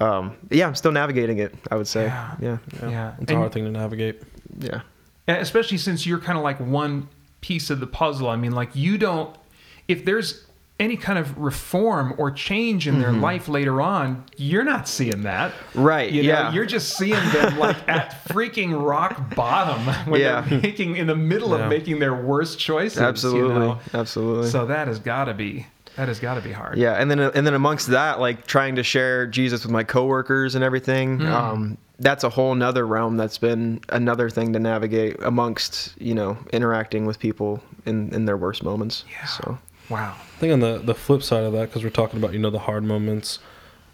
Um, 0.00 0.36
yeah, 0.50 0.66
I'm 0.66 0.74
still 0.76 0.92
navigating 0.92 1.38
it. 1.38 1.54
I 1.70 1.76
would 1.76 1.88
say. 1.88 2.04
Yeah. 2.04 2.36
Yeah. 2.40 2.58
Yeah. 2.82 3.12
It's 3.20 3.30
a 3.32 3.36
hard 3.36 3.52
thing 3.52 3.64
to 3.64 3.70
navigate. 3.70 4.22
Yeah. 4.58 4.82
Especially 5.26 5.76
since 5.78 6.06
you're 6.06 6.20
kind 6.20 6.38
of 6.38 6.44
like 6.44 6.58
one 6.60 7.08
piece 7.40 7.70
of 7.70 7.80
the 7.80 7.86
puzzle. 7.86 8.28
I 8.28 8.36
mean, 8.36 8.52
like 8.52 8.74
you 8.74 8.98
don't, 8.98 9.34
if 9.88 10.04
there's 10.04 10.44
any 10.78 10.96
kind 10.96 11.18
of 11.18 11.36
reform 11.38 12.14
or 12.16 12.30
change 12.30 12.88
in 12.88 13.00
their 13.00 13.12
life 13.12 13.48
later 13.48 13.82
on, 13.82 14.24
you're 14.38 14.64
not 14.64 14.88
seeing 14.88 15.24
that. 15.24 15.52
Mm-hmm. 15.52 15.82
Right, 15.82 16.10
You 16.10 16.22
know, 16.22 16.28
yeah. 16.28 16.52
you're 16.54 16.64
just 16.64 16.96
seeing 16.96 17.12
them 17.32 17.58
like 17.58 17.76
at 17.86 18.24
freaking 18.28 18.82
rock 18.82 19.34
bottom 19.34 19.86
when 20.10 20.22
Yeah. 20.22 20.40
they're 20.40 20.60
making 20.62 20.96
in 20.96 21.06
the 21.06 21.14
middle 21.16 21.50
Yeah. 21.50 21.64
of 21.64 21.68
making 21.68 21.98
their 21.98 22.14
worst 22.14 22.58
choices. 22.58 22.98
you 22.98 23.04
Absolutely. 23.04 23.58
know? 23.58 23.78
Absolutely. 23.92 24.48
So 24.48 24.64
that 24.66 24.88
has 24.88 24.98
got 24.98 25.26
to 25.26 25.34
be 25.34 25.66
that 25.96 26.08
has 26.08 26.18
got 26.18 26.34
to 26.34 26.40
be 26.40 26.52
hard. 26.52 26.78
yeah, 26.78 26.92
and 26.94 27.10
then 27.10 27.18
and 27.20 27.46
then 27.46 27.52
amongst 27.52 27.88
that, 27.88 28.20
like 28.20 28.46
trying 28.46 28.76
to 28.76 28.82
share 28.82 29.26
Jesus 29.26 29.64
with 29.64 29.72
my 29.72 29.84
coworkers 29.84 30.54
and 30.54 30.64
everything. 30.64 31.18
Hmm. 31.18 31.26
Um, 31.26 31.78
that's 32.00 32.24
a 32.24 32.30
whole 32.30 32.54
nother 32.54 32.86
realm. 32.86 33.16
That's 33.16 33.38
been 33.38 33.80
another 33.90 34.28
thing 34.30 34.52
to 34.54 34.58
navigate 34.58 35.16
amongst 35.22 35.94
you 36.00 36.14
know 36.14 36.36
interacting 36.52 37.06
with 37.06 37.18
people 37.18 37.62
in 37.86 38.12
in 38.12 38.24
their 38.24 38.36
worst 38.36 38.62
moments. 38.64 39.04
Yeah. 39.10 39.26
So 39.26 39.58
Wow. 39.90 40.14
I 40.16 40.38
think 40.38 40.52
on 40.52 40.60
the 40.60 40.78
the 40.78 40.94
flip 40.94 41.22
side 41.22 41.42
of 41.44 41.52
that, 41.52 41.68
because 41.68 41.82
we're 41.84 41.90
talking 41.90 42.18
about 42.18 42.32
you 42.32 42.38
know 42.38 42.50
the 42.50 42.60
hard 42.60 42.84
moments. 42.84 43.40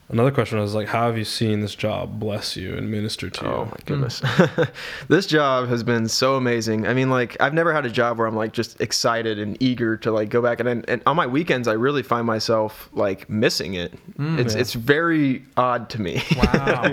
Another 0.09 0.31
question 0.31 0.59
is 0.61 0.73
like, 0.73 0.87
how 0.87 1.07
have 1.07 1.19
you 1.19 1.25
seen 1.25 1.61
this 1.62 1.75
job 1.75 2.21
bless 2.21 2.57
you 2.57 2.77
and 2.77 2.88
minister 2.88 3.29
to 3.29 3.45
you? 3.45 3.51
Oh 3.51 3.64
my 3.64 3.77
goodness. 3.87 4.23
this 5.09 5.27
job 5.27 5.69
has 5.69 5.83
been 5.83 6.07
so 6.07 6.37
amazing. 6.37 6.87
I 6.87 6.95
mean, 6.95 7.11
like 7.11 7.37
I've 7.40 7.53
never 7.55 7.73
had 7.73 7.85
a 7.85 7.90
job 7.90 8.19
where 8.19 8.29
I'm 8.29 8.37
like 8.37 8.53
just 8.53 8.81
excited 8.81 9.40
and 9.40 9.61
eager 9.61 9.97
to 9.99 10.12
like 10.12 10.29
go 10.29 10.40
back 10.40 10.61
and 10.61 10.88
and 10.88 11.03
on 11.07 11.16
my 11.16 11.27
weekends 11.27 11.66
I 11.66 11.73
really 11.73 12.05
find 12.05 12.25
myself 12.25 12.88
like 12.92 13.29
missing 13.29 13.75
it. 13.75 13.95
it's 14.19 14.55
Yeah. 14.55 14.61
it's 14.61 14.75
very 14.75 15.45
odd 15.57 15.90
to 15.90 16.01
me. 16.01 16.23
Wow. 16.37 16.83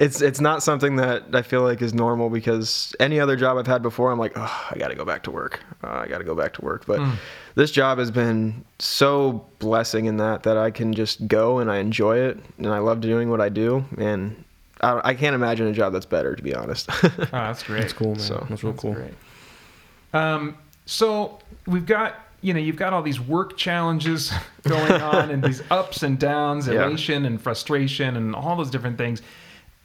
it's 0.00 0.22
it's 0.22 0.40
not 0.40 0.62
something 0.62 0.96
that 0.96 1.24
I 1.34 1.42
feel 1.42 1.62
like 1.62 1.82
is 1.82 1.92
normal 1.92 2.30
because 2.30 2.96
any 2.98 3.20
other 3.20 3.36
job 3.36 3.58
I've 3.58 3.66
had 3.66 3.82
before 3.82 4.10
I'm 4.10 4.18
like, 4.18 4.32
"Oh, 4.36 4.66
I 4.70 4.78
got 4.78 4.88
to 4.88 4.94
go 4.94 5.04
back 5.04 5.24
to 5.24 5.30
work. 5.30 5.60
Uh, 5.82 5.88
I 5.88 6.06
got 6.06 6.18
to 6.18 6.24
go 6.24 6.34
back 6.34 6.54
to 6.54 6.62
work." 6.62 6.86
But 6.86 7.00
this 7.54 7.70
job 7.70 7.98
has 7.98 8.10
been 8.10 8.64
so 8.78 9.46
blessing 9.58 10.06
in 10.06 10.16
that 10.18 10.42
that 10.44 10.56
I 10.56 10.70
can 10.70 10.92
just 10.92 11.26
go 11.28 11.58
and 11.58 11.70
I 11.70 11.78
enjoy 11.78 12.18
it 12.18 12.38
and 12.58 12.66
I 12.68 12.78
love 12.78 13.00
doing 13.00 13.30
what 13.30 13.40
I 13.40 13.48
do 13.48 13.84
and 13.98 14.44
I, 14.80 15.00
I 15.10 15.14
can't 15.14 15.34
imagine 15.34 15.66
a 15.68 15.72
job 15.72 15.92
that's 15.92 16.06
better 16.06 16.34
to 16.34 16.42
be 16.42 16.54
honest. 16.54 16.88
Oh, 16.90 17.08
that's 17.30 17.62
great. 17.62 17.80
That's 17.82 17.92
cool, 17.92 18.12
man. 18.12 18.18
So, 18.18 18.46
that's 18.48 18.62
real 18.62 18.72
That's 18.72 18.82
cool. 18.82 18.92
great. 18.94 19.14
Um, 20.12 20.56
so 20.86 21.38
we've 21.66 21.86
got 21.86 22.16
you 22.40 22.52
know 22.52 22.60
you've 22.60 22.76
got 22.76 22.92
all 22.92 23.02
these 23.02 23.20
work 23.20 23.56
challenges 23.56 24.32
going 24.64 25.00
on 25.00 25.30
and 25.30 25.42
these 25.42 25.62
ups 25.70 26.02
and 26.02 26.18
downs, 26.18 26.68
Yeah. 26.68 26.86
elation 26.86 27.24
and 27.24 27.40
frustration 27.40 28.16
and 28.16 28.34
all 28.34 28.56
those 28.56 28.70
different 28.70 28.98
things. 28.98 29.22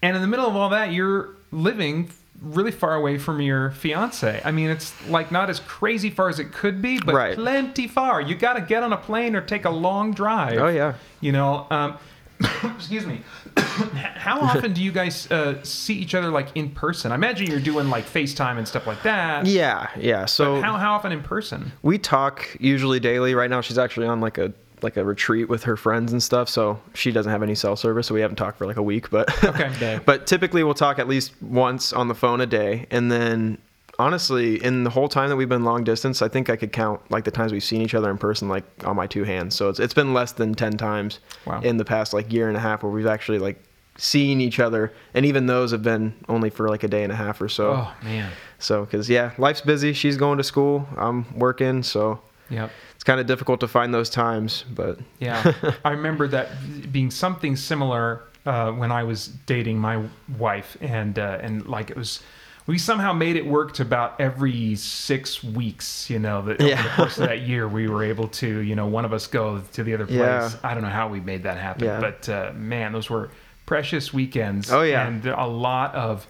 And 0.02 0.16
in 0.16 0.22
the 0.22 0.28
middle 0.28 0.46
of 0.48 0.56
all 0.56 0.70
that, 0.70 0.92
you're 0.94 1.36
living 1.52 2.10
really 2.42 2.72
far 2.72 2.96
away 2.96 3.18
from 3.18 3.42
your 3.42 3.72
fiance. 3.72 4.42
I 4.46 4.52
mean, 4.52 4.70
it's 4.70 4.94
like 5.10 5.32
not 5.32 5.50
as 5.50 5.60
crazy 5.60 6.10
far 6.10 6.30
as 6.30 6.40
it 6.40 6.52
could 6.54 6.82
be, 6.82 7.00
but 7.00 7.14
Right. 7.16 7.36
plenty 7.36 7.88
far. 7.88 8.22
You 8.22 8.36
got 8.36 8.54
to 8.54 8.62
get 8.62 8.82
on 8.84 8.94
a 8.94 8.98
plane 8.98 9.36
or 9.36 9.42
take 9.42 9.66
a 9.66 9.70
long 9.70 10.14
drive. 10.14 10.58
Oh, 10.58 10.68
yeah. 10.70 10.94
You 11.22 11.32
know, 11.34 11.68
um, 11.70 11.98
excuse 12.76 13.06
me. 13.06 13.22
How 13.58 14.40
often 14.42 14.74
do 14.74 14.82
you 14.82 14.92
guys 14.92 15.30
uh, 15.32 15.62
see 15.64 15.96
each 15.96 16.16
other 16.16 16.30
like 16.30 16.48
in 16.56 16.70
person? 16.70 17.12
I 17.12 17.16
imagine 17.16 17.48
you're 17.48 17.60
doing 17.60 17.90
like 17.90 18.06
FaceTime 18.06 18.58
and 18.58 18.68
stuff 18.68 18.88
like 18.88 19.04
that. 19.04 19.46
yeah, 19.46 19.90
yeah. 19.98 20.26
So 20.26 20.56
But 20.56 20.64
how, 20.64 20.78
how 20.78 20.94
often 20.94 21.12
in 21.12 21.22
person? 21.22 21.72
we 21.82 21.98
talk 21.98 22.46
usually 22.60 23.00
daily. 23.00 23.36
Right 23.36 23.50
now 23.50 23.62
she's 23.62 23.78
actually 23.78 24.08
on 24.08 24.22
like 24.22 24.38
a 24.38 24.54
like 24.84 24.98
a 24.98 25.04
retreat 25.04 25.50
with 25.50 25.64
her 25.64 25.76
friends 25.78 26.12
and 26.12 26.22
stuff, 26.22 26.50
so 26.50 26.80
she 26.94 27.12
doesn't 27.12 27.32
have 27.32 27.44
any 27.44 27.56
cell 27.56 27.76
service, 27.76 28.08
so 28.08 28.14
we 28.14 28.22
haven't 28.22 28.38
talked 28.38 28.58
for 28.58 28.66
like 28.66 28.78
a 28.78 28.84
week, 28.84 29.10
but 29.10 29.28
Okay. 29.44 30.00
but 30.06 30.28
typically 30.28 30.64
we'll 30.64 30.74
talk 30.74 31.00
at 31.00 31.08
least 31.08 31.34
once 31.42 31.92
on 31.94 32.08
the 32.08 32.16
phone 32.16 32.42
a 32.42 32.46
day 32.46 32.86
and 32.92 33.12
then 33.12 33.58
honestly 33.98 34.64
in 34.64 34.86
the 34.86 34.90
whole 34.90 35.10
time 35.10 35.28
that 35.30 35.36
we've 35.36 35.50
been 35.50 35.66
long 35.66 35.84
distance 35.84 36.22
i 36.22 36.28
think 36.30 36.50
i 36.50 36.56
could 36.56 36.72
count 36.72 37.02
like 37.12 37.26
the 37.26 37.32
times 37.32 37.52
we've 37.52 37.64
seen 37.66 37.82
each 37.82 37.94
other 37.94 38.10
in 38.10 38.18
person 38.18 38.48
like 38.48 38.64
on 38.86 38.96
my 38.96 39.06
two 39.06 39.26
hands 39.26 39.54
so 39.54 39.68
it's, 39.68 39.78
it's 39.78 39.94
been 39.94 40.14
less 40.14 40.32
than 40.32 40.54
10 40.56 40.78
times 40.78 41.20
Wow. 41.46 41.60
in 41.62 41.76
the 41.76 41.84
past 41.84 42.14
like 42.14 42.32
year 42.32 42.48
and 42.48 42.56
a 42.56 42.62
half 42.62 42.82
where 42.82 42.92
we've 42.94 43.06
actually 43.06 43.40
like 43.40 43.62
seen 43.98 44.40
each 44.40 44.58
other 44.62 44.94
and 45.14 45.26
even 45.26 45.48
those 45.48 45.72
have 45.72 45.84
been 45.84 46.14
only 46.30 46.50
for 46.50 46.70
like 46.70 46.84
a 46.84 46.88
day 46.88 47.04
and 47.04 47.12
a 47.12 47.16
half 47.16 47.42
or 47.42 47.50
so 47.50 47.72
Oh 47.74 47.94
man. 48.02 48.32
so 48.58 48.86
because 48.86 49.10
yeah 49.10 49.32
life's 49.38 49.60
busy 49.60 49.92
she's 49.92 50.16
going 50.16 50.38
to 50.38 50.46
school 50.46 50.88
i'm 50.98 51.26
working 51.38 51.84
so 51.84 52.22
Yep. 52.50 52.72
It's 53.00 53.04
kind 53.06 53.22
of 53.22 53.28
difficult 53.28 53.62
to 53.62 53.68
find 53.70 53.94
those 53.94 54.10
times 54.10 54.66
but 54.76 55.00
Yeah. 55.20 55.54
I 55.86 55.92
remember 55.92 56.28
that 56.28 56.50
being 56.92 57.12
something 57.12 57.56
similar 57.56 58.24
uh, 58.46 58.72
when 58.74 58.92
I 58.92 59.04
was 59.04 59.28
dating 59.46 59.80
my 59.80 60.04
wife, 60.38 60.76
and 60.82 61.18
uh, 61.18 61.40
and 61.42 61.66
like 61.68 61.90
it 61.90 61.96
was. 61.98 62.22
We 62.68 62.78
somehow 62.78 63.14
made 63.14 63.36
it 63.36 63.46
work 63.48 63.74
to 63.76 63.82
about 63.84 64.20
every 64.22 64.76
six 64.76 65.44
weeks, 65.44 66.10
you 66.10 66.20
know, 66.20 66.42
that 66.44 66.62
over 66.62 66.84
the 66.84 66.90
course 66.96 67.18
of 67.18 67.28
that 67.28 67.42
year, 67.52 67.68
we 67.68 67.88
were 67.88 68.04
able 68.04 68.28
to, 68.28 68.60
you 68.60 68.76
know, 68.76 68.86
one 68.86 69.06
of 69.06 69.14
us 69.14 69.26
go 69.28 69.62
to 69.74 69.84
the 69.84 69.94
other 69.96 70.06
place. 70.06 70.18
Yeah. 70.20 70.52
I 70.64 70.74
don't 70.76 70.84
know 70.84 70.90
how 70.90 71.08
we 71.10 71.20
made 71.20 71.44
that 71.44 71.58
happen, 71.58 71.86
Yeah. 71.86 72.00
but 72.00 72.30
uh, 72.30 72.52
man, 72.56 72.92
those 72.94 73.10
were 73.10 73.30
precious 73.66 74.14
weekends. 74.14 74.72
Oh, 74.72 74.84
yeah. 74.84 75.08
And 75.08 75.26
a 75.26 75.48
lot 75.48 75.96
of, 75.96 76.28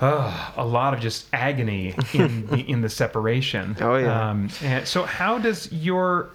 uh, 0.00 0.52
a 0.56 0.64
lot 0.64 0.94
of 0.94 1.00
just 1.00 1.26
agony 1.32 1.94
in 2.14 2.46
the, 2.50 2.58
in 2.58 2.80
the 2.82 2.88
separation. 2.88 3.76
Oh, 3.80 3.96
yeah. 3.96 4.30
Um, 4.30 4.48
and 4.62 4.86
so, 4.86 5.04
how 5.04 5.38
does 5.38 5.70
your 5.72 6.30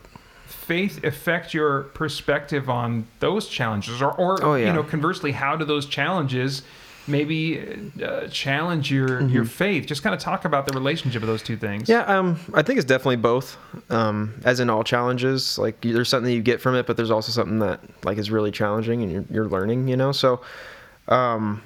faith 0.45 1.03
affect 1.03 1.53
your 1.53 1.83
perspective 1.83 2.69
on 2.69 3.05
those 3.19 3.47
challenges, 3.47 4.01
or, 4.01 4.11
or 4.13 4.43
Oh, 4.43 4.55
yeah. 4.55 4.67
you 4.67 4.73
know, 4.73 4.83
conversely, 4.83 5.31
how 5.31 5.55
do 5.55 5.65
those 5.65 5.85
challenges 5.85 6.61
maybe 7.05 7.91
uh, 8.01 8.27
challenge 8.27 8.89
your 8.91 9.21
your 9.27 9.43
faith? 9.45 9.85
Just 9.85 10.03
kind 10.03 10.15
of 10.15 10.21
talk 10.21 10.45
about 10.45 10.65
the 10.67 10.73
relationship 10.73 11.21
of 11.21 11.27
those 11.27 11.43
two 11.43 11.57
things. 11.57 11.89
Yeah, 11.89 12.01
um, 12.03 12.39
I 12.53 12.61
think 12.61 12.77
it's 12.79 12.87
definitely 12.87 13.17
both. 13.17 13.57
Um, 13.89 14.35
as 14.45 14.59
in 14.61 14.69
all 14.69 14.83
challenges, 14.85 15.57
like 15.57 15.81
there's 15.81 16.07
something 16.09 16.31
you 16.33 16.41
get 16.41 16.61
from 16.61 16.75
it, 16.75 16.85
but 16.87 16.95
there's 16.95 17.11
also 17.11 17.31
something 17.31 17.59
that 17.59 17.81
like 18.05 18.17
is 18.17 18.31
really 18.31 18.51
challenging 18.51 19.01
and 19.03 19.11
you're 19.11 19.25
you're 19.31 19.49
learning, 19.49 19.87
you 19.89 19.97
know. 19.97 20.11
So, 20.13 20.41
um, 21.09 21.61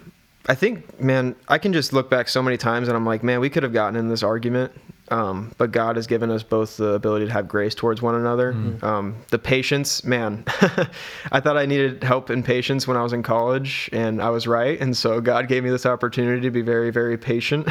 I 0.47 0.55
think, 0.55 0.99
man, 1.01 1.36
I 1.47 1.57
can 1.57 1.73
just 1.73 1.91
look 1.93 2.10
back 2.10 2.29
so 2.29 2.41
many 2.41 2.57
times 2.57 2.88
and 2.88 2.95
I'm 2.95 3.05
like, 3.05 3.21
man, 3.23 3.39
we 3.39 3.49
could 3.49 3.63
have 3.63 3.73
gotten 3.73 3.95
in 3.97 4.07
this 4.07 4.23
argument 4.23 4.71
Um, 5.10 5.53
but 5.57 5.71
God 5.71 5.95
has 5.95 6.05
given 6.07 6.29
us 6.31 6.43
both 6.43 6.75
the 6.77 6.89
ability 6.93 7.27
to 7.27 7.31
have 7.31 7.47
grace 7.47 7.73
towards 7.75 8.01
one 8.01 8.15
another. 8.15 8.51
Um, 8.81 9.15
the 9.29 9.39
patience, 9.39 10.03
man, 10.03 10.43
I 11.31 11.39
thought 11.39 11.55
I 11.57 11.65
needed 11.65 12.03
help 12.03 12.29
in 12.29 12.43
patience 12.43 12.88
when 12.88 12.97
I 12.97 13.03
was 13.03 13.13
in 13.13 13.23
college, 13.23 13.89
and 13.93 14.21
I 14.21 14.29
was 14.31 14.47
right. 14.47 14.77
And 14.81 14.95
so 14.97 15.21
God 15.21 15.47
gave 15.47 15.63
me 15.63 15.69
this 15.69 15.86
opportunity 15.86 16.41
to 16.41 16.51
be 16.51 16.62
very, 16.62 16.91
very 16.91 17.17
patient 17.17 17.67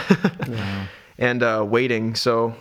and 1.19 1.43
uh, 1.43 1.65
waiting. 1.69 2.15
So, 2.15 2.55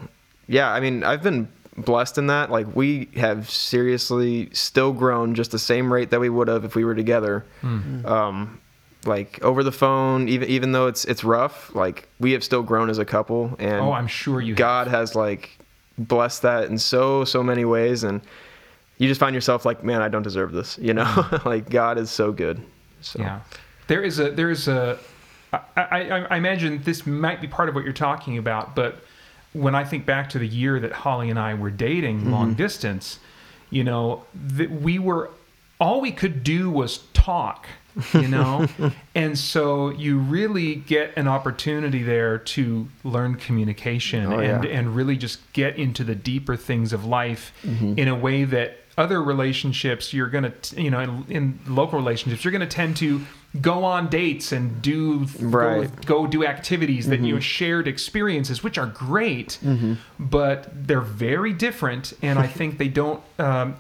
yeah, 0.47 0.71
I 0.71 0.79
mean, 0.81 1.03
I've 1.03 1.23
been 1.23 1.47
blessed 1.77 2.17
in 2.17 2.27
that. 2.27 2.51
Like, 2.51 2.67
we 2.75 3.09
have 3.15 3.49
seriously 3.49 4.49
still 4.53 4.91
grown 4.93 5.35
just 5.35 5.51
the 5.51 5.59
same 5.59 5.91
rate 5.91 6.09
that 6.11 6.19
we 6.19 6.29
would 6.29 6.47
have 6.47 6.65
if 6.65 6.75
we 6.75 6.83
were 6.85 6.95
together. 6.95 7.45
Um, 8.05 8.59
like 9.07 9.41
over 9.43 9.63
the 9.63 9.71
phone, 9.71 10.27
even 10.29 10.49
even 10.49 10.71
though 10.71 10.87
it's 10.87 11.05
it's 11.05 11.23
rough, 11.23 11.73
like 11.75 12.07
we 12.19 12.31
have 12.33 12.43
still 12.43 12.63
grown 12.63 12.89
as 12.89 12.97
a 12.97 13.05
couple, 13.05 13.55
and 13.59 13.81
Oh, 13.81 13.91
I'm 13.91 14.07
sure 14.07 14.41
you. 14.41 14.53
have. 14.53 14.57
God 14.57 14.87
has 14.87 15.15
like 15.15 15.57
blessed 15.97 16.41
that 16.43 16.65
in 16.65 16.77
so 16.77 17.23
so 17.25 17.43
many 17.43 17.65
ways, 17.65 18.03
and 18.03 18.21
you 18.97 19.07
just 19.07 19.19
find 19.19 19.33
yourself 19.33 19.65
like, 19.65 19.83
man, 19.83 20.01
I 20.01 20.07
don't 20.07 20.23
deserve 20.23 20.51
this, 20.51 20.77
you 20.81 20.93
know? 20.93 21.03
Mm-hmm. 21.03 21.47
like 21.47 21.69
God 21.69 21.97
is 21.97 22.09
so 22.09 22.31
good. 22.31 22.61
So 23.01 23.19
Yeah, 23.19 23.41
there 23.87 24.03
is 24.03 24.19
a 24.19 24.31
there 24.31 24.49
is 24.49 24.67
a. 24.67 24.97
I, 25.53 25.61
I, 25.77 25.99
I 26.31 26.37
imagine 26.37 26.81
this 26.83 27.07
might 27.07 27.39
be 27.39 27.47
part 27.47 27.69
of 27.69 27.75
what 27.75 27.85
you're 27.85 27.93
talking 27.93 28.37
about, 28.37 28.75
but 28.75 28.97
when 29.53 29.73
I 29.73 29.85
think 29.85 30.05
back 30.05 30.29
to 30.31 30.39
the 30.39 30.47
year 30.47 30.81
that 30.81 30.91
Holly 30.91 31.29
and 31.29 31.39
I 31.39 31.53
were 31.53 31.69
dating 31.69 32.21
mm-hmm. 32.21 32.31
long 32.31 32.53
distance, 32.55 33.19
you 33.69 33.83
know, 33.83 34.25
that 34.33 34.69
we 34.69 34.99
were 34.99 35.29
all 35.79 36.01
we 36.01 36.11
could 36.11 36.43
do 36.43 36.69
was 36.69 36.99
talk, 37.13 37.67
you 38.13 38.27
know, 38.27 38.67
and 39.15 39.37
so 39.37 39.89
you 39.89 40.17
really 40.17 40.75
get 40.75 41.13
an 41.17 41.27
opportunity 41.27 42.03
there 42.03 42.37
to 42.37 42.87
learn 43.03 43.35
communication 43.35 44.25
Oh, 44.25 44.39
and 44.39 44.63
yeah. 44.63 44.69
and 44.69 44.95
really 44.95 45.17
just 45.17 45.51
get 45.53 45.77
into 45.77 46.03
the 46.03 46.15
deeper 46.15 46.55
things 46.55 46.93
of 46.93 47.05
life 47.05 47.53
mm-hmm. 47.63 47.97
in 47.97 48.07
a 48.07 48.15
way 48.15 48.43
that 48.45 48.77
other 48.97 49.21
relationships 49.21 50.13
you're 50.13 50.29
going 50.29 50.51
to 50.51 50.81
you 50.81 50.89
know 50.89 50.99
in, 50.99 51.25
in 51.29 51.59
local 51.67 51.99
relationships 51.99 52.45
you're 52.45 52.51
going 52.51 52.61
to 52.61 52.67
tend 52.67 52.95
to 52.95 53.21
go 53.61 53.83
on 53.83 54.07
dates 54.07 54.51
and 54.51 54.81
do 54.81 55.25
Right. 55.39 55.93
go, 56.05 56.23
go 56.23 56.27
do 56.27 56.45
activities 56.45 57.07
that 57.07 57.17
mm-hmm. 57.17 57.25
you 57.25 57.41
shared 57.41 57.87
experiences 57.87 58.63
which 58.63 58.77
are 58.77 58.87
great 58.87 59.59
mm-hmm. 59.63 59.95
but 60.19 60.87
they're 60.87 61.01
very 61.01 61.51
different 61.51 62.13
and 62.21 62.39
i 62.39 62.47
think 62.57 62.77
they 62.77 62.87
don't 62.87 63.21
um, 63.37 63.75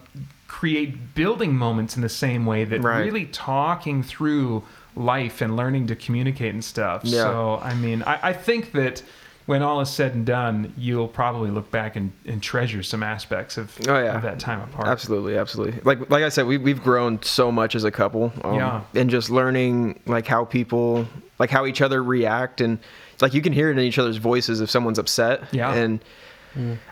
create 0.65 1.13
building 1.13 1.53
moments 1.55 1.95
in 1.95 2.01
the 2.01 2.09
same 2.09 2.43
way 2.45 2.63
that 2.65 2.81
Right. 2.81 3.05
really 3.05 3.25
talking 3.25 4.01
through 4.01 4.63
life 4.95 5.39
and 5.41 5.55
learning 5.55 5.85
to 5.87 5.95
communicate 5.95 6.53
and 6.55 6.63
stuff 6.63 7.01
Yeah. 7.03 7.21
so 7.21 7.59
i 7.61 7.75
mean 7.75 8.01
I, 8.03 8.29
I 8.29 8.33
think 8.33 8.71
that 8.71 9.03
when 9.45 9.61
all 9.61 9.79
is 9.81 9.89
said 9.89 10.15
and 10.15 10.25
done 10.25 10.73
you'll 10.75 11.07
probably 11.07 11.51
look 11.51 11.69
back 11.69 11.95
and, 11.95 12.11
and 12.25 12.41
treasure 12.41 12.81
some 12.81 13.03
aspects 13.03 13.57
of, 13.57 13.77
Oh, 13.87 13.99
yeah. 14.01 14.15
of 14.15 14.23
that 14.23 14.39
time 14.39 14.59
apart 14.61 14.87
Absolutely, 14.87 15.37
absolutely. 15.37 15.79
Like 15.83 16.09
like 16.09 16.23
I 16.23 16.29
said, 16.29 16.47
we 16.47 16.57
we've 16.57 16.81
grown 16.81 17.21
so 17.21 17.51
much 17.51 17.75
as 17.75 17.83
a 17.83 17.91
couple. 17.91 18.33
Um, 18.43 18.55
Yeah. 18.55 18.81
And 18.95 19.07
just 19.11 19.29
learning 19.29 19.99
like 20.07 20.25
how 20.25 20.45
people 20.45 21.05
like 21.37 21.51
how 21.51 21.67
each 21.67 21.81
other 21.83 22.01
react 22.03 22.59
and 22.59 22.79
it's 23.13 23.21
like 23.21 23.35
you 23.35 23.41
can 23.43 23.53
hear 23.53 23.69
it 23.69 23.73
in 23.77 23.83
each 23.83 23.99
other's 23.99 24.17
voices 24.17 24.61
if 24.61 24.69
someone's 24.71 24.97
upset. 24.97 25.43
Yeah. 25.51 25.71
And 25.75 25.99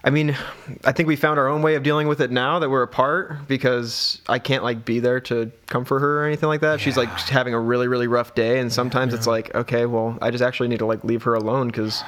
I 0.04 0.10
mean, 0.10 0.36
I 0.84 0.92
think 0.92 1.08
we 1.08 1.16
found 1.16 1.40
our 1.40 1.48
own 1.48 1.62
way 1.62 1.76
of 1.76 1.84
dealing 1.84 2.08
with 2.08 2.20
it 2.22 2.32
now 2.32 2.60
that 2.60 2.70
we're 2.70 2.82
apart 2.84 3.48
because 3.48 4.22
I 4.28 4.40
can't 4.40 4.64
like 4.64 4.84
be 4.86 5.00
there 5.00 5.20
to 5.22 5.52
comfort 5.68 6.00
her 6.00 6.22
or 6.22 6.26
anything 6.26 6.50
like 6.50 6.62
that. 6.62 6.80
She's 6.82 6.98
like 6.98 7.10
having 7.10 7.54
a 7.54 7.60
really 7.60 7.88
really 7.88 8.08
rough 8.08 8.36
day 8.36 8.60
and 8.60 8.72
sometimes 8.72 9.14
it's 9.14 9.28
like, 9.28 9.54
okay, 9.56 9.86
well, 9.86 10.18
I 10.22 10.32
just 10.32 10.44
actually 10.44 10.70
need 10.70 10.80
to 10.80 10.86
like 10.86 11.04
leave 11.04 11.24
her 11.24 11.34
alone 11.36 11.72
cuz 11.72 12.04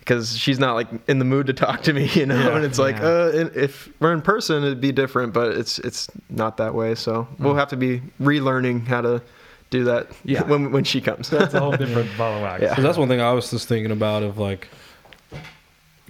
because 0.00 0.36
she's 0.36 0.58
not 0.58 0.74
like 0.74 0.88
in 1.08 1.18
the 1.18 1.24
mood 1.24 1.46
to 1.46 1.52
talk 1.52 1.82
to 1.82 1.92
me, 1.92 2.06
you 2.14 2.26
know. 2.26 2.34
Yeah, 2.38 2.56
and 2.56 2.64
it's 2.64 2.78
like, 2.78 2.96
yeah. 2.96 3.04
uh, 3.06 3.48
if 3.54 3.88
we're 4.00 4.12
in 4.12 4.22
person, 4.22 4.64
it'd 4.64 4.80
be 4.80 4.92
different, 4.92 5.32
but 5.32 5.52
it's 5.56 5.78
it's 5.80 6.08
not 6.28 6.56
that 6.56 6.74
way. 6.74 6.94
So 6.94 7.28
we'll 7.38 7.54
have 7.54 7.68
to 7.68 7.76
be 7.76 8.02
relearning 8.20 8.86
how 8.86 9.02
to 9.02 9.22
do 9.70 9.84
that 9.84 10.08
Yeah. 10.24 10.42
when 10.48 10.72
when 10.72 10.84
she 10.84 11.00
comes. 11.00 11.30
that's 11.30 11.54
a 11.54 11.60
whole 11.60 11.76
different 11.76 12.10
ball 12.18 12.36
of 12.36 12.42
wax 12.42 12.62
Yeah. 12.62 12.74
So 12.76 12.82
that's 12.82 12.98
one 12.98 13.08
thing 13.08 13.20
I 13.20 13.32
was 13.32 13.50
just 13.50 13.68
thinking 13.68 13.92
about 13.92 14.22
of 14.22 14.36
like 14.38 14.68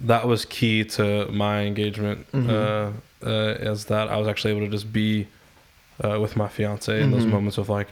that 0.05 0.27
was 0.27 0.45
key 0.45 0.83
to 0.83 1.27
my 1.31 1.61
engagement 1.63 2.25
uh, 2.33 2.91
uh, 3.23 3.29
is 3.59 3.85
that 3.85 4.09
I 4.09 4.17
was 4.17 4.27
actually 4.27 4.51
able 4.51 4.65
to 4.65 4.71
just 4.71 4.91
be 4.91 5.27
uh, 6.03 6.19
with 6.19 6.35
my 6.35 6.47
fiance 6.47 7.01
in 7.01 7.11
those 7.11 7.25
moments 7.25 7.57
of 7.57 7.69
like 7.69 7.87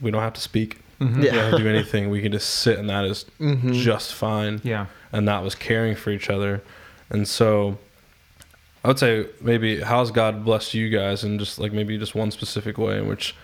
we 0.00 0.10
don't 0.10 0.20
have 0.22 0.34
to 0.34 0.40
speak, 0.40 0.78
Mhm. 1.00 1.16
we 1.18 1.24
Yeah. 1.26 1.32
don't 1.32 1.44
have 1.44 1.56
to 1.58 1.62
do 1.64 1.68
anything. 1.68 2.10
We 2.10 2.20
can 2.20 2.32
just 2.32 2.48
sit 2.50 2.78
and 2.78 2.88
that 2.90 3.04
is 3.06 3.24
Mhm. 3.40 3.72
just 3.74 4.12
fine. 4.14 4.60
yeah 4.64 4.86
And 5.12 5.26
that 5.28 5.42
was 5.42 5.54
caring 5.54 5.94
for 5.96 6.10
each 6.10 6.28
other. 6.30 6.62
And 7.10 7.26
so 7.26 7.78
I 8.84 8.88
would 8.88 8.98
say 8.98 9.26
maybe 9.40 9.80
how's 9.80 10.10
God 10.10 10.44
blessed 10.44 10.74
you 10.74 10.88
guys 10.90 11.24
in 11.24 11.38
just 11.38 11.58
like 11.58 11.72
maybe 11.72 11.96
just 11.98 12.14
one 12.14 12.30
specific 12.30 12.76
way 12.78 12.98
in 12.98 13.06
which 13.08 13.34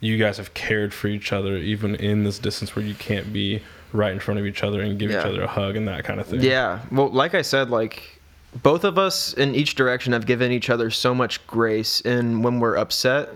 you 0.00 0.16
guys 0.18 0.36
have 0.36 0.52
cared 0.54 0.92
for 0.94 1.08
each 1.08 1.32
other 1.32 1.56
even 1.56 1.94
in 1.96 2.24
this 2.24 2.38
distance 2.38 2.76
where 2.76 2.84
you 2.84 2.94
can't 2.94 3.32
be 3.32 3.60
right 3.92 4.12
in 4.12 4.20
front 4.20 4.38
of 4.38 4.46
each 4.46 4.62
other 4.62 4.80
and 4.80 4.98
give 4.98 5.10
each 5.10 5.16
other 5.16 5.42
a 5.42 5.46
hug 5.46 5.76
and 5.76 5.88
that 5.88 6.04
kind 6.04 6.20
of 6.20 6.26
thing. 6.26 6.40
Yeah. 6.40 6.80
Well, 6.90 7.08
like 7.08 7.34
I 7.34 7.42
said, 7.42 7.70
like 7.70 8.20
both 8.62 8.84
of 8.84 8.98
us 8.98 9.34
in 9.34 9.54
each 9.54 9.74
direction 9.74 10.12
have 10.12 10.26
given 10.26 10.52
each 10.52 10.70
other 10.70 10.90
so 10.90 11.14
much 11.14 11.46
grace. 11.46 12.00
And 12.02 12.42
when 12.42 12.60
we're 12.60 12.76
upset, 12.76 13.28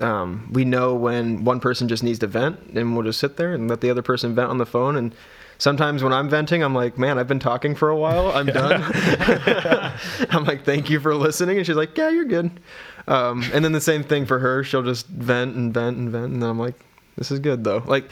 um, 0.00 0.48
we 0.52 0.64
know 0.64 0.94
when 0.94 1.44
one 1.44 1.60
person 1.60 1.88
just 1.88 2.02
needs 2.02 2.18
to 2.20 2.26
vent, 2.26 2.58
and 2.74 2.94
we'll 2.94 3.04
just 3.04 3.20
sit 3.20 3.36
there 3.36 3.52
and 3.52 3.68
let 3.68 3.80
the 3.80 3.90
other 3.90 4.02
person 4.02 4.34
vent 4.34 4.48
on 4.48 4.58
the 4.58 4.66
phone. 4.66 4.96
And 4.96 5.14
sometimes 5.58 6.02
when 6.02 6.12
I'm 6.12 6.28
venting, 6.28 6.62
I'm 6.62 6.74
like, 6.74 6.98
"Man, 6.98 7.18
I've 7.18 7.28
been 7.28 7.38
talking 7.38 7.74
for 7.74 7.90
a 7.90 7.96
while. 7.96 8.30
I'm 8.32 8.46
done." 8.46 8.82
I'm 10.30 10.44
like, 10.44 10.64
"Thank 10.64 10.88
you 10.90 11.00
for 11.00 11.14
listening," 11.14 11.58
and 11.58 11.66
she's 11.66 11.76
like, 11.76 11.96
"Yeah, 11.96 12.08
you're 12.08 12.24
good." 12.24 12.60
Um, 13.08 13.44
and 13.52 13.64
then 13.64 13.72
the 13.72 13.80
same 13.80 14.02
thing 14.02 14.26
for 14.26 14.38
her. 14.38 14.64
She'll 14.64 14.82
just 14.82 15.06
vent 15.08 15.54
and 15.54 15.72
vent 15.72 15.96
and 15.96 16.10
vent, 16.10 16.32
and 16.32 16.42
then 16.42 16.48
I'm 16.48 16.58
like, 16.58 16.74
"This 17.16 17.30
is 17.30 17.38
good 17.38 17.64
though." 17.64 17.82
Like, 17.86 18.10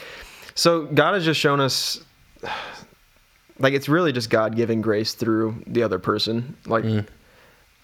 so 0.58 0.86
God 0.86 1.14
has 1.14 1.24
just 1.24 1.38
shown 1.38 1.60
us 1.60 2.00
like 3.60 3.74
it's 3.74 3.88
really 3.88 4.10
just 4.10 4.28
God 4.28 4.56
giving 4.56 4.80
grace 4.80 5.14
through 5.14 5.62
the 5.68 5.84
other 5.84 6.00
person. 6.00 6.56
Like 6.66 6.82
Mm. 6.82 7.06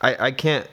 I, 0.00 0.26
I 0.26 0.30
can't 0.32 0.68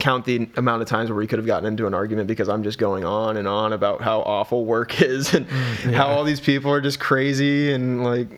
count 0.00 0.24
the 0.24 0.48
amount 0.56 0.82
of 0.82 0.88
times 0.88 1.08
where 1.08 1.16
we 1.16 1.28
could 1.28 1.38
have 1.38 1.46
gotten 1.46 1.66
into 1.66 1.86
an 1.86 1.94
argument 1.94 2.26
because 2.26 2.48
I'm 2.48 2.64
just 2.64 2.78
going 2.78 3.04
on 3.04 3.36
and 3.36 3.46
on 3.46 3.72
about 3.72 4.02
how 4.02 4.22
awful 4.22 4.64
work 4.64 5.00
is 5.00 5.34
and 5.34 5.46
how 5.94 6.08
all 6.08 6.24
these 6.24 6.40
people 6.40 6.72
are 6.72 6.80
just 6.80 6.98
crazy 6.98 7.72
and 7.72 8.02
like 8.02 8.28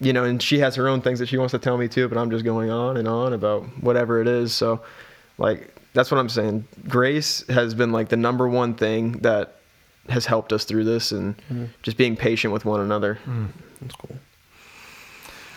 you 0.00 0.12
know, 0.12 0.22
and 0.22 0.40
she 0.40 0.60
has 0.60 0.76
her 0.76 0.86
own 0.86 1.00
things 1.00 1.18
that 1.18 1.28
she 1.28 1.38
wants 1.38 1.52
to 1.52 1.58
tell 1.58 1.76
me 1.76 1.88
too, 1.88 2.08
but 2.08 2.18
I'm 2.18 2.30
just 2.30 2.44
going 2.44 2.70
on 2.70 2.96
and 2.96 3.08
on 3.08 3.32
about 3.32 3.64
whatever 3.82 4.20
it 4.20 4.28
is. 4.28 4.52
So 4.52 4.80
like 5.38 5.74
that's 5.92 6.12
what 6.12 6.18
I'm 6.18 6.28
saying. 6.28 6.68
Grace 6.88 7.44
has 7.48 7.74
been 7.74 7.90
like 7.90 8.10
the 8.10 8.16
number 8.16 8.48
one 8.48 8.74
thing 8.74 9.12
that 9.22 9.56
has 10.08 10.26
helped 10.26 10.52
us 10.52 10.64
through 10.64 10.84
this 10.84 11.12
and 11.12 11.34
just 11.82 11.96
being 11.96 12.16
patient 12.16 12.52
with 12.52 12.64
one 12.64 12.80
another. 12.80 13.18
That's 13.80 13.94
cool. 13.96 14.16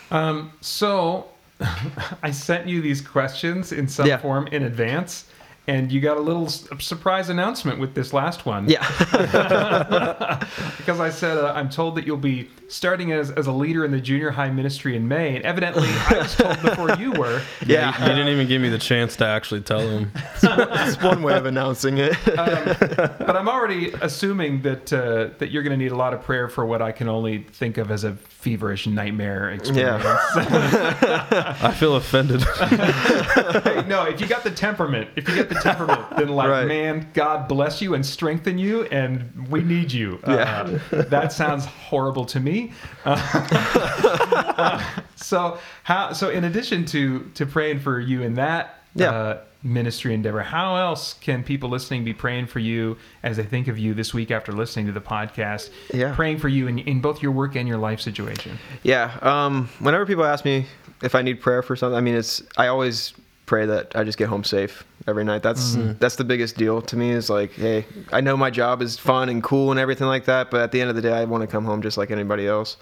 Um, 0.09 0.51
so 0.61 1.27
I 2.23 2.31
sent 2.31 2.67
you 2.67 2.81
these 2.81 3.01
questions 3.01 3.71
in 3.71 3.87
some 3.87 4.07
Yeah. 4.07 4.17
form 4.17 4.47
in 4.47 4.63
advance, 4.63 5.25
and 5.67 5.91
you 5.91 5.99
got 5.99 6.15
a 6.17 6.21
little 6.21 6.47
surprise 6.47 7.27
announcement 7.29 7.77
with 7.79 7.93
this 7.93 8.13
last 8.13 8.45
one. 8.45 8.69
Yeah. 8.69 8.85
Because 10.77 10.99
I 11.01 11.09
said, 11.09 11.37
uh, 11.37 11.51
I'm 11.53 11.69
told 11.69 11.95
that 11.95 12.07
you'll 12.07 12.15
be 12.15 12.49
starting 12.69 13.11
as, 13.11 13.31
as 13.31 13.47
a 13.47 13.51
leader 13.51 13.85
in 13.85 13.91
the 13.91 14.01
junior 14.01 14.31
high 14.31 14.49
ministry 14.49 14.95
in 14.95 15.07
May, 15.07 15.35
and 15.37 15.45
evidently 15.45 15.87
I 15.87 16.19
was 16.19 16.35
told 16.35 16.61
before 16.61 16.91
you 16.95 17.11
were. 17.13 17.41
yeah. 17.65 17.99
You 18.01 18.09
didn't 18.09 18.27
even 18.29 18.47
give 18.47 18.61
me 18.61 18.69
the 18.69 18.77
chance 18.77 19.15
to 19.17 19.25
actually 19.25 19.61
tell 19.61 19.79
him. 19.79 20.11
That's 20.41 21.01
one 21.01 21.23
way 21.23 21.35
of 21.35 21.45
announcing 21.45 21.97
it. 21.97 22.15
But 22.25 23.35
I'm 23.35 23.47
already 23.49 23.91
assuming 24.01 24.61
that 24.63 24.91
uh, 24.93 25.29
that 25.39 25.51
you're 25.51 25.63
going 25.63 25.77
to 25.77 25.83
need 25.83 25.91
a 25.91 25.95
lot 25.97 26.13
of 26.13 26.21
prayer 26.23 26.47
for 26.49 26.65
what 26.65 26.81
I 26.81 26.91
can 26.91 27.07
only 27.09 27.43
think 27.43 27.77
of 27.77 27.91
as 27.91 28.03
a 28.03 28.13
feverish 28.15 28.87
nightmare 28.87 29.51
experience. 29.51 30.03
Yeah. 30.03 31.55
I 31.61 31.71
feel 31.73 31.95
offended. 31.95 32.41
hey, 32.43 33.83
no, 33.87 34.03
if 34.03 34.21
you 34.21 34.27
got 34.27 34.43
the 34.43 34.51
temperament, 34.51 35.09
if 35.15 35.27
you 35.27 35.35
get 35.35 35.49
the 35.49 35.55
temperament, 35.55 36.05
then 36.17 36.29
like, 36.29 36.47
Right. 36.49 36.67
man, 36.67 37.07
God 37.13 37.47
bless 37.47 37.81
you 37.81 37.93
and 37.93 38.05
strengthen 38.05 38.57
you, 38.57 38.83
and 38.85 39.47
we 39.49 39.61
need 39.61 39.91
you. 39.91 40.19
Yeah. 40.27 40.79
Uh, 40.91 41.01
that 41.03 41.33
sounds 41.33 41.65
horrible 41.65 42.25
to 42.25 42.39
me. 42.39 42.56
Uh, 43.05 44.83
so 45.15 45.57
how? 45.83 46.13
So 46.13 46.29
in 46.29 46.43
addition 46.43 46.85
to 46.85 47.29
to 47.35 47.45
praying 47.45 47.79
for 47.79 47.99
you 47.99 48.21
in 48.23 48.35
that 48.35 48.81
Yeah. 48.95 49.11
uh, 49.11 49.37
ministry 49.63 50.13
endeavor, 50.13 50.41
how 50.43 50.75
else 50.75 51.15
can 51.21 51.43
people 51.43 51.69
listening 51.69 52.03
be 52.03 52.13
praying 52.13 52.47
for 52.47 52.59
you 52.59 52.97
as 53.23 53.37
they 53.37 53.43
think 53.43 53.67
of 53.67 53.77
you 53.77 53.93
this 53.93 54.13
week 54.13 54.31
after 54.31 54.51
listening 54.51 54.85
to 54.87 54.91
the 54.91 55.01
podcast? 55.01 55.69
Yeah. 55.93 56.15
praying 56.15 56.37
for 56.39 56.47
you 56.47 56.67
in, 56.67 56.79
in 56.79 57.01
both 57.01 57.21
your 57.21 57.31
work 57.31 57.55
and 57.55 57.67
your 57.67 57.77
life 57.77 57.99
situation. 58.01 58.57
Yeah. 58.83 59.17
Um, 59.21 59.69
whenever 59.79 60.05
people 60.05 60.25
ask 60.25 60.45
me 60.45 60.65
if 61.03 61.15
I 61.15 61.21
need 61.21 61.41
prayer 61.41 61.61
for 61.61 61.75
something, 61.75 61.97
I 61.97 62.01
mean, 62.01 62.15
it's 62.15 62.41
I 62.57 62.67
always 62.67 63.13
pray 63.45 63.65
that 63.65 63.95
I 63.95 64.03
just 64.03 64.17
get 64.17 64.27
home 64.29 64.43
safe 64.43 64.83
every 65.07 65.23
night. 65.23 65.41
That's 65.41 65.75
that's 65.99 66.17
the 66.17 66.23
biggest 66.23 66.57
deal 66.57 66.81
to 66.81 66.95
me. 66.95 67.11
Is 67.11 67.29
like, 67.29 67.53
hey, 67.53 67.85
I 68.11 68.21
know 68.21 68.37
my 68.37 68.49
job 68.49 68.81
is 68.81 68.97
fun 68.97 69.29
and 69.29 69.41
cool 69.41 69.71
and 69.71 69.79
everything 69.79 70.07
like 70.07 70.25
that, 70.25 70.51
but 70.51 70.61
at 70.61 70.71
the 70.71 70.81
end 70.81 70.89
of 70.89 70.95
the 70.95 71.01
day, 71.01 71.13
I 71.13 71.25
want 71.25 71.41
to 71.41 71.47
come 71.47 71.65
home 71.65 71.81
just 71.81 71.97
like 71.97 72.11
anybody 72.11 72.47
else. 72.47 72.77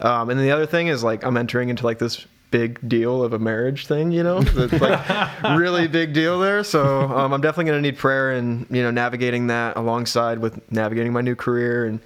Um, 0.00 0.30
and 0.30 0.40
the 0.40 0.50
other 0.50 0.66
thing 0.66 0.88
is 0.88 1.04
like 1.04 1.24
I'm 1.24 1.36
entering 1.36 1.68
into 1.68 1.84
like 1.84 1.98
this 1.98 2.26
big 2.50 2.86
deal 2.88 3.22
of 3.22 3.32
a 3.32 3.38
marriage 3.38 3.86
thing, 3.86 4.12
you 4.12 4.22
know, 4.22 4.38
It's 4.40 4.72
like 4.80 5.42
really 5.56 5.88
big 5.88 6.12
deal 6.12 6.38
there. 6.38 6.64
So 6.64 6.84
um, 7.02 7.32
I'm 7.32 7.40
definitely 7.40 7.70
going 7.70 7.82
to 7.82 7.90
need 7.90 7.98
prayer 7.98 8.32
and 8.32 8.66
you 8.70 8.82
know 8.82 8.90
navigating 8.90 9.48
that 9.48 9.76
alongside 9.76 10.38
with 10.38 10.60
navigating 10.70 11.12
my 11.12 11.20
new 11.22 11.34
career. 11.34 11.86
And 11.86 12.00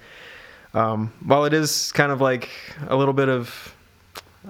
um, 0.73 1.13
while 1.23 1.45
it 1.45 1.53
is 1.53 1.91
kind 1.93 2.11
of 2.11 2.21
like 2.21 2.49
a 2.87 2.95
little 2.95 3.13
bit 3.13 3.29
of 3.29 3.75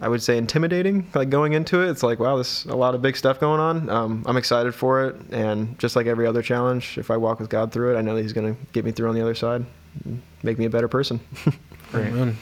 I 0.02 0.08
would 0.08 0.22
say 0.22 0.38
intimidating, 0.38 1.08
like 1.14 1.30
going 1.30 1.54
into 1.54 1.82
it. 1.82 1.89
It's 1.89 2.04
like, 2.04 2.20
wow, 2.20 2.36
there's 2.36 2.66
a 2.66 2.76
lot 2.76 2.95
of 2.95 3.02
big 3.02 3.18
stuff 3.18 3.39
going 3.39 3.60
on. 3.60 3.89
Um, 3.89 4.24
I'm 4.26 4.38
excited 4.38 4.76
for 4.76 5.06
it, 5.06 5.16
and 5.32 5.78
just 5.80 5.95
like 5.95 6.06
every 6.06 6.28
other 6.28 6.41
challenge, 6.41 6.98
if 6.98 7.10
I 7.10 7.18
walk 7.18 7.39
with 7.39 7.50
God 7.50 7.72
through 7.72 7.95
it, 7.95 7.98
I 7.98 8.02
know 8.02 8.16
that 8.16 8.22
He's 8.22 8.34
going 8.34 8.56
to 8.56 8.62
get 8.74 8.86
me 8.86 8.91
through 8.91 9.10
on 9.10 9.16
the 9.16 9.22
other 9.22 9.36
side, 9.36 9.66
and 10.06 10.22
make 10.43 10.58
me 10.60 10.66
a 10.66 10.70
better 10.70 10.88
person. 10.88 11.20
Great. 11.91 12.08
Amen. 12.08 12.38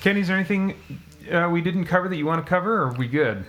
Kenny, 0.00 0.20
is 0.20 0.28
there 0.28 0.36
anything 0.36 0.74
uh, 1.32 1.48
we 1.50 1.60
didn't 1.60 1.86
cover 1.86 2.08
that 2.08 2.16
you 2.16 2.26
want 2.26 2.44
to 2.44 2.48
cover, 2.48 2.82
or 2.82 2.86
are 2.88 2.92
we 2.92 3.08
good? 3.08 3.44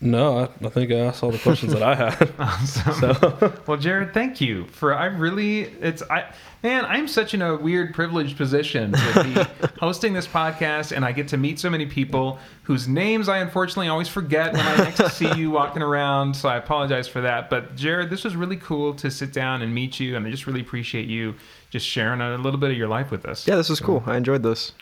No, 0.00 0.38
I, 0.38 0.66
I 0.66 0.68
think 0.68 0.90
I 0.90 0.96
asked 0.96 1.22
all 1.22 1.30
the 1.30 1.38
questions 1.38 1.72
that 1.72 1.82
I 1.82 1.94
had. 1.94 2.30
Awesome. 2.38 3.52
well, 3.66 3.78
Jared, 3.78 4.12
thank 4.12 4.40
you 4.40 4.66
for. 4.66 4.92
I 4.94 5.06
really, 5.06 5.60
it's 5.62 6.02
I, 6.10 6.30
man, 6.62 6.84
I'm 6.84 7.08
such 7.08 7.32
in 7.32 7.40
a 7.40 7.56
weird, 7.56 7.94
privileged 7.94 8.36
position 8.36 8.92
to 8.92 9.24
be 9.24 9.66
hosting 9.80 10.12
this 10.12 10.26
podcast, 10.26 10.94
and 10.94 11.04
I 11.06 11.12
get 11.12 11.28
to 11.28 11.38
meet 11.38 11.58
so 11.58 11.70
many 11.70 11.86
people 11.86 12.38
whose 12.64 12.86
names 12.86 13.28
I 13.30 13.38
unfortunately 13.38 13.88
always 13.88 14.08
forget 14.08 14.52
when 14.52 14.60
I 14.66 14.76
next 14.76 15.14
see 15.16 15.32
you 15.36 15.50
walking 15.50 15.80
around. 15.80 16.34
So 16.34 16.48
I 16.50 16.56
apologize 16.56 17.08
for 17.08 17.22
that. 17.22 17.48
But 17.48 17.74
Jared, 17.76 18.10
this 18.10 18.24
was 18.24 18.36
really 18.36 18.56
cool 18.56 18.94
to 18.94 19.10
sit 19.10 19.32
down 19.32 19.62
and 19.62 19.74
meet 19.74 20.00
you, 20.00 20.16
and 20.16 20.26
I 20.26 20.30
just 20.30 20.46
really 20.46 20.60
appreciate 20.60 21.06
you 21.08 21.34
just 21.70 21.86
sharing 21.86 22.20
a 22.20 22.36
little 22.36 22.60
bit 22.60 22.70
of 22.70 22.76
your 22.76 22.88
life 22.88 23.10
with 23.10 23.24
us. 23.24 23.46
yeah, 23.48 23.56
this 23.56 23.70
was 23.70 23.80
cool. 23.80 24.02
I 24.06 24.16
enjoyed 24.16 24.42
this. 24.42 24.72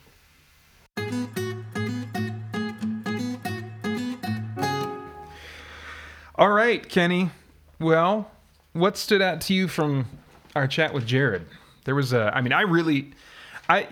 All 6.37 6.51
right, 6.51 6.87
Kenny. 6.89 7.31
Well, 7.79 8.31
what 8.73 8.97
stood 8.97 9.21
out 9.21 9.41
to 9.43 9.55
you 9.55 9.69
from 9.69 10.07
our 10.57 10.67
chat 10.67 10.95
with 10.95 11.07
Jared? 11.07 11.47
There 11.85 11.95
was 11.95 12.13
a. 12.13 12.35
I 12.35 12.41
mean, 12.41 12.53
I 12.53 12.63
really, 12.63 13.13
I 13.69 13.87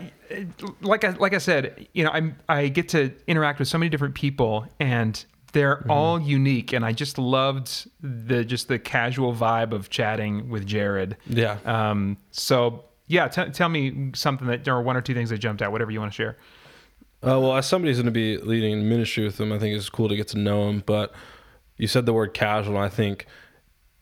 like 0.81 1.05
I 1.05 1.11
like 1.11 1.35
I 1.35 1.39
said, 1.39 1.89
you 1.93 2.05
know, 2.05 2.11
I 2.11 2.33
I 2.49 2.69
get 2.69 2.89
to 2.91 3.13
interact 3.27 3.59
with 3.59 3.69
so 3.69 3.79
many 3.79 3.91
different 3.91 4.15
people, 4.15 4.67
and 4.79 5.23
they're 5.53 5.85
all 5.91 6.21
unique, 6.21 6.73
and 6.73 6.85
I 6.85 6.93
just 6.93 7.19
loved 7.19 7.89
the 8.01 8.45
just 8.45 8.69
the 8.69 8.79
casual 8.79 9.35
vibe 9.35 9.73
of 9.73 9.91
chatting 9.91 10.49
with 10.49 10.67
Jared. 10.67 11.17
yeah. 11.27 11.59
Um. 11.65 12.17
So 12.31 12.85
yeah, 13.07 13.29
t- 13.29 13.51
tell 13.51 13.69
me 13.69 14.13
something 14.15 14.47
that 14.47 14.67
or 14.69 14.81
one 14.81 14.97
or 14.97 15.03
two 15.03 15.15
things 15.15 15.31
that 15.31 15.39
jumped 15.39 15.63
out. 15.63 15.73
Whatever 15.73 15.91
you 15.91 16.01
want 16.01 16.13
to 16.13 16.17
share. 16.17 16.37
Uh, 17.23 17.39
well, 17.39 17.55
as 17.55 17.67
somebody 17.67 17.91
who's 17.91 17.99
going 17.99 18.07
to 18.07 18.13
be 18.13 18.39
leading 18.39 18.89
ministry 18.89 19.25
with 19.25 19.39
him, 19.39 19.53
I 19.53 19.59
think 19.59 19.77
it's 19.77 19.91
cool 19.91 20.09
to 20.09 20.17
get 20.17 20.29
to 20.29 20.39
know 20.39 20.71
him. 20.71 20.83
But 20.87 21.13
you 21.81 21.89
said 21.89 22.05
the 22.07 22.13
word 22.13 22.35
casual, 22.35 22.77
and 22.77 22.85
I 22.85 22.89
think 22.89 23.27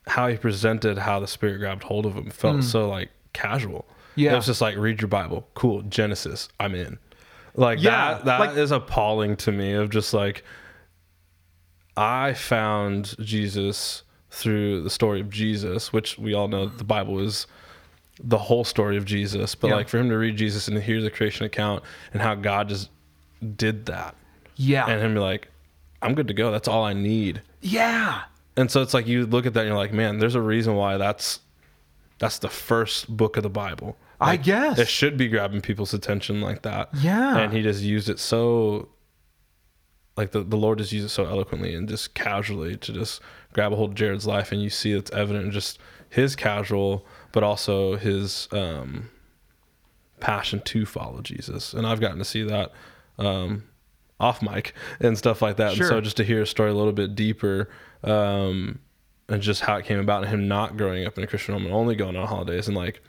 how 0.07 0.27
he 0.27 0.37
presented 0.37 0.97
how 0.97 1.19
the 1.19 1.27
Spirit 1.27 1.59
grabbed 1.59 1.83
hold 1.83 2.05
of 2.05 2.15
him 2.15 2.29
felt 2.29 2.57
mm. 2.57 2.63
so 2.63 2.89
like 2.89 3.09
casual. 3.33 3.85
Yeah. 4.15 4.33
it 4.33 4.35
was 4.35 4.47
just 4.47 4.59
like 4.59 4.75
read 4.75 4.99
your 4.99 5.07
Bible, 5.07 5.47
cool. 5.53 5.81
Genesis, 5.83 6.49
I'm 6.59 6.75
in. 6.75 6.99
Like 7.55 7.81
Yeah, 7.81 8.19
that. 8.23 8.25
That 8.25 8.57
is 8.57 8.71
like- 8.71 8.81
appalling 8.81 9.37
to 9.37 9.51
me. 9.51 9.73
Of 9.73 9.89
just 9.91 10.13
like 10.13 10.43
I 11.95 12.33
found 12.33 13.15
Jesus 13.19 14.03
through 14.31 14.83
the 14.83 14.89
story 14.89 15.21
of 15.21 15.29
Jesus, 15.29 15.93
which 15.93 16.17
we 16.17 16.33
all 16.33 16.47
know 16.47 16.67
the 16.67 16.83
Bible 16.83 17.19
is 17.19 17.47
the 18.21 18.37
whole 18.37 18.63
story 18.63 18.97
of 18.97 19.05
Jesus. 19.05 19.55
But 19.55 19.69
Yeah. 19.69 19.75
like 19.75 19.87
for 19.87 19.97
him 19.97 20.09
to 20.09 20.17
read 20.17 20.35
Jesus 20.35 20.67
and 20.67 20.75
to 20.75 20.81
hear 20.81 21.01
the 21.01 21.09
creation 21.09 21.45
account 21.45 21.83
and 22.11 22.21
how 22.21 22.35
God 22.35 22.69
just 22.69 22.89
did 23.55 23.85
that 23.85 24.15
Yeah. 24.57 24.85
and 24.85 25.01
him 25.01 25.13
be 25.13 25.19
like, 25.21 25.47
I'm 26.01 26.15
good 26.15 26.27
to 26.29 26.33
go. 26.33 26.51
That's 26.51 26.67
all 26.67 26.83
I 26.83 26.93
need. 26.93 27.41
yeah. 27.61 28.23
And 28.57 28.69
so 28.69 28.81
it's 28.81 28.93
like 28.93 29.07
you 29.07 29.25
look 29.25 29.45
at 29.45 29.53
that 29.53 29.61
and 29.61 29.69
you're 29.69 29.77
like, 29.77 29.93
man, 29.93 30.19
there's 30.19 30.35
a 30.35 30.41
reason 30.41 30.75
why 30.75 30.97
that's 30.97 31.39
that's 32.17 32.39
the 32.39 32.49
first 32.49 33.15
book 33.15 33.37
of 33.37 33.43
the 33.43 33.49
Bible. 33.49 33.95
I 34.19 34.35
guess. 34.35 34.77
it 34.77 34.89
should 34.89 35.15
be 35.15 35.29
grabbing 35.29 35.61
people's 35.61 35.93
attention 35.93 36.41
like 36.41 36.63
that. 36.63 36.89
Yeah. 36.95 37.37
And 37.37 37.53
he 37.53 37.61
just 37.61 37.81
used 37.81 38.09
it 38.09 38.19
so 38.19 38.89
like 40.17 40.31
the, 40.31 40.43
the 40.43 40.57
Lord 40.57 40.79
just 40.79 40.91
used 40.91 41.05
it 41.05 41.09
so 41.09 41.23
eloquently 41.25 41.73
and 41.73 41.87
just 41.87 42.13
casually 42.15 42.75
to 42.75 42.91
just 42.91 43.21
grab 43.53 43.71
a 43.71 43.77
hold 43.77 43.91
of 43.91 43.95
Jared's 43.95 44.27
life 44.27 44.51
and 44.51 44.61
you 44.61 44.69
see 44.69 44.91
it's 44.91 45.11
evident 45.11 45.45
in 45.45 45.51
just 45.51 45.79
his 46.09 46.35
casual 46.35 47.05
but 47.31 47.43
also 47.43 47.95
his 47.95 48.49
um 48.51 49.09
passion 50.19 50.59
to 50.65 50.85
follow 50.85 51.21
Jesus. 51.21 51.73
And 51.73 51.87
I've 51.87 52.01
gotten 52.01 52.17
to 52.17 52.25
see 52.25 52.43
that 52.43 52.73
um 53.17 53.63
off 54.19 54.41
mic 54.41 54.73
and 54.99 55.17
stuff 55.17 55.41
like 55.41 55.57
that. 55.57 55.73
Sure. 55.73 55.85
And 55.85 55.89
so 55.89 56.01
just 56.01 56.17
to 56.17 56.23
hear 56.23 56.41
a 56.41 56.47
story 56.47 56.71
a 56.71 56.73
little 56.75 56.91
bit 56.93 57.15
deeper, 57.15 57.69
um, 58.03 58.79
and 59.27 59.41
just 59.41 59.61
how 59.61 59.75
it 59.77 59.85
came 59.85 59.99
about 59.99 60.23
and 60.23 60.31
him 60.31 60.47
not 60.47 60.75
growing 60.77 61.05
up 61.05 61.17
in 61.17 61.23
a 61.23 61.27
Christian 61.27 61.53
home 61.53 61.65
and 61.65 61.73
only 61.73 61.95
going 61.95 62.15
on 62.15 62.27
holidays 62.27 62.67
and 62.67 62.75
like 62.75 63.01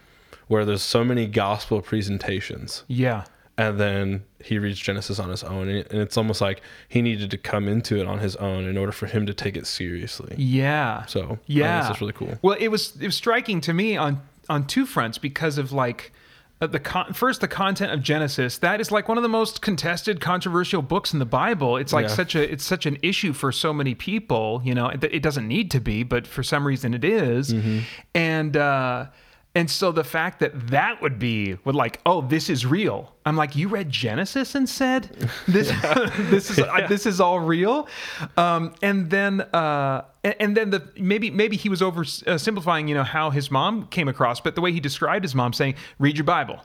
where 0.48 0.64
there's 0.64 0.82
so 0.82 1.02
many 1.04 1.26
gospel 1.26 1.80
presentations 1.80 2.84
Yeah. 2.88 3.24
and 3.56 3.80
then 3.80 4.24
he 4.42 4.58
reads 4.58 4.78
Genesis 4.78 5.18
on 5.18 5.30
his 5.30 5.42
own 5.42 5.68
and 5.68 5.86
it's 5.92 6.16
almost 6.18 6.40
like 6.42 6.60
he 6.88 7.00
needed 7.00 7.30
to 7.30 7.38
come 7.38 7.68
into 7.68 7.98
it 7.98 8.06
on 8.06 8.18
his 8.18 8.36
own 8.36 8.66
in 8.66 8.76
order 8.76 8.92
for 8.92 9.06
him 9.06 9.24
to 9.26 9.32
take 9.34 9.56
it 9.56 9.66
seriously. 9.66 10.34
Yeah. 10.36 11.06
So 11.06 11.22
I 11.22 11.26
think 11.26 11.38
yeah, 11.46 11.82
that's 11.88 12.00
really 12.02 12.12
cool. 12.12 12.36
Well, 12.42 12.56
it 12.60 12.68
was 12.68 12.94
it 13.00 13.06
was 13.06 13.14
striking 13.16 13.60
to 13.62 13.72
me 13.72 13.96
on 13.96 14.20
on 14.50 14.66
two 14.66 14.84
fronts 14.84 15.16
because 15.18 15.56
of 15.56 15.72
like 15.72 16.12
the 16.60 16.78
con- 16.78 17.12
first 17.14 17.40
the 17.40 17.48
content 17.48 17.90
of 17.90 18.02
Genesis 18.02 18.58
that 18.58 18.80
is 18.80 18.90
like 18.92 19.08
one 19.08 19.16
of 19.16 19.22
the 19.22 19.28
most 19.30 19.62
contested 19.62 20.20
controversial 20.20 20.82
books 20.82 21.12
in 21.14 21.18
the 21.18 21.24
Bible. 21.24 21.78
It's 21.78 21.92
like 21.92 22.08
Yeah. 22.08 22.14
such 22.14 22.34
a 22.34 22.52
it's 22.52 22.64
such 22.64 22.84
an 22.86 22.98
issue 23.02 23.32
for 23.32 23.50
so 23.50 23.72
many 23.72 23.94
people. 23.94 24.60
You 24.64 24.74
know, 24.74 24.88
it, 24.88 25.02
it 25.04 25.22
doesn't 25.22 25.48
need 25.48 25.70
to 25.70 25.80
be, 25.80 26.02
but 26.02 26.26
for 26.26 26.42
some 26.42 26.66
reason 26.66 26.92
it 26.94 27.04
is. 27.04 27.52
Mm-hmm. 27.54 27.78
and. 28.14 28.56
uh 28.56 29.06
and 29.54 29.68
so 29.68 29.90
the 29.90 30.04
fact 30.04 30.38
that 30.40 30.68
that 30.68 31.02
would 31.02 31.18
be 31.18 31.56
would 31.64 31.74
like, 31.74 32.00
oh, 32.06 32.20
this 32.20 32.48
is 32.48 32.64
real. 32.64 33.12
I'm 33.26 33.36
like, 33.36 33.56
you 33.56 33.68
read 33.68 33.90
Genesis 33.90 34.54
and 34.54 34.68
said 34.68 35.04
this 35.48 35.68
this 36.30 36.50
is 36.50 36.64
this 36.88 37.04
is 37.04 37.20
all 37.20 37.40
real. 37.40 37.88
Um, 38.36 38.74
and 38.80 39.10
then 39.10 39.40
uh, 39.40 40.04
and, 40.22 40.34
and 40.38 40.56
then 40.56 40.70
the 40.70 40.88
maybe 40.96 41.30
maybe 41.30 41.56
he 41.56 41.68
was 41.68 41.80
oversimplifying, 41.80 42.84
uh, 42.84 42.88
you 42.88 42.94
know, 42.94 43.02
how 43.02 43.30
his 43.30 43.50
mom 43.50 43.88
came 43.88 44.06
across, 44.06 44.40
but 44.40 44.54
the 44.54 44.60
way 44.60 44.70
he 44.72 44.78
described 44.78 45.24
his 45.24 45.34
mom 45.34 45.52
saying, 45.52 45.74
read 45.98 46.16
your 46.16 46.24
Bible, 46.24 46.64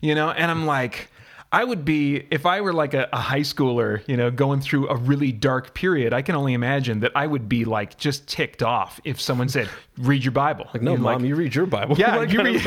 you 0.00 0.14
know, 0.14 0.30
and 0.30 0.50
I'm 0.50 0.66
like. 0.66 1.10
I 1.52 1.64
would 1.64 1.84
be 1.84 2.26
if 2.30 2.44
I 2.44 2.60
were 2.60 2.72
like 2.72 2.92
a, 2.94 3.08
a 3.12 3.20
high 3.20 3.40
schooler, 3.40 4.06
you 4.08 4.16
know, 4.16 4.30
going 4.30 4.60
through 4.60 4.88
a 4.88 4.96
really 4.96 5.30
dark 5.32 5.74
period. 5.74 6.12
I 6.12 6.22
can 6.22 6.34
only 6.34 6.54
imagine 6.54 7.00
that 7.00 7.12
I 7.14 7.26
would 7.26 7.48
be 7.48 7.64
like 7.64 7.96
just 7.96 8.26
ticked 8.26 8.62
off 8.62 9.00
if 9.04 9.20
someone 9.20 9.48
said, 9.48 9.68
"Read 9.96 10.24
your 10.24 10.32
Bible." 10.32 10.66
Like, 10.74 10.82
no, 10.82 10.92
You're 10.92 11.00
mom, 11.00 11.24
you 11.24 11.36
read 11.36 11.54
your 11.54 11.66
Bible. 11.66 11.96
yeah, 11.96 12.16
Like, 12.26 12.32
you 12.32 12.42
read 12.42 12.66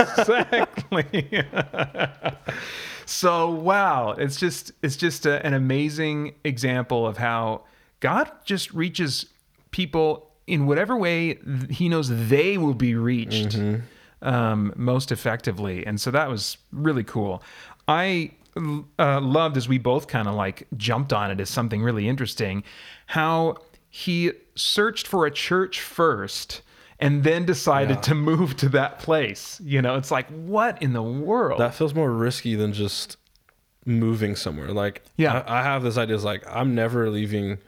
exactly. 0.00 1.44
so 3.06 3.50
wow, 3.50 4.12
it's 4.12 4.40
just 4.40 4.72
it's 4.82 4.96
just 4.96 5.26
a, 5.26 5.44
an 5.44 5.52
amazing 5.52 6.34
example 6.44 7.06
of 7.06 7.18
how 7.18 7.64
God 8.00 8.30
just 8.44 8.72
reaches 8.72 9.26
people 9.70 10.30
in 10.46 10.66
whatever 10.66 10.96
way 10.96 11.38
He 11.68 11.88
knows 11.90 12.08
they 12.28 12.56
will 12.56 12.74
be 12.74 12.94
reached 12.94 13.50
mm-hmm. 13.50 13.82
Um, 14.22 14.72
most 14.76 15.10
effectively, 15.12 15.84
and 15.86 16.00
so 16.00 16.10
that 16.10 16.28
was 16.28 16.58
really 16.72 17.04
cool. 17.04 17.42
I 17.88 18.32
uh, 18.98 19.20
loved 19.20 19.56
as 19.56 19.68
we 19.68 19.78
both 19.78 20.06
kind 20.08 20.26
of 20.28 20.34
like 20.34 20.66
jumped 20.76 21.12
on 21.12 21.30
it 21.30 21.40
as 21.40 21.48
something 21.48 21.82
really 21.82 22.08
interesting 22.08 22.64
how 23.06 23.56
he 23.88 24.32
searched 24.56 25.06
for 25.06 25.24
a 25.26 25.30
church 25.30 25.80
first 25.80 26.62
and 26.98 27.24
then 27.24 27.46
decided 27.46 27.96
Yeah. 27.96 28.00
to 28.02 28.14
move 28.14 28.56
to 28.58 28.68
that 28.70 28.98
place. 28.98 29.60
You 29.64 29.80
know, 29.82 29.94
it's 29.96 30.10
like, 30.10 30.28
what 30.30 30.82
in 30.82 30.92
the 30.92 31.02
world? 31.02 31.60
that 31.60 31.74
feels 31.74 31.94
more 31.94 32.10
risky 32.10 32.54
than 32.56 32.72
just 32.72 33.16
moving 33.86 34.36
somewhere. 34.36 34.68
Like, 34.72 35.02
Yeah. 35.16 35.42
I, 35.46 35.60
I 35.60 35.62
have 35.62 35.82
this 35.82 35.96
idea 35.96 36.16
is 36.16 36.24
like 36.24 36.44
I'm 36.48 36.74
never 36.74 37.08
leaving 37.08 37.58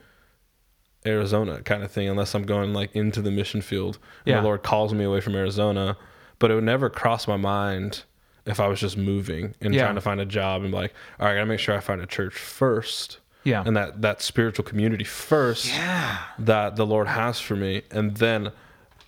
Arizona, 1.05 1.63
kind 1.63 1.83
of 1.83 1.91
thing, 1.91 2.09
unless 2.09 2.35
I'm 2.35 2.45
going 2.45 2.73
like 2.73 2.95
into 2.95 3.21
the 3.23 3.31
mission 3.31 3.61
field. 3.63 3.99
And 4.27 4.35
Yeah. 4.35 4.37
the 4.41 4.43
Lord 4.45 4.63
calls 4.63 4.93
me 4.95 5.05
away 5.05 5.21
from 5.21 5.35
Arizona, 5.35 5.97
but 6.43 6.51
it 6.51 6.55
would 6.57 6.65
never 6.65 6.91
cross 6.91 7.29
my 7.29 7.37
mind 7.37 8.03
if 8.47 8.59
I 8.59 8.67
was 8.67 8.81
just 8.81 8.97
moving 8.97 9.55
and 9.61 9.73
Yeah. 9.73 9.83
trying 9.85 9.95
to 9.95 10.01
find 10.01 10.21
a 10.21 10.25
job 10.27 10.63
and 10.63 10.73
be 10.73 10.77
like, 10.77 10.93
all 11.21 11.27
right, 11.27 11.33
I 11.33 11.37
gotta 11.37 11.47
make 11.47 11.61
sure 11.61 11.77
I 11.77 11.81
find 11.81 12.01
a 12.01 12.07
church 12.07 12.35
first. 12.35 13.19
Yeah. 13.45 13.63
And 13.65 13.77
that 13.77 14.03
that 14.03 14.21
spiritual 14.23 14.65
community 14.65 15.05
first 15.05 15.67
yeah. 15.69 16.19
that 16.41 16.75
the 16.77 16.85
Lord 16.85 17.07
has 17.09 17.39
for 17.41 17.55
me, 17.57 17.83
and 17.93 18.17
then 18.17 18.51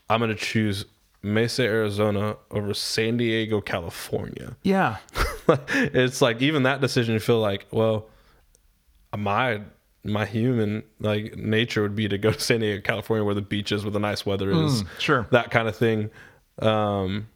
I'm 0.08 0.20
gonna 0.20 0.34
choose 0.36 0.84
Mesa, 1.22 1.62
Arizona 1.64 2.36
over 2.50 2.72
San 2.74 3.16
Diego, 3.16 3.60
California. 3.60 4.56
Yeah. 4.62 4.98
it's 5.48 6.20
like 6.22 6.40
even 6.42 6.62
that 6.64 6.80
decision 6.80 7.14
you 7.14 7.20
feel 7.20 7.40
like 7.40 7.66
well 7.72 8.06
my 9.16 9.60
my 10.04 10.24
human 10.26 10.82
like 11.00 11.36
nature 11.36 11.82
would 11.82 11.94
be 11.96 12.08
to 12.08 12.18
go 12.18 12.30
to 12.32 12.38
san 12.40 12.60
diego 12.60 12.80
california 12.82 13.24
where 13.24 13.34
the 13.34 13.40
beaches 13.42 13.84
where 13.84 13.90
the 13.90 13.98
nice 14.00 14.26
weather 14.26 14.50
is 14.50 14.82
Mm, 14.82 14.86
sure. 15.00 15.26
that 15.30 15.50
kind 15.50 15.66
of 15.68 15.76
thing 15.76 16.10
um 16.60 17.28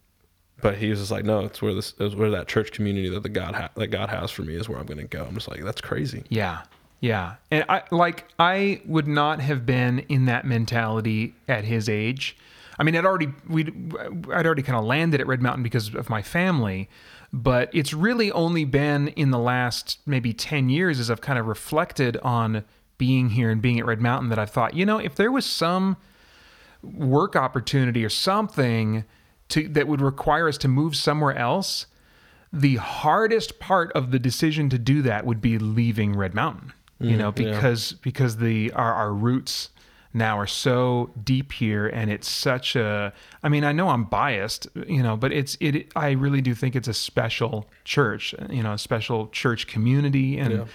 but 0.60 0.76
he 0.76 0.90
was 0.90 0.98
just 0.98 1.10
like 1.10 1.24
no 1.24 1.40
it's 1.40 1.60
where 1.62 1.74
this 1.74 1.94
it's 1.98 2.14
where 2.14 2.30
that 2.30 2.48
church 2.48 2.72
community 2.72 3.08
that 3.08 3.22
the 3.22 3.28
god 3.28 3.54
ha- 3.54 3.70
that 3.76 3.88
god 3.88 4.08
has 4.08 4.30
for 4.30 4.42
me 4.42 4.54
is 4.54 4.68
where 4.68 4.78
i'm 4.78 4.86
gonna 4.86 5.04
go 5.04 5.24
i'm 5.24 5.34
just 5.34 5.48
like 5.48 5.62
that's 5.62 5.80
crazy 5.80 6.24
Yeah. 6.28 6.62
Yeah. 7.00 7.36
And 7.52 7.64
I 7.68 7.84
like 7.92 8.24
I 8.40 8.80
would 8.84 9.06
not 9.06 9.38
have 9.40 9.64
been 9.64 10.00
in 10.08 10.24
that 10.24 10.44
mentality 10.44 11.32
at 11.46 11.62
his 11.62 11.88
age. 11.88 12.36
I 12.76 12.82
mean, 12.82 12.96
I'd 12.96 13.06
already 13.06 13.28
we 13.48 13.72
I'd 14.34 14.44
already 14.44 14.62
kind 14.64 14.76
of 14.76 14.84
landed 14.84 15.20
at 15.20 15.28
Red 15.28 15.40
Mountain 15.40 15.62
because 15.62 15.94
of 15.94 16.10
my 16.10 16.22
family, 16.22 16.88
but 17.32 17.70
it's 17.72 17.92
really 17.94 18.32
only 18.32 18.64
been 18.64 19.08
in 19.08 19.30
the 19.30 19.38
last 19.38 20.00
maybe 20.06 20.32
10 20.32 20.70
years 20.70 20.98
as 20.98 21.08
I've 21.08 21.20
kind 21.20 21.38
of 21.38 21.46
reflected 21.46 22.16
on 22.24 22.64
being 22.98 23.30
here 23.30 23.48
and 23.52 23.62
being 23.62 23.78
at 23.78 23.86
Red 23.86 24.00
Mountain 24.00 24.28
that 24.30 24.40
I've 24.40 24.50
thought, 24.50 24.74
you 24.74 24.84
know, 24.84 24.98
if 24.98 25.14
there 25.14 25.30
was 25.30 25.46
some 25.46 25.98
work 26.82 27.36
opportunity 27.36 28.04
or 28.04 28.08
something 28.08 29.04
to 29.48 29.68
that 29.68 29.88
would 29.88 30.00
require 30.00 30.48
us 30.48 30.58
to 30.58 30.68
move 30.68 30.96
somewhere 30.96 31.36
else, 31.36 31.86
the 32.52 32.76
hardest 32.76 33.58
part 33.58 33.92
of 33.92 34.10
the 34.10 34.18
decision 34.18 34.68
to 34.70 34.78
do 34.78 35.02
that 35.02 35.24
would 35.24 35.40
be 35.40 35.58
leaving 35.58 36.16
Red 36.16 36.34
Mountain. 36.34 36.72
You 37.00 37.10
mm-hmm. 37.10 37.18
know, 37.18 37.26
yeah. 37.36 37.54
because 37.54 37.92
because 37.92 38.36
the 38.38 38.72
our, 38.72 38.92
our 38.92 39.12
roots 39.12 39.70
now 40.14 40.38
are 40.38 40.46
so 40.46 41.10
deep 41.22 41.52
here 41.52 41.86
and 41.86 42.10
it's 42.10 42.28
such 42.28 42.74
a 42.74 43.12
I 43.42 43.48
mean, 43.48 43.64
I 43.64 43.72
know 43.72 43.88
I'm 43.88 44.04
biased, 44.04 44.66
you 44.86 45.02
know, 45.02 45.16
but 45.16 45.32
it's 45.32 45.56
it 45.60 45.92
I 45.94 46.12
really 46.12 46.40
do 46.40 46.54
think 46.54 46.74
it's 46.74 46.88
a 46.88 46.94
special 46.94 47.68
church, 47.84 48.34
you 48.50 48.62
know, 48.62 48.72
a 48.72 48.78
special 48.78 49.28
church 49.28 49.66
community 49.66 50.38
and 50.38 50.66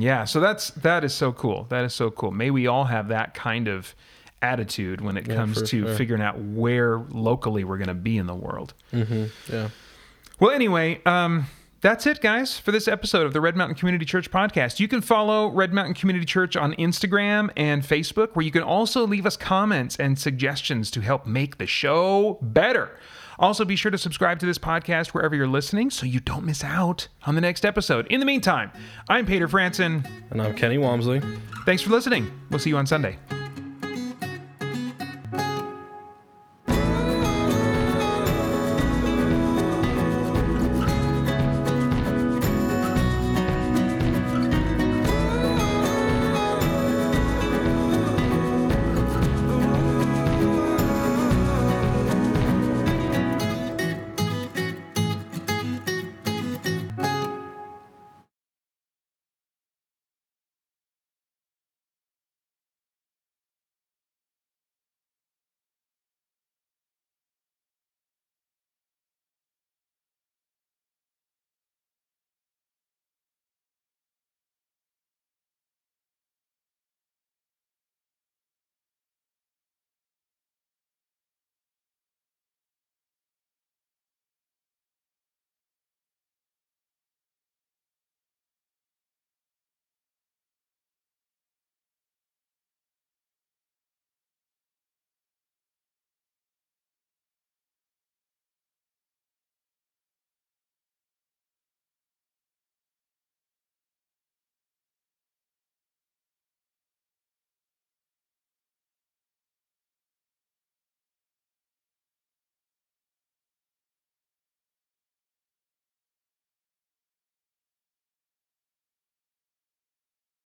yeah, 0.00 0.24
so 0.24 0.40
that's 0.40 0.70
that 0.70 1.04
is 1.04 1.14
so 1.14 1.32
cool. 1.32 1.64
That 1.68 1.84
is 1.84 1.94
so 1.94 2.10
cool. 2.10 2.30
May 2.30 2.50
we 2.50 2.66
all 2.66 2.84
have 2.84 3.08
that 3.08 3.34
kind 3.34 3.68
of 3.68 3.94
attitude 4.42 5.00
when 5.00 5.16
it 5.16 5.28
comes 5.28 5.62
to 5.62 5.84
sure. 5.84 5.94
figuring 5.94 6.22
out 6.22 6.38
where 6.40 6.98
locally 7.10 7.64
we're 7.64 7.78
going 7.78 7.88
to 7.88 7.94
be 7.94 8.16
in 8.18 8.26
the 8.26 8.34
world. 8.34 8.74
Yeah. 8.92 9.68
Well, 10.38 10.50
anyway, 10.50 11.00
um, 11.04 11.46
that's 11.82 12.06
it, 12.06 12.20
guys, 12.20 12.58
for 12.58 12.72
this 12.72 12.88
episode 12.88 13.26
of 13.26 13.32
the 13.32 13.40
Red 13.40 13.56
Mountain 13.56 13.76
Community 13.76 14.04
Church 14.04 14.30
podcast. 14.30 14.80
You 14.80 14.88
can 14.88 15.00
follow 15.00 15.50
Red 15.50 15.72
Mountain 15.72 15.94
Community 15.94 16.26
Church 16.26 16.56
on 16.56 16.74
Instagram 16.74 17.50
and 17.56 17.82
Facebook, 17.82 18.34
where 18.34 18.44
you 18.44 18.50
can 18.50 18.62
also 18.62 19.06
leave 19.06 19.26
us 19.26 19.36
comments 19.36 19.96
and 19.96 20.18
suggestions 20.18 20.90
to 20.92 21.00
help 21.00 21.26
make 21.26 21.58
the 21.58 21.66
show 21.66 22.38
better. 22.42 22.98
Also, 23.38 23.64
be 23.64 23.76
sure 23.76 23.90
to 23.90 23.96
subscribe 23.96 24.38
to 24.38 24.46
this 24.46 24.58
podcast 24.58 25.08
wherever 25.08 25.34
you're 25.34 25.48
listening 25.48 25.88
so 25.88 26.04
you 26.04 26.20
don't 26.20 26.44
miss 26.44 26.62
out 26.62 27.08
on 27.24 27.34
the 27.34 27.40
next 27.40 27.64
episode. 27.64 28.06
In 28.08 28.20
the 28.20 28.26
meantime, 28.26 28.70
I'm 29.08 29.24
Peter 29.24 29.48
Franson. 29.48 30.06
And 30.30 30.42
I'm 30.42 30.54
Kenny 30.54 30.76
Walmsley. 30.76 31.22
Thanks 31.64 31.80
for 31.80 31.88
listening. 31.88 32.30
We'll 32.50 32.58
see 32.58 32.68
you 32.68 32.76
on 32.76 32.86
Sunday. 32.86 33.16